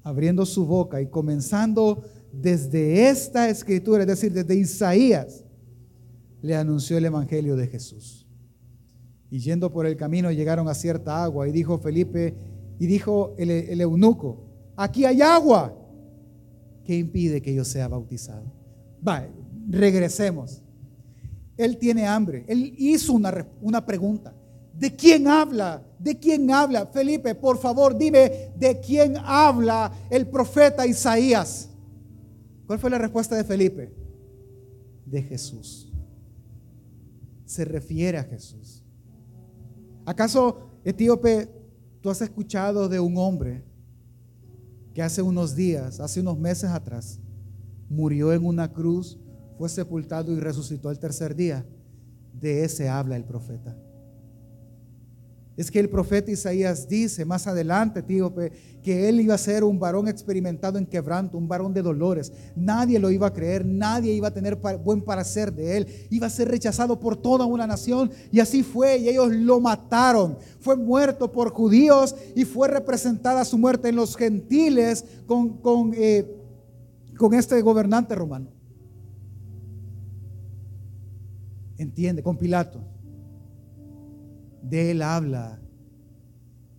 abriendo 0.03 0.45
su 0.45 0.65
boca 0.65 1.01
y 1.01 1.07
comenzando 1.07 2.03
desde 2.33 3.09
esta 3.09 3.49
escritura, 3.49 4.01
es 4.01 4.07
decir, 4.07 4.33
desde 4.33 4.55
Isaías, 4.55 5.45
le 6.41 6.55
anunció 6.55 6.97
el 6.97 7.05
Evangelio 7.05 7.55
de 7.55 7.67
Jesús. 7.67 8.27
Y 9.31 9.39
yendo 9.39 9.71
por 9.71 9.85
el 9.85 9.95
camino 9.95 10.29
llegaron 10.31 10.67
a 10.67 10.73
cierta 10.73 11.23
agua 11.23 11.47
y 11.47 11.51
dijo 11.51 11.77
Felipe, 11.77 12.35
y 12.79 12.87
dijo 12.87 13.35
el, 13.37 13.81
eunuco, 13.81 14.45
aquí 14.77 15.03
hay 15.03 15.21
agua. 15.21 15.75
¿Qué 16.85 16.97
impide 16.97 17.41
que 17.41 17.53
yo 17.53 17.65
sea 17.65 17.89
bautizado? 17.89 18.51
Va, 19.05 19.27
regresemos. 19.69 20.61
Él 21.57 21.77
tiene 21.77 22.07
hambre. 22.07 22.45
Él 22.47 22.73
hizo 22.77 23.13
una, 23.13 23.45
una 23.61 23.85
pregunta. 23.85 24.33
¿De 24.73 24.95
quién 24.95 25.27
habla? 25.27 25.85
¿De 25.99 26.17
quién 26.17 26.49
habla? 26.49 26.85
Felipe, 26.85 27.35
por 27.35 27.57
favor, 27.57 27.97
dime, 27.97 28.53
¿de 28.55 28.79
quién 28.79 29.17
habla 29.17 29.91
el 30.09 30.27
profeta 30.27 30.87
Isaías? 30.87 31.69
¿Cuál 32.65 32.79
fue 32.79 32.89
la 32.89 32.97
respuesta 32.97 33.35
de 33.35 33.43
Felipe? 33.43 33.93
De 35.05 35.21
Jesús. 35.21 35.91
Se 37.43 37.65
refiere 37.65 38.17
a 38.19 38.23
Jesús. 38.23 38.85
¿Acaso, 40.05 40.69
etíope, 40.85 41.58
tú 42.01 42.09
has 42.09 42.21
escuchado 42.21 42.89
de 42.89 42.99
un 42.99 43.17
hombre 43.17 43.63
que 44.93 45.01
hace 45.01 45.21
unos 45.21 45.55
días, 45.55 45.99
hace 45.99 46.19
unos 46.21 46.37
meses 46.37 46.69
atrás, 46.69 47.19
murió 47.89 48.33
en 48.33 48.45
una 48.45 48.71
cruz, 48.71 49.19
fue 49.57 49.69
sepultado 49.69 50.31
y 50.31 50.39
resucitó 50.39 50.91
el 50.91 50.99
tercer 50.99 51.35
día? 51.35 51.65
De 52.33 52.63
ese 52.63 52.87
habla 52.87 53.17
el 53.17 53.25
profeta. 53.25 53.75
Es 55.59 55.69
que 55.69 55.79
el 55.81 55.89
profeta 55.89 56.31
Isaías 56.31 56.87
dice 56.87 57.25
más 57.25 57.45
adelante, 57.45 58.01
tío, 58.01 58.33
que 58.81 59.09
él 59.09 59.19
iba 59.19 59.35
a 59.35 59.37
ser 59.37 59.65
un 59.65 59.77
varón 59.77 60.07
experimentado 60.07 60.79
en 60.79 60.85
quebranto, 60.85 61.37
un 61.37 61.49
varón 61.49 61.73
de 61.73 61.81
dolores. 61.81 62.31
Nadie 62.55 62.97
lo 62.97 63.11
iba 63.11 63.27
a 63.27 63.33
creer, 63.33 63.65
nadie 63.65 64.13
iba 64.13 64.29
a 64.29 64.33
tener 64.33 64.55
buen 64.55 65.01
parecer 65.01 65.51
de 65.51 65.75
él. 65.75 65.87
Iba 66.11 66.27
a 66.27 66.29
ser 66.29 66.47
rechazado 66.47 66.97
por 66.97 67.17
toda 67.17 67.45
una 67.45 67.67
nación 67.67 68.09
y 68.31 68.39
así 68.39 68.63
fue 68.63 68.99
y 68.99 69.09
ellos 69.09 69.33
lo 69.33 69.59
mataron. 69.59 70.37
Fue 70.61 70.77
muerto 70.77 71.29
por 71.29 71.49
judíos 71.49 72.15
y 72.37 72.45
fue 72.45 72.69
representada 72.69 73.43
su 73.43 73.57
muerte 73.57 73.89
en 73.89 73.97
los 73.97 74.15
gentiles 74.15 75.03
con, 75.27 75.57
con, 75.57 75.91
eh, 75.93 76.25
con 77.17 77.33
este 77.33 77.61
gobernante 77.61 78.15
romano. 78.15 78.47
Entiende, 81.77 82.23
con 82.23 82.37
Pilato 82.37 82.79
de 84.61 84.91
Él 84.91 85.01
habla 85.01 85.59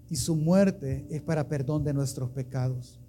y 0.08 0.16
su 0.16 0.34
muerte 0.34 1.06
es 1.08 1.22
para 1.22 1.48
perdón 1.48 1.84
de 1.84 1.94
nuestros 1.94 2.30
pecados. 2.30 3.00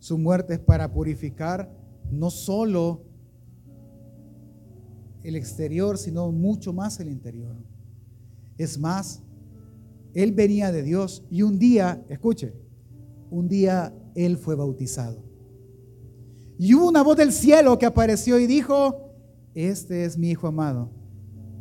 Su 0.00 0.18
muerte 0.18 0.54
es 0.54 0.60
para 0.60 0.92
purificar 0.92 1.72
no 2.10 2.30
solo 2.30 3.04
el 5.22 5.36
exterior, 5.36 5.98
sino 5.98 6.30
mucho 6.32 6.72
más 6.72 6.98
el 7.00 7.08
interior. 7.08 7.54
Es 8.58 8.78
más, 8.78 9.22
Él 10.14 10.32
venía 10.32 10.72
de 10.72 10.82
Dios 10.82 11.24
y 11.30 11.42
un 11.42 11.58
día, 11.58 12.04
escuche, 12.08 12.54
un 13.30 13.48
día 13.48 13.94
Él 14.14 14.36
fue 14.36 14.56
bautizado. 14.56 15.24
Y 16.58 16.74
hubo 16.74 16.88
una 16.88 17.02
voz 17.02 17.16
del 17.16 17.32
cielo 17.32 17.78
que 17.78 17.86
apareció 17.86 18.38
y 18.38 18.46
dijo, 18.46 19.12
este 19.54 20.04
es 20.04 20.18
mi 20.18 20.30
Hijo 20.30 20.48
amado, 20.48 20.90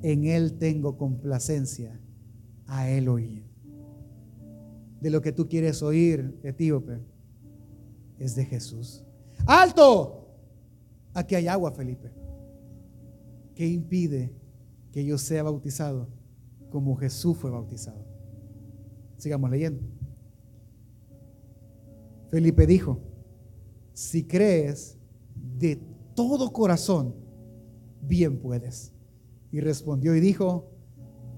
en 0.01 0.25
Él 0.25 0.57
tengo 0.57 0.97
complacencia 0.97 1.99
a 2.67 2.89
Él 2.89 3.07
oír. 3.07 3.43
De 5.01 5.09
lo 5.09 5.21
que 5.21 5.31
tú 5.31 5.47
quieres 5.47 5.83
oír, 5.83 6.39
etíope, 6.43 6.99
es 8.17 8.35
de 8.35 8.45
Jesús. 8.45 9.03
¡Alto! 9.45 10.27
Aquí 11.13 11.35
hay 11.35 11.47
agua, 11.47 11.71
Felipe. 11.71 12.11
¿Qué 13.53 13.67
impide 13.67 14.33
que 14.91 15.05
yo 15.05 15.17
sea 15.17 15.43
bautizado 15.43 16.09
como 16.69 16.95
Jesús 16.95 17.37
fue 17.37 17.51
bautizado? 17.51 18.05
Sigamos 19.17 19.49
leyendo. 19.49 19.81
Felipe 22.31 22.67
dijo, 22.67 22.99
si 23.93 24.25
crees 24.25 24.97
de 25.57 25.79
todo 26.15 26.51
corazón, 26.51 27.15
bien 28.01 28.39
puedes. 28.39 28.91
Y 29.51 29.61
respondió 29.61 30.15
y 30.15 30.19
dijo, 30.19 30.69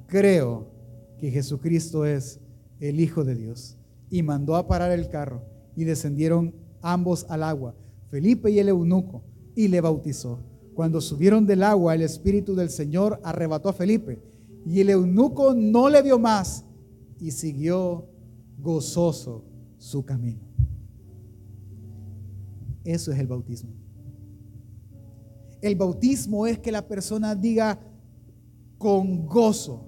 creo 0.08 0.77
que 1.20 1.32
Jesucristo 1.32 2.06
es 2.06 2.40
el 2.80 3.00
Hijo 3.00 3.24
de 3.24 3.36
Dios. 3.36 3.78
Y 4.10 4.24
mandó 4.24 4.56
a 4.56 4.68
parar 4.68 4.92
el 4.92 5.10
carro 5.10 5.42
y 5.76 5.84
descendieron 5.84 6.54
ambos 6.82 7.26
al 7.30 7.44
agua, 7.44 7.76
Felipe 8.10 8.50
y 8.50 8.60
el 8.60 8.70
eunuco, 8.70 9.24
y 9.56 9.68
le 9.68 9.82
bautizó. 9.82 10.40
Cuando 10.74 11.02
subieron 11.02 11.46
del 11.46 11.64
agua, 11.64 11.96
el 11.96 12.04
Espíritu 12.04 12.56
del 12.56 12.70
Señor 12.70 13.20
arrebató 13.24 13.70
a 13.70 13.74
Felipe 13.74 14.20
y 14.66 14.82
el 14.82 14.90
eunuco 14.92 15.54
no 15.54 15.90
le 15.90 16.02
vio 16.02 16.20
más 16.20 16.66
y 17.20 17.32
siguió 17.32 18.06
gozoso 18.60 19.44
su 19.78 20.06
camino. 20.06 20.42
Eso 22.84 23.12
es 23.12 23.20
el 23.20 23.28
bautismo. 23.28 23.72
El 25.62 25.76
bautismo 25.76 26.46
es 26.48 26.60
que 26.60 26.72
la 26.72 26.88
persona 26.88 27.34
diga 27.34 27.80
con 28.78 29.26
gozo, 29.26 29.84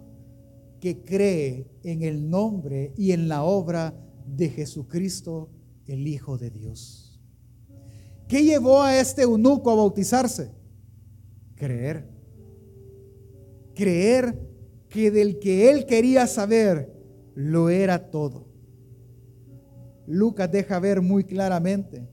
que 0.79 1.03
cree 1.03 1.67
en 1.83 2.03
el 2.03 2.29
nombre 2.29 2.93
y 2.97 3.11
en 3.11 3.27
la 3.27 3.43
obra 3.43 3.93
de 4.25 4.49
Jesucristo, 4.49 5.49
el 5.85 6.07
Hijo 6.07 6.37
de 6.37 6.49
Dios. 6.49 7.19
¿Qué 8.27 8.43
llevó 8.43 8.81
a 8.83 8.99
este 8.99 9.23
eunuco 9.23 9.71
a 9.71 9.75
bautizarse? 9.75 10.51
Creer. 11.55 12.07
Creer 13.73 14.39
que 14.87 15.11
del 15.11 15.39
que 15.39 15.71
él 15.71 15.85
quería 15.85 16.27
saber 16.27 16.93
lo 17.33 17.69
era 17.69 18.11
todo. 18.11 18.47
Lucas 20.05 20.51
deja 20.51 20.79
ver 20.79 21.01
muy 21.01 21.23
claramente 21.23 22.07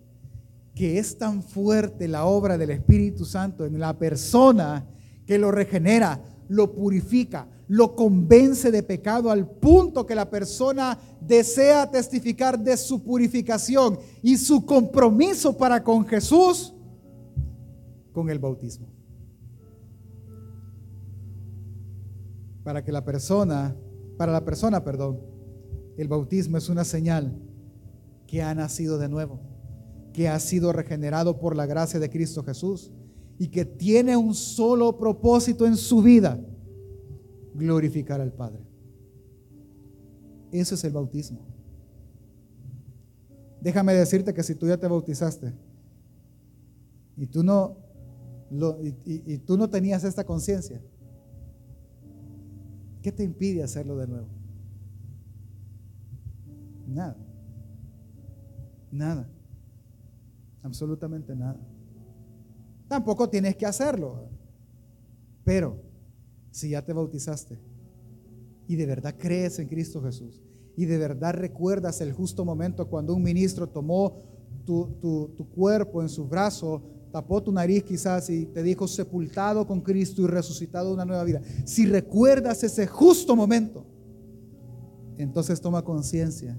que 0.74 0.98
es 0.98 1.16
tan 1.16 1.42
fuerte 1.42 2.06
la 2.06 2.26
obra 2.26 2.58
del 2.58 2.70
Espíritu 2.70 3.24
Santo 3.24 3.64
en 3.64 3.80
la 3.80 3.98
persona 3.98 4.86
que 5.26 5.38
lo 5.38 5.50
regenera, 5.50 6.22
lo 6.48 6.74
purifica, 6.74 7.48
lo 7.68 7.96
convence 7.96 8.70
de 8.70 8.82
pecado 8.82 9.30
al 9.30 9.48
punto 9.48 10.06
que 10.06 10.14
la 10.14 10.30
persona 10.30 10.98
desea 11.20 11.90
testificar 11.90 12.58
de 12.58 12.76
su 12.76 13.02
purificación 13.02 13.98
y 14.22 14.36
su 14.36 14.64
compromiso 14.64 15.56
para 15.56 15.82
con 15.82 16.06
Jesús 16.06 16.74
con 18.12 18.30
el 18.30 18.38
bautismo. 18.38 18.86
Para 22.62 22.82
que 22.82 22.92
la 22.92 23.04
persona, 23.04 23.76
para 24.16 24.32
la 24.32 24.44
persona, 24.44 24.82
perdón, 24.82 25.20
el 25.96 26.08
bautismo 26.08 26.56
es 26.56 26.68
una 26.68 26.84
señal 26.84 27.38
que 28.26 28.42
ha 28.42 28.54
nacido 28.54 28.98
de 28.98 29.08
nuevo, 29.08 29.40
que 30.12 30.28
ha 30.28 30.38
sido 30.40 30.72
regenerado 30.72 31.38
por 31.38 31.56
la 31.56 31.66
gracia 31.66 32.00
de 32.00 32.10
Cristo 32.10 32.42
Jesús 32.42 32.90
y 33.38 33.48
que 33.48 33.64
tiene 33.64 34.16
un 34.16 34.34
solo 34.34 34.96
propósito 34.96 35.66
en 35.66 35.76
su 35.76 36.02
vida 36.02 36.40
glorificar 37.57 38.20
al 38.20 38.32
Padre. 38.32 38.61
Eso 40.52 40.74
es 40.74 40.84
el 40.84 40.92
bautismo. 40.92 41.40
Déjame 43.61 43.94
decirte 43.94 44.32
que 44.32 44.42
si 44.42 44.54
tú 44.54 44.66
ya 44.66 44.76
te 44.76 44.86
bautizaste 44.86 45.52
y 47.16 47.26
tú 47.26 47.42
no, 47.42 47.76
y, 48.80 49.38
tú 49.38 49.57
no 49.57 49.68
tenías 49.68 50.04
esta 50.04 50.24
conciencia, 50.24 50.80
¿qué 53.02 53.11
te 53.11 53.24
impide 53.24 53.62
hacerlo 53.62 53.96
de 53.96 54.07
nuevo? 54.07 54.28
Nada. 56.86 57.16
Nada. 58.92 59.28
Absolutamente 60.62 61.34
nada. 61.34 61.59
Tampoco 62.88 63.28
tienes 63.28 63.57
que 63.57 63.66
hacerlo. 63.66 64.28
Pero 65.44 65.86
si 66.57 66.70
ya 66.70 66.82
te 66.82 66.94
bautizaste 66.94 67.59
y 68.66 68.76
de 68.76 68.86
verdad 68.86 69.14
crees 69.18 69.59
en 69.59 69.68
Cristo 69.68 70.00
Jesús 70.00 70.40
y 70.74 70.86
de 70.86 70.96
verdad 70.96 71.34
recuerdas 71.34 72.00
el 72.00 72.14
justo 72.14 72.46
momento 72.46 72.88
cuando 72.88 73.14
un 73.14 73.22
ministro 73.22 73.68
tomó 73.68 74.22
tu, 74.64 75.36
cuerpo 75.54 76.00
en 76.00 76.09
su 76.09 76.26
brazo, 76.26 76.82
tapó 77.12 77.42
tu 77.42 77.52
nariz 77.52 77.84
quizás 77.84 78.30
y 78.30 78.46
te 78.46 78.62
dijo 78.62 78.88
sepultado 78.88 79.66
con 79.66 79.82
Cristo 79.82 80.22
y 80.22 80.28
resucitado 80.28 80.94
una 80.94 81.04
nueva 81.04 81.24
vida. 81.24 81.42
Si 81.66 81.84
recuerdas 81.84 82.64
ese 82.64 82.86
justo 82.86 83.36
momento, 83.36 83.84
entonces 85.18 85.61
toma 85.61 85.84
conciencia 85.84 86.59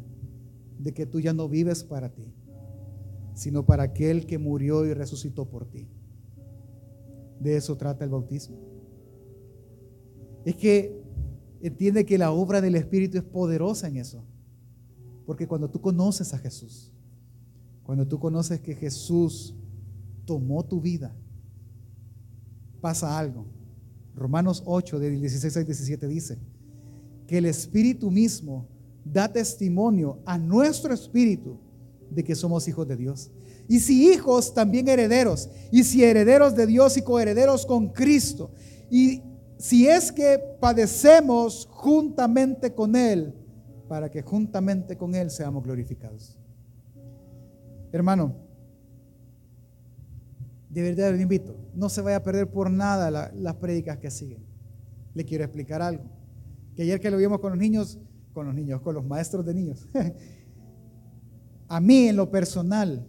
de 0.77 0.93
que 0.93 1.07
tú 1.07 1.19
ya 1.19 1.33
no 1.33 1.49
vives 1.49 1.83
para 1.83 2.13
ti, 2.13 2.31
sino 3.33 3.65
para 3.65 3.81
aquel 3.81 4.27
que 4.27 4.37
murió 4.37 4.85
y 4.85 4.93
resucitó 4.93 5.49
por 5.49 5.65
ti. 5.65 5.89
De 7.39 7.57
eso 7.57 7.75
trata 7.77 8.05
el 8.05 8.11
bautismo 8.11 8.66
es 10.47 10.55
que 10.55 11.03
entiende 11.61 12.05
que 12.05 12.17
la 12.17 12.31
obra 12.31 12.61
del 12.61 12.75
Espíritu 12.75 13.17
es 13.17 13.23
poderosa 13.25 13.89
en 13.89 13.97
eso. 13.97 14.23
Porque 15.25 15.45
cuando 15.45 15.69
tú 15.69 15.81
conoces 15.81 16.33
a 16.33 16.37
Jesús, 16.37 16.93
cuando 17.83 18.07
tú 18.07 18.17
conoces 18.17 18.61
que 18.61 18.73
Jesús 18.73 19.53
tomó 20.23 20.63
tu 20.63 20.79
vida, 20.79 21.13
pasa 22.79 23.19
algo. 23.19 23.45
Romanos 24.15 24.63
8, 24.65 24.99
de 24.99 25.09
16 25.09 25.57
al 25.57 25.65
17 25.65 26.07
dice 26.07 26.37
que 27.27 27.39
el 27.39 27.45
Espíritu 27.45 28.09
mismo 28.09 28.69
da 29.03 29.29
testimonio 29.29 30.19
a 30.25 30.37
nuestro 30.37 30.93
espíritu 30.93 31.57
de 32.09 32.23
que 32.23 32.35
somos 32.35 32.65
hijos 32.69 32.87
de 32.87 32.95
Dios. 32.95 33.31
Y 33.67 33.81
si 33.81 34.13
hijos, 34.13 34.53
también 34.53 34.87
herederos. 34.87 35.49
Y 35.73 35.83
si 35.83 36.05
herederos 36.05 36.55
de 36.55 36.67
Dios 36.67 36.95
y 36.95 37.01
coherederos 37.01 37.65
con 37.65 37.89
Cristo. 37.89 38.49
Y 38.89 39.23
si 39.57 39.87
es 39.87 40.11
que 40.11 40.39
padecemos 40.59 41.67
juntamente 41.71 42.73
con 42.73 42.95
Él, 42.95 43.33
para 43.87 44.09
que 44.09 44.21
juntamente 44.21 44.97
con 44.97 45.15
Él 45.15 45.31
seamos 45.31 45.63
glorificados. 45.63 46.37
Hermano, 47.91 48.35
de 50.69 50.81
verdad 50.81 51.13
le 51.13 51.21
invito, 51.21 51.55
no 51.73 51.89
se 51.89 52.01
vaya 52.01 52.17
a 52.17 52.23
perder 52.23 52.49
por 52.51 52.69
nada 52.69 53.31
las 53.33 53.55
prédicas 53.55 53.97
que 53.97 54.11
siguen. 54.11 54.45
Le 55.13 55.25
quiero 55.25 55.43
explicar 55.43 55.81
algo. 55.81 56.03
Que 56.75 56.83
ayer 56.83 56.99
que 56.99 57.09
lo 57.09 57.17
vimos 57.17 57.39
con 57.39 57.51
los 57.51 57.59
niños, 57.59 57.97
con 58.33 58.45
los 58.45 58.53
niños, 58.53 58.81
con 58.81 58.93
los 58.93 59.05
maestros 59.05 59.43
de 59.45 59.53
niños, 59.53 59.87
a 61.67 61.79
mí 61.79 62.07
en 62.07 62.15
lo 62.15 62.29
personal, 62.29 63.07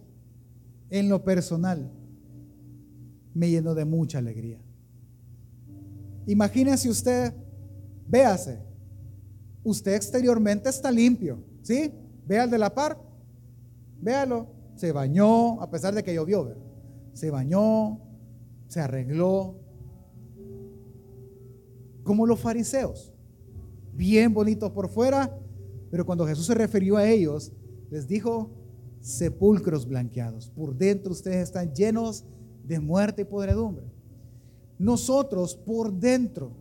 en 0.89 1.09
lo 1.09 1.23
personal, 1.23 1.91
me 3.35 3.51
llenó 3.51 3.75
de 3.75 3.85
mucha 3.85 4.17
alegría. 4.17 4.59
Imagínese 6.29 6.87
usted, 6.87 7.33
véase, 8.07 8.59
usted 9.63 9.95
exteriormente 9.95 10.69
está 10.69 10.91
limpio, 10.91 11.43
¿sí? 11.63 11.91
Ve 12.27 12.37
al 12.37 12.51
de 12.51 12.59
la 12.59 12.71
par, 12.71 13.01
véalo, 13.99 14.45
se 14.75 14.91
bañó, 14.91 15.59
a 15.59 15.71
pesar 15.71 15.95
de 15.95 16.03
que 16.03 16.13
llovió, 16.13 16.55
se 17.13 17.31
bañó, 17.31 17.99
se 18.67 18.79
arregló, 18.79 19.55
como 22.03 22.27
los 22.27 22.39
fariseos, 22.39 23.11
bien 23.93 24.31
bonitos 24.31 24.69
por 24.69 24.87
fuera, 24.87 25.35
pero 25.89 26.05
cuando 26.05 26.27
Jesús 26.27 26.45
se 26.45 26.53
refirió 26.53 26.97
a 26.97 27.07
ellos, 27.09 27.51
les 27.89 28.07
dijo, 28.07 28.51
sepulcros 29.01 29.87
blanqueados, 29.87 30.51
por 30.51 30.75
dentro 30.75 31.11
ustedes 31.11 31.41
están 31.41 31.73
llenos 31.73 32.23
de 32.63 32.79
muerte 32.79 33.23
y 33.23 33.25
podredumbre. 33.25 33.98
Nosotros 34.79 35.55
por 35.55 35.93
dentro, 35.93 36.53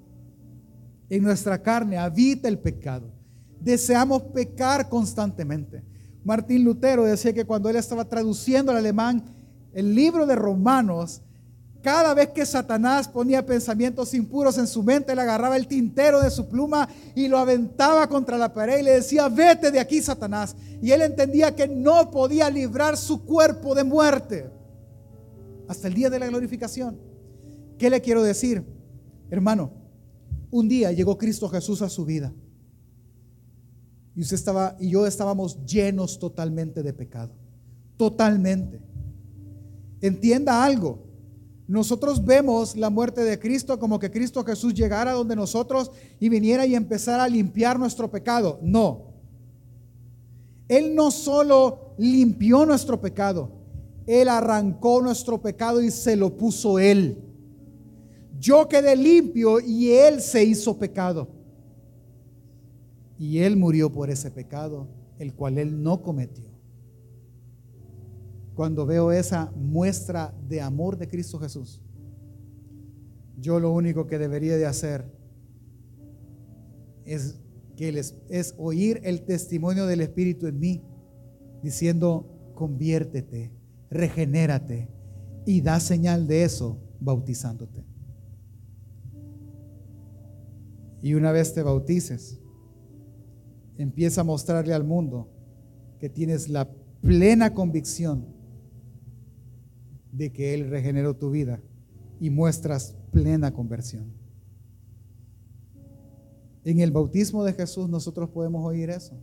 en 1.09 1.23
nuestra 1.23 1.63
carne, 1.63 1.97
habita 1.97 2.49
el 2.49 2.59
pecado. 2.59 3.11
Deseamos 3.61 4.23
pecar 4.25 4.89
constantemente. 4.89 5.83
Martín 6.25 6.65
Lutero 6.65 7.05
decía 7.05 7.33
que 7.33 7.47
cuando 7.47 7.71
él 7.71 7.77
estaba 7.77 8.05
traduciendo 8.05 8.73
al 8.73 8.79
alemán 8.79 9.25
el 9.73 9.95
libro 9.95 10.27
de 10.27 10.35
Romanos, 10.35 11.23
cada 11.81 12.13
vez 12.13 12.31
que 12.31 12.45
Satanás 12.45 13.07
ponía 13.07 13.47
pensamientos 13.47 14.13
impuros 14.13 14.59
en 14.59 14.67
su 14.67 14.83
mente, 14.83 15.15
le 15.15 15.23
agarraba 15.23 15.57
el 15.57 15.69
tintero 15.69 16.21
de 16.21 16.31
su 16.31 16.49
pluma 16.49 16.89
y 17.15 17.29
lo 17.29 17.39
aventaba 17.39 18.09
contra 18.09 18.37
la 18.37 18.53
pared 18.53 18.81
y 18.81 18.83
le 18.83 18.91
decía, 18.95 19.29
vete 19.29 19.71
de 19.71 19.79
aquí, 19.79 20.03
Satanás. 20.03 20.57
Y 20.83 20.91
él 20.91 21.03
entendía 21.03 21.55
que 21.55 21.69
no 21.69 22.11
podía 22.11 22.51
librar 22.51 22.97
su 22.97 23.25
cuerpo 23.25 23.77
de 23.77 23.85
muerte 23.85 24.51
hasta 25.69 25.87
el 25.87 25.95
día 25.95 26.11
de 26.11 26.19
la 26.19 26.27
glorificación. 26.27 27.08
¿Qué 27.79 27.89
le 27.91 28.01
quiero 28.01 28.23
decir? 28.23 28.65
Hermano, 29.31 29.71
un 30.51 30.69
día 30.69 30.93
llegó 30.93 31.17
Cristo 31.17 31.49
Jesús 31.49 31.83
a 31.83 31.89
su 31.89 32.05
vida. 32.05 32.33
Y 34.15 34.23
usted 34.23 34.35
estaba 34.35 34.77
y 34.81 34.91
yo 34.91 35.07
estábamos 35.07 35.65
llenos 35.65 36.19
totalmente 36.19 36.83
de 36.83 36.93
pecado. 36.93 37.33
Totalmente. 37.97 38.81
Entienda 40.01 40.65
algo. 40.65 41.05
Nosotros 41.69 42.25
vemos 42.25 42.77
la 42.77 42.91
muerte 42.91 43.23
de 43.23 43.39
Cristo 43.39 43.79
como 43.79 43.99
que 43.99 44.11
Cristo 44.11 44.43
Jesús 44.43 44.75
llegara 44.75 45.13
donde 45.13 45.37
nosotros 45.37 45.91
y 46.19 46.29
viniera 46.31 46.67
y 46.67 46.75
empezara 46.75 47.25
a 47.25 47.29
limpiar 47.29 47.79
nuestro 47.79 48.11
pecado. 48.11 48.59
No. 48.63 49.09
Él 50.67 50.95
no 50.95 51.11
solo 51.11 51.95
limpió 51.99 52.67
nuestro 52.67 53.01
pecado, 53.01 53.51
Él 54.07 54.29
arrancó 54.29 55.01
nuestro 55.01 55.41
pecado 55.41 55.81
y 55.81 55.91
se 55.91 56.17
lo 56.17 56.37
puso 56.37 56.79
Él. 56.79 57.28
Yo 58.39 58.69
quedé 58.69 58.95
limpio 58.97 59.61
y 59.61 59.91
Él 59.91 60.21
se 60.21 60.45
hizo 60.45 60.79
pecado. 60.79 61.29
Y 63.19 63.39
Él 63.39 63.57
murió 63.57 63.91
por 63.91 64.11
ese 64.11 64.31
pecado, 64.31 64.87
el 65.19 65.35
cual 65.35 65.59
Él 65.59 65.83
no 65.83 66.03
cometió. 66.03 66.49
Cuando 68.55 68.87
veo 68.87 69.13
esa 69.13 69.53
muestra 69.57 70.35
de 70.49 70.61
amor 70.61 70.97
de 70.99 71.09
Cristo 71.09 71.39
Jesús, 71.39 71.81
yo 73.41 73.61
lo 73.61 73.73
único 73.73 74.07
que 74.07 74.19
debería 74.19 74.57
de 74.57 74.67
hacer 74.67 75.05
es, 77.05 77.39
que 77.77 77.93
les, 77.93 78.17
es 78.29 78.55
oír 78.59 79.01
el 79.05 79.23
testimonio 79.23 79.87
del 79.87 80.01
Espíritu 80.01 80.47
en 80.47 80.59
mí, 80.59 80.83
diciendo, 81.63 82.53
conviértete, 82.55 83.53
regenérate 83.91 84.89
y 85.47 85.61
da 85.61 85.79
señal 85.81 86.27
de 86.27 86.43
eso 86.43 86.79
bautizándote. 87.01 87.88
Y 91.03 91.15
una 91.15 91.33
vez 91.33 91.55
te 91.55 91.63
bautices, 91.63 92.41
empieza 93.77 94.23
a 94.23 94.25
mostrarle 94.25 94.75
al 94.75 94.85
mundo 94.85 95.29
que 95.99 96.09
tienes 96.09 96.49
la 96.49 96.69
plena 97.01 97.55
convicción 97.55 98.27
de 100.13 100.33
que 100.33 100.55
Él 100.55 100.69
regeneró 100.69 101.15
tu 101.15 101.31
vida 101.31 101.61
y 102.19 102.31
muestras 102.31 102.97
plena 103.13 103.53
conversión. 103.53 104.13
En 106.65 106.81
el 106.81 106.91
bautismo 106.91 107.45
de 107.45 107.53
Jesús 107.53 107.89
nosotros 107.89 108.29
podemos 108.31 108.65
oír 108.67 108.91
eso. 108.91 109.17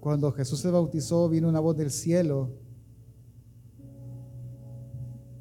Cuando 0.00 0.32
Jesús 0.32 0.60
se 0.60 0.70
bautizó, 0.70 1.28
vino 1.28 1.48
una 1.48 1.60
voz 1.60 1.76
del 1.76 1.90
cielo 1.90 2.50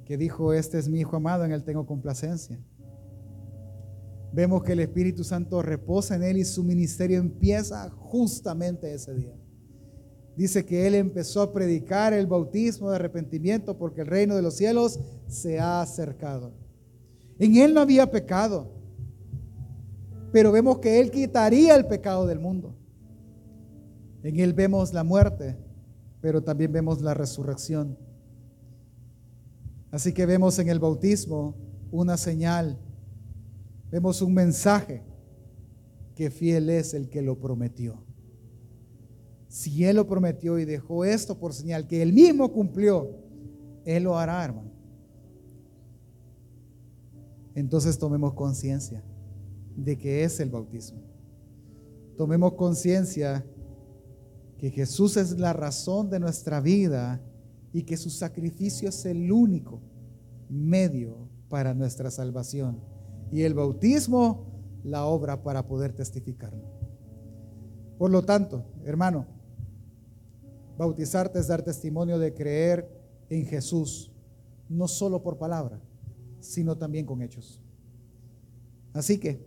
que 0.06 0.18
dijo, 0.18 0.54
este 0.54 0.78
es 0.78 0.88
mi 0.88 1.00
Hijo 1.00 1.16
amado, 1.16 1.46
en 1.46 1.52
él 1.52 1.64
tengo 1.64 1.86
complacencia 1.86 2.60
vemos 4.34 4.64
que 4.64 4.74
el 4.74 4.80
Espíritu 4.80 5.24
Santo 5.24 5.62
reposa 5.62 6.16
en 6.16 6.24
él 6.24 6.38
y 6.38 6.46
su 6.46 6.64
ministerio 6.64 7.20
empieza 7.20 7.90
justamente 7.90 8.94
ese 8.94 9.14
día. 9.14 9.36
Dice 10.36 10.66
que 10.66 10.88
él 10.88 10.96
empezó 10.96 11.42
a 11.42 11.54
predicar 11.54 12.14
el 12.14 12.26
bautismo 12.26 12.90
de 12.90 12.96
arrepentimiento 12.96 13.78
porque 13.78 14.02
el 14.02 14.08
reino 14.08 14.36
de 14.36 14.42
los 14.42 14.56
cielos 14.56 15.00
se 15.28 15.60
ha 15.60 15.82
acercado. 15.82 16.54
En 17.38 17.58
él 17.58 17.74
no 17.74 17.82
había 17.82 18.10
pecado, 18.10 18.72
pero 20.32 20.52
vemos 20.52 20.80
que 20.80 21.00
él 21.00 21.12
quitaría 21.12 21.76
el 21.76 21.86
pecado 21.86 22.26
del 22.26 22.40
mundo. 22.40 22.76
En 24.24 24.40
él 24.40 24.54
vemos 24.54 24.94
la 24.94 25.04
muerte, 25.04 25.58
pero 26.22 26.42
también 26.42 26.72
vemos 26.72 27.02
la 27.02 27.14
resurrección. 27.14 27.98
Así 29.92 30.14
que 30.14 30.26
vemos 30.26 30.58
en 30.60 30.70
el 30.70 30.80
bautismo 30.80 31.56
una 31.92 32.16
señal 32.16 32.80
vemos 33.92 34.22
un 34.22 34.34
mensaje 34.34 35.04
que 36.16 36.32
fiel 36.32 36.70
es 36.70 36.94
el 36.94 37.10
que 37.10 37.22
lo 37.22 37.38
prometió. 37.38 38.04
Si 39.48 39.84
Él 39.84 39.98
lo 39.98 40.08
prometió 40.08 40.58
y 40.58 40.66
dejó 40.66 41.04
esto 41.04 41.38
por 41.38 41.54
señal 41.54 41.86
que 41.86 42.02
Él 42.02 42.14
mismo 42.14 42.52
cumplió, 42.52 43.10
Él 43.84 44.04
lo 44.04 44.18
hará, 44.18 44.44
hermano. 44.46 44.72
Entonces 47.54 47.98
tomemos 47.98 48.34
conciencia 48.34 49.04
de 49.76 49.98
que 49.98 50.24
es 50.24 50.40
el 50.40 50.50
bautismo. 50.50 51.02
Tomemos 52.18 52.54
conciencia 52.54 53.46
que 54.58 54.70
Jesús 54.70 55.18
es 55.18 55.38
la 55.38 55.52
razón 55.52 56.10
de 56.10 56.20
nuestra 56.20 56.62
vida 56.62 57.22
y 57.74 57.84
que 57.84 57.98
su 57.98 58.10
sacrificio 58.10 58.88
es 58.88 59.06
el 59.06 59.32
único 59.32 59.82
medio 60.50 61.28
para 61.50 61.74
nuestra 61.74 62.10
salvación 62.10 62.91
y 63.32 63.44
el 63.44 63.54
bautismo 63.54 64.46
la 64.84 65.06
obra 65.06 65.42
para 65.44 65.66
poder 65.66 65.94
testificarlo. 65.94 66.64
Por 67.98 68.12
lo 68.12 68.24
tanto, 68.24 68.66
hermano, 68.84 69.26
bautizarte 70.78 71.40
es 71.40 71.48
dar 71.48 71.62
testimonio 71.62 72.18
de 72.20 72.34
creer 72.34 72.90
en 73.30 73.46
Jesús, 73.46 74.12
no 74.68 74.88
solo 74.88 75.22
por 75.22 75.38
palabra, 75.38 75.80
sino 76.40 76.78
también 76.78 77.06
con 77.06 77.22
hechos. 77.22 77.62
Así 78.94 79.20
que 79.20 79.46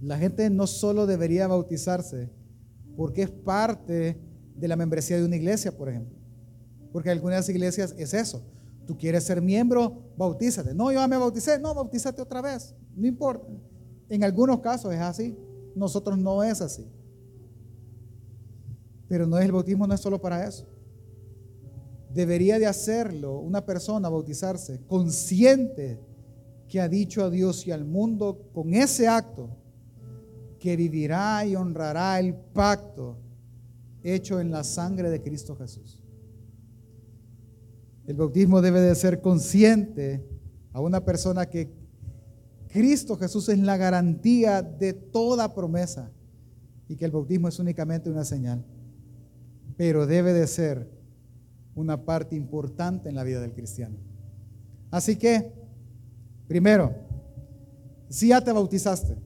la 0.00 0.18
gente 0.18 0.50
no 0.50 0.66
solo 0.66 1.06
debería 1.06 1.46
bautizarse 1.46 2.30
porque 2.96 3.22
es 3.22 3.30
parte 3.30 4.18
de 4.54 4.68
la 4.68 4.76
membresía 4.76 5.16
de 5.16 5.24
una 5.24 5.36
iglesia, 5.36 5.76
por 5.76 5.88
ejemplo. 5.88 6.18
Porque 6.92 7.10
algunas 7.10 7.48
iglesias 7.48 7.94
es 7.96 8.14
eso. 8.14 8.42
Tú 8.86 8.96
quieres 8.96 9.24
ser 9.24 9.40
miembro, 9.40 10.12
bautízate. 10.16 10.74
No, 10.74 10.92
yo 10.92 11.06
me 11.08 11.16
bauticé. 11.16 11.58
No, 11.58 11.74
bautízate 11.74 12.20
otra 12.20 12.42
vez. 12.42 12.74
No 12.94 13.06
importa. 13.06 13.46
En 14.08 14.24
algunos 14.24 14.60
casos 14.60 14.92
es 14.92 15.00
así. 15.00 15.36
Nosotros 15.74 16.18
no 16.18 16.42
es 16.42 16.60
así. 16.60 16.86
Pero 19.08 19.26
no 19.26 19.38
es 19.38 19.44
el 19.44 19.52
bautismo, 19.52 19.86
no 19.86 19.94
es 19.94 20.00
solo 20.00 20.20
para 20.20 20.46
eso. 20.46 20.66
Debería 22.12 22.58
de 22.58 22.66
hacerlo 22.66 23.38
una 23.38 23.64
persona 23.64 24.08
bautizarse 24.08 24.80
consciente 24.86 26.00
que 26.68 26.80
ha 26.80 26.88
dicho 26.88 27.24
a 27.24 27.30
Dios 27.30 27.66
y 27.66 27.72
al 27.72 27.84
mundo 27.84 28.50
con 28.52 28.72
ese 28.74 29.08
acto 29.08 29.50
que 30.58 30.76
vivirá 30.76 31.44
y 31.44 31.56
honrará 31.56 32.18
el 32.18 32.34
pacto 32.34 33.16
hecho 34.02 34.40
en 34.40 34.50
la 34.50 34.64
sangre 34.64 35.10
de 35.10 35.22
Cristo 35.22 35.56
Jesús. 35.56 36.03
El 38.06 38.16
bautismo 38.16 38.60
debe 38.60 38.80
de 38.80 38.94
ser 38.94 39.20
consciente 39.20 40.26
a 40.72 40.80
una 40.80 41.04
persona 41.04 41.46
que 41.46 41.72
Cristo 42.68 43.16
Jesús 43.16 43.48
es 43.48 43.58
la 43.60 43.76
garantía 43.76 44.60
de 44.62 44.92
toda 44.92 45.54
promesa 45.54 46.10
y 46.88 46.96
que 46.96 47.04
el 47.04 47.12
bautismo 47.12 47.48
es 47.48 47.58
únicamente 47.58 48.10
una 48.10 48.24
señal. 48.24 48.64
Pero 49.76 50.06
debe 50.06 50.32
de 50.32 50.46
ser 50.46 50.90
una 51.74 52.04
parte 52.04 52.36
importante 52.36 53.08
en 53.08 53.14
la 53.14 53.24
vida 53.24 53.40
del 53.40 53.52
cristiano. 53.52 53.96
Así 54.90 55.16
que, 55.16 55.52
primero, 56.46 56.94
si 58.08 58.28
ya 58.28 58.42
te 58.42 58.52
bautizaste, 58.52 59.16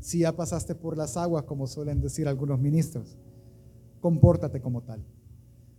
si 0.00 0.20
ya 0.20 0.34
pasaste 0.34 0.74
por 0.74 0.96
las 0.96 1.16
aguas, 1.16 1.42
como 1.44 1.66
suelen 1.66 2.00
decir 2.00 2.28
algunos 2.28 2.60
ministros, 2.60 3.18
compórtate 4.00 4.60
como 4.60 4.82
tal. 4.82 5.04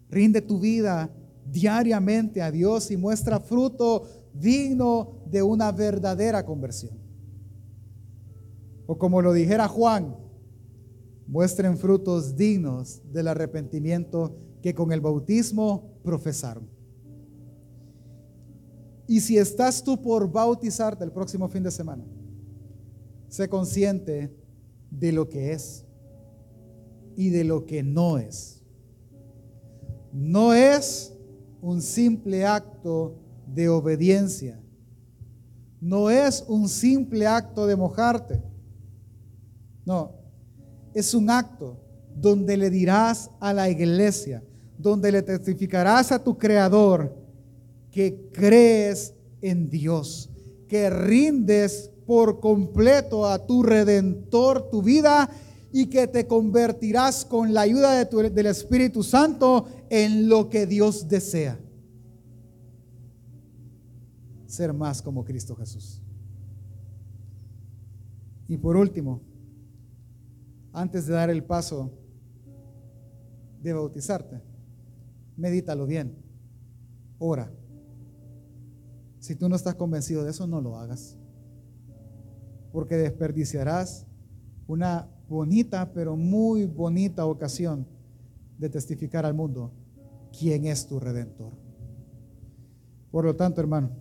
Rinde 0.10 0.42
tu 0.42 0.60
vida 0.60 1.10
diariamente 1.46 2.42
a 2.42 2.52
Dios 2.52 2.92
y 2.92 2.98
muestra 2.98 3.40
fruto 3.40 4.06
digno 4.34 5.22
de 5.26 5.42
una 5.42 5.72
verdadera 5.72 6.46
conversión. 6.46 6.98
O 8.88 8.98
como 8.98 9.22
lo 9.22 9.34
dijera 9.34 9.68
Juan, 9.68 10.16
muestren 11.28 11.78
frutos 11.78 12.36
dignos 12.36 13.02
del 13.12 13.28
arrepentimiento 13.28 14.36
que 14.62 14.74
con 14.74 14.92
el 14.92 15.00
bautismo 15.00 15.94
profesaron. 16.04 16.68
Y 19.08 19.22
si 19.22 19.38
estás 19.38 19.84
tú 19.84 20.02
por 20.02 20.32
bautizarte 20.32 21.04
el 21.04 21.12
próximo 21.12 21.48
fin 21.48 21.64
de 21.64 21.72
semana, 21.72 22.04
sé 23.28 23.48
consciente 23.48 24.36
de 24.90 25.12
lo 25.12 25.30
que 25.30 25.52
es 25.52 25.86
y 27.16 27.30
de 27.30 27.44
lo 27.44 27.66
que 27.66 27.84
no 27.84 28.18
es. 28.18 28.64
No 30.12 30.54
es 30.54 31.14
un 31.62 31.82
simple 31.82 32.46
acto 32.46 33.16
de 33.48 33.70
obediencia. 33.70 34.60
No 35.82 36.10
es 36.10 36.44
un 36.48 36.68
simple 36.68 37.26
acto 37.26 37.68
de 37.68 37.76
mojarte. 37.76 38.42
No, 39.86 40.12
es 40.94 41.14
un 41.14 41.30
acto 41.30 41.78
donde 42.16 42.58
le 42.58 42.70
dirás 42.70 43.30
a 43.40 43.54
la 43.54 43.70
iglesia, 43.70 44.44
donde 44.78 45.12
le 45.12 45.22
testificarás 45.22 46.12
a 46.12 46.24
tu 46.24 46.38
creador 46.38 47.16
que 47.92 48.30
crees 48.32 49.14
en 49.42 49.70
Dios, 49.70 50.30
que 50.68 50.90
rindes 50.90 51.92
por 52.06 52.40
completo 52.40 53.26
a 53.26 53.46
tu 53.46 53.64
redentor 53.64 54.70
tu 54.70 54.82
vida 54.82 55.30
y 55.72 55.88
que 55.88 56.08
te 56.08 56.26
convertirás 56.26 57.24
con 57.24 57.54
la 57.54 57.62
ayuda 57.62 58.04
del 58.04 58.46
Espíritu 58.48 59.04
Santo 59.04 59.68
en 59.90 60.30
lo 60.30 60.50
que 60.50 60.66
Dios 60.66 61.08
desea. 61.08 61.60
Ser 64.46 64.74
más 64.74 65.02
como 65.02 65.24
Cristo 65.24 65.56
Jesús. 65.56 66.02
Y 68.48 68.58
por 68.58 68.76
último, 68.76 69.22
antes 70.74 71.06
de 71.06 71.14
dar 71.14 71.30
el 71.30 71.44
paso 71.44 71.92
de 73.62 73.74
bautizarte, 73.74 74.42
medítalo 75.38 75.86
bien, 75.86 76.16
ora. 77.20 77.52
Si 79.20 79.36
tú 79.36 79.50
no 79.50 79.56
estás 79.56 79.76
convencido 79.76 80.24
de 80.24 80.32
eso, 80.32 80.48
no 80.48 80.62
lo 80.62 80.78
hagas, 80.78 81.18
porque 82.72 82.96
desperdiciarás 82.96 84.08
una 84.66 85.10
bonita, 85.28 85.92
pero 85.94 86.16
muy 86.16 86.66
bonita 86.66 87.26
ocasión 87.26 87.86
de 88.58 88.70
testificar 88.70 89.26
al 89.26 89.34
mundo 89.34 89.74
quién 90.38 90.66
es 90.66 90.88
tu 90.88 91.00
redentor. 91.00 91.54
Por 93.12 93.26
lo 93.26 93.36
tanto, 93.36 93.62
hermano, 93.62 93.92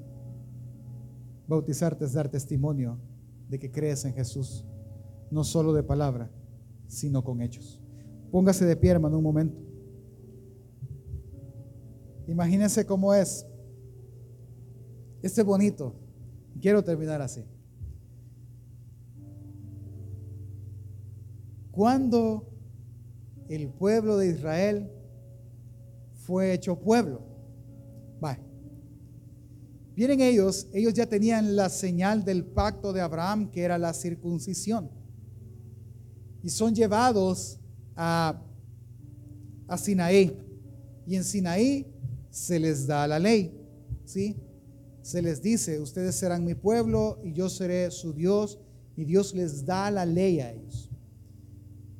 bautizarte 1.46 2.04
es 2.04 2.12
dar 2.12 2.28
testimonio 2.28 2.98
de 3.48 3.58
que 3.58 3.70
crees 3.70 4.04
en 4.04 4.12
Jesús, 4.12 4.64
no 5.30 5.44
solo 5.44 5.72
de 5.72 5.82
palabra, 5.82 6.30
sino 6.86 7.24
con 7.24 7.40
hechos. 7.40 7.80
Póngase 8.30 8.66
de 8.66 8.76
pie, 8.76 8.90
hermano, 8.90 9.16
un 9.16 9.24
momento. 9.24 9.58
Imagínense 12.26 12.84
cómo 12.84 13.14
es. 13.14 13.46
Este 15.22 15.42
bonito. 15.42 15.94
Quiero 16.60 16.84
terminar 16.84 17.22
así. 17.22 17.44
Cuando 21.70 22.46
el 23.48 23.68
pueblo 23.68 24.18
de 24.18 24.28
Israel 24.28 24.90
fue 26.28 26.52
hecho 26.52 26.78
pueblo. 26.78 27.22
Vaya. 28.20 28.38
Vienen 29.96 30.20
ellos, 30.20 30.66
ellos 30.74 30.92
ya 30.92 31.06
tenían 31.06 31.56
la 31.56 31.70
señal 31.70 32.22
del 32.22 32.44
pacto 32.44 32.92
de 32.92 33.00
Abraham, 33.00 33.50
que 33.50 33.62
era 33.62 33.78
la 33.78 33.94
circuncisión. 33.94 34.90
Y 36.42 36.50
son 36.50 36.74
llevados 36.74 37.58
a, 37.96 38.42
a 39.68 39.78
Sinaí. 39.78 40.36
Y 41.06 41.16
en 41.16 41.24
Sinaí 41.24 41.86
se 42.28 42.58
les 42.60 42.86
da 42.86 43.08
la 43.08 43.18
ley. 43.18 43.58
¿sí? 44.04 44.36
Se 45.00 45.22
les 45.22 45.40
dice, 45.40 45.80
ustedes 45.80 46.14
serán 46.14 46.44
mi 46.44 46.54
pueblo 46.54 47.20
y 47.24 47.32
yo 47.32 47.48
seré 47.48 47.90
su 47.90 48.12
Dios. 48.12 48.58
Y 48.98 49.06
Dios 49.06 49.32
les 49.34 49.64
da 49.64 49.90
la 49.90 50.04
ley 50.04 50.40
a 50.40 50.52
ellos. 50.52 50.90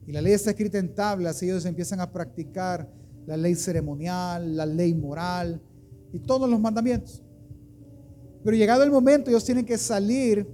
Y 0.07 0.13
la 0.13 0.21
ley 0.21 0.35
está 0.35 0.51
escrita 0.51 0.77
en 0.77 0.95
tablas 0.95 1.43
y 1.43 1.47
ellos 1.47 1.65
empiezan 1.65 2.01
a 2.01 2.13
practicar 2.13 2.98
la 3.29 3.37
ley 3.37 3.55
ceremonial, 3.55 4.57
la 4.57 4.65
ley 4.65 4.95
moral 4.95 5.61
y 6.15 6.19
todos 6.19 6.49
los 6.49 6.59
mandamientos. 6.59 7.23
Pero 8.43 8.57
llegado 8.57 8.83
el 8.83 8.91
momento, 8.91 9.29
ellos 9.29 9.45
tienen 9.45 9.67
que 9.67 9.77
salir 9.77 10.49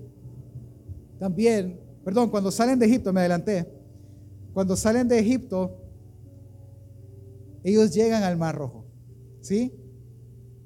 también, 1.20 1.79
perdón, 2.05 2.31
cuando 2.31 2.51
salen 2.51 2.77
de 2.81 2.87
Egipto, 2.87 3.12
me 3.12 3.20
adelanté, 3.20 3.72
cuando 4.53 4.75
salen 4.75 5.07
de 5.07 5.20
Egipto, 5.20 5.81
ellos 7.62 7.95
llegan 7.95 8.25
al 8.25 8.37
Mar 8.37 8.57
Rojo, 8.57 8.85
¿sí? 9.41 9.72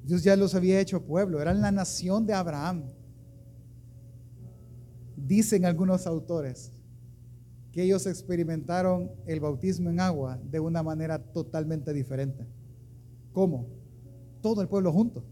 Dios 0.02 0.22
ya 0.22 0.34
los 0.34 0.54
había 0.54 0.80
hecho 0.80 1.04
pueblo, 1.04 1.42
eran 1.42 1.60
la 1.60 1.70
nación 1.70 2.24
de 2.24 2.32
Abraham. 2.32 2.84
Dicen 5.14 5.66
algunos 5.66 6.06
autores 6.06 6.72
que 7.72 7.82
ellos 7.82 8.06
experimentaron 8.06 9.10
el 9.26 9.40
bautismo 9.40 9.90
en 9.90 10.00
agua 10.00 10.38
de 10.50 10.60
una 10.60 10.82
manera 10.82 11.18
totalmente 11.18 11.92
diferente. 11.92 12.46
¿Cómo? 13.32 13.66
Todo 14.40 14.62
el 14.62 14.68
pueblo 14.68 14.92
junto. 14.92 15.24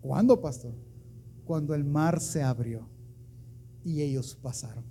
¿Cuándo, 0.00 0.40
pastor? 0.40 0.72
Cuando 1.44 1.74
el 1.74 1.84
mar 1.84 2.20
se 2.20 2.42
abrió 2.42 2.88
y 3.84 4.00
ellos 4.02 4.36
pasaron. 4.40 4.84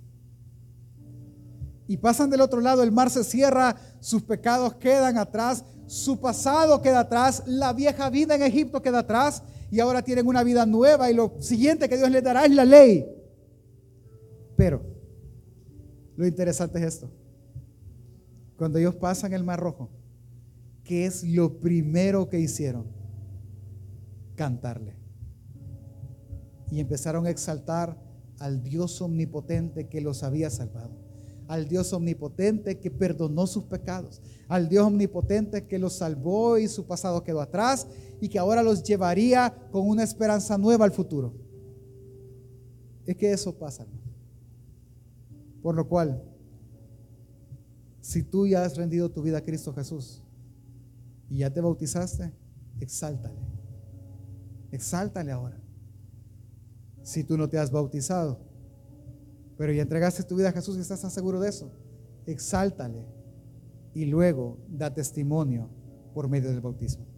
Y 1.88 1.96
pasan 1.96 2.30
del 2.30 2.40
otro 2.40 2.60
lado, 2.60 2.84
el 2.84 2.92
mar 2.92 3.10
se 3.10 3.24
cierra, 3.24 3.74
sus 3.98 4.22
pecados 4.22 4.74
quedan 4.74 5.18
atrás, 5.18 5.64
su 5.86 6.20
pasado 6.20 6.80
queda 6.80 7.00
atrás, 7.00 7.42
la 7.46 7.72
vieja 7.72 8.08
vida 8.10 8.36
en 8.36 8.42
Egipto 8.42 8.80
queda 8.80 9.00
atrás 9.00 9.42
y 9.72 9.80
ahora 9.80 10.02
tienen 10.02 10.26
una 10.28 10.44
vida 10.44 10.64
nueva 10.66 11.10
y 11.10 11.14
lo 11.14 11.34
siguiente 11.40 11.88
que 11.88 11.96
Dios 11.96 12.10
les 12.10 12.22
dará 12.22 12.44
es 12.44 12.52
la 12.52 12.64
ley. 12.64 13.06
Pero 14.56 14.82
lo 16.20 16.26
interesante 16.26 16.78
es 16.78 16.84
esto. 16.84 17.10
Cuando 18.58 18.78
ellos 18.78 18.94
pasan 18.94 19.32
el 19.32 19.42
Mar 19.42 19.58
Rojo, 19.58 19.88
¿qué 20.84 21.06
es 21.06 21.24
lo 21.24 21.60
primero 21.60 22.28
que 22.28 22.38
hicieron? 22.38 22.84
Cantarle. 24.34 24.96
Y 26.70 26.78
empezaron 26.78 27.24
a 27.24 27.30
exaltar 27.30 27.96
al 28.38 28.62
Dios 28.62 29.00
omnipotente 29.00 29.88
que 29.88 30.02
los 30.02 30.22
había 30.22 30.50
salvado. 30.50 30.90
Al 31.48 31.68
Dios 31.68 31.90
omnipotente 31.94 32.78
que 32.78 32.90
perdonó 32.90 33.46
sus 33.46 33.64
pecados. 33.64 34.20
Al 34.46 34.68
Dios 34.68 34.86
omnipotente 34.86 35.66
que 35.66 35.78
los 35.78 35.94
salvó 35.94 36.58
y 36.58 36.68
su 36.68 36.86
pasado 36.86 37.24
quedó 37.24 37.40
atrás 37.40 37.86
y 38.20 38.28
que 38.28 38.38
ahora 38.38 38.62
los 38.62 38.82
llevaría 38.82 39.54
con 39.72 39.88
una 39.88 40.02
esperanza 40.02 40.58
nueva 40.58 40.84
al 40.84 40.92
futuro. 40.92 41.32
Es 43.06 43.16
que 43.16 43.32
eso 43.32 43.58
pasa. 43.58 43.86
Por 45.62 45.74
lo 45.74 45.88
cual, 45.88 46.22
si 48.00 48.22
tú 48.22 48.46
ya 48.46 48.64
has 48.64 48.76
rendido 48.76 49.10
tu 49.10 49.22
vida 49.22 49.38
a 49.38 49.44
Cristo 49.44 49.72
Jesús 49.72 50.22
y 51.28 51.38
ya 51.38 51.52
te 51.52 51.60
bautizaste, 51.60 52.32
exáltale. 52.80 53.40
Exáltale 54.70 55.32
ahora. 55.32 55.60
Si 57.02 57.24
tú 57.24 57.36
no 57.36 57.48
te 57.48 57.58
has 57.58 57.70
bautizado, 57.70 58.40
pero 59.56 59.72
ya 59.72 59.82
entregaste 59.82 60.22
tu 60.22 60.36
vida 60.36 60.48
a 60.48 60.52
Jesús 60.52 60.76
y 60.76 60.80
estás 60.80 61.00
seguro 61.12 61.40
de 61.40 61.48
eso, 61.48 61.70
exáltale 62.26 63.04
y 63.92 64.06
luego 64.06 64.58
da 64.68 64.94
testimonio 64.94 65.68
por 66.14 66.28
medio 66.28 66.50
del 66.50 66.60
bautismo. 66.60 67.09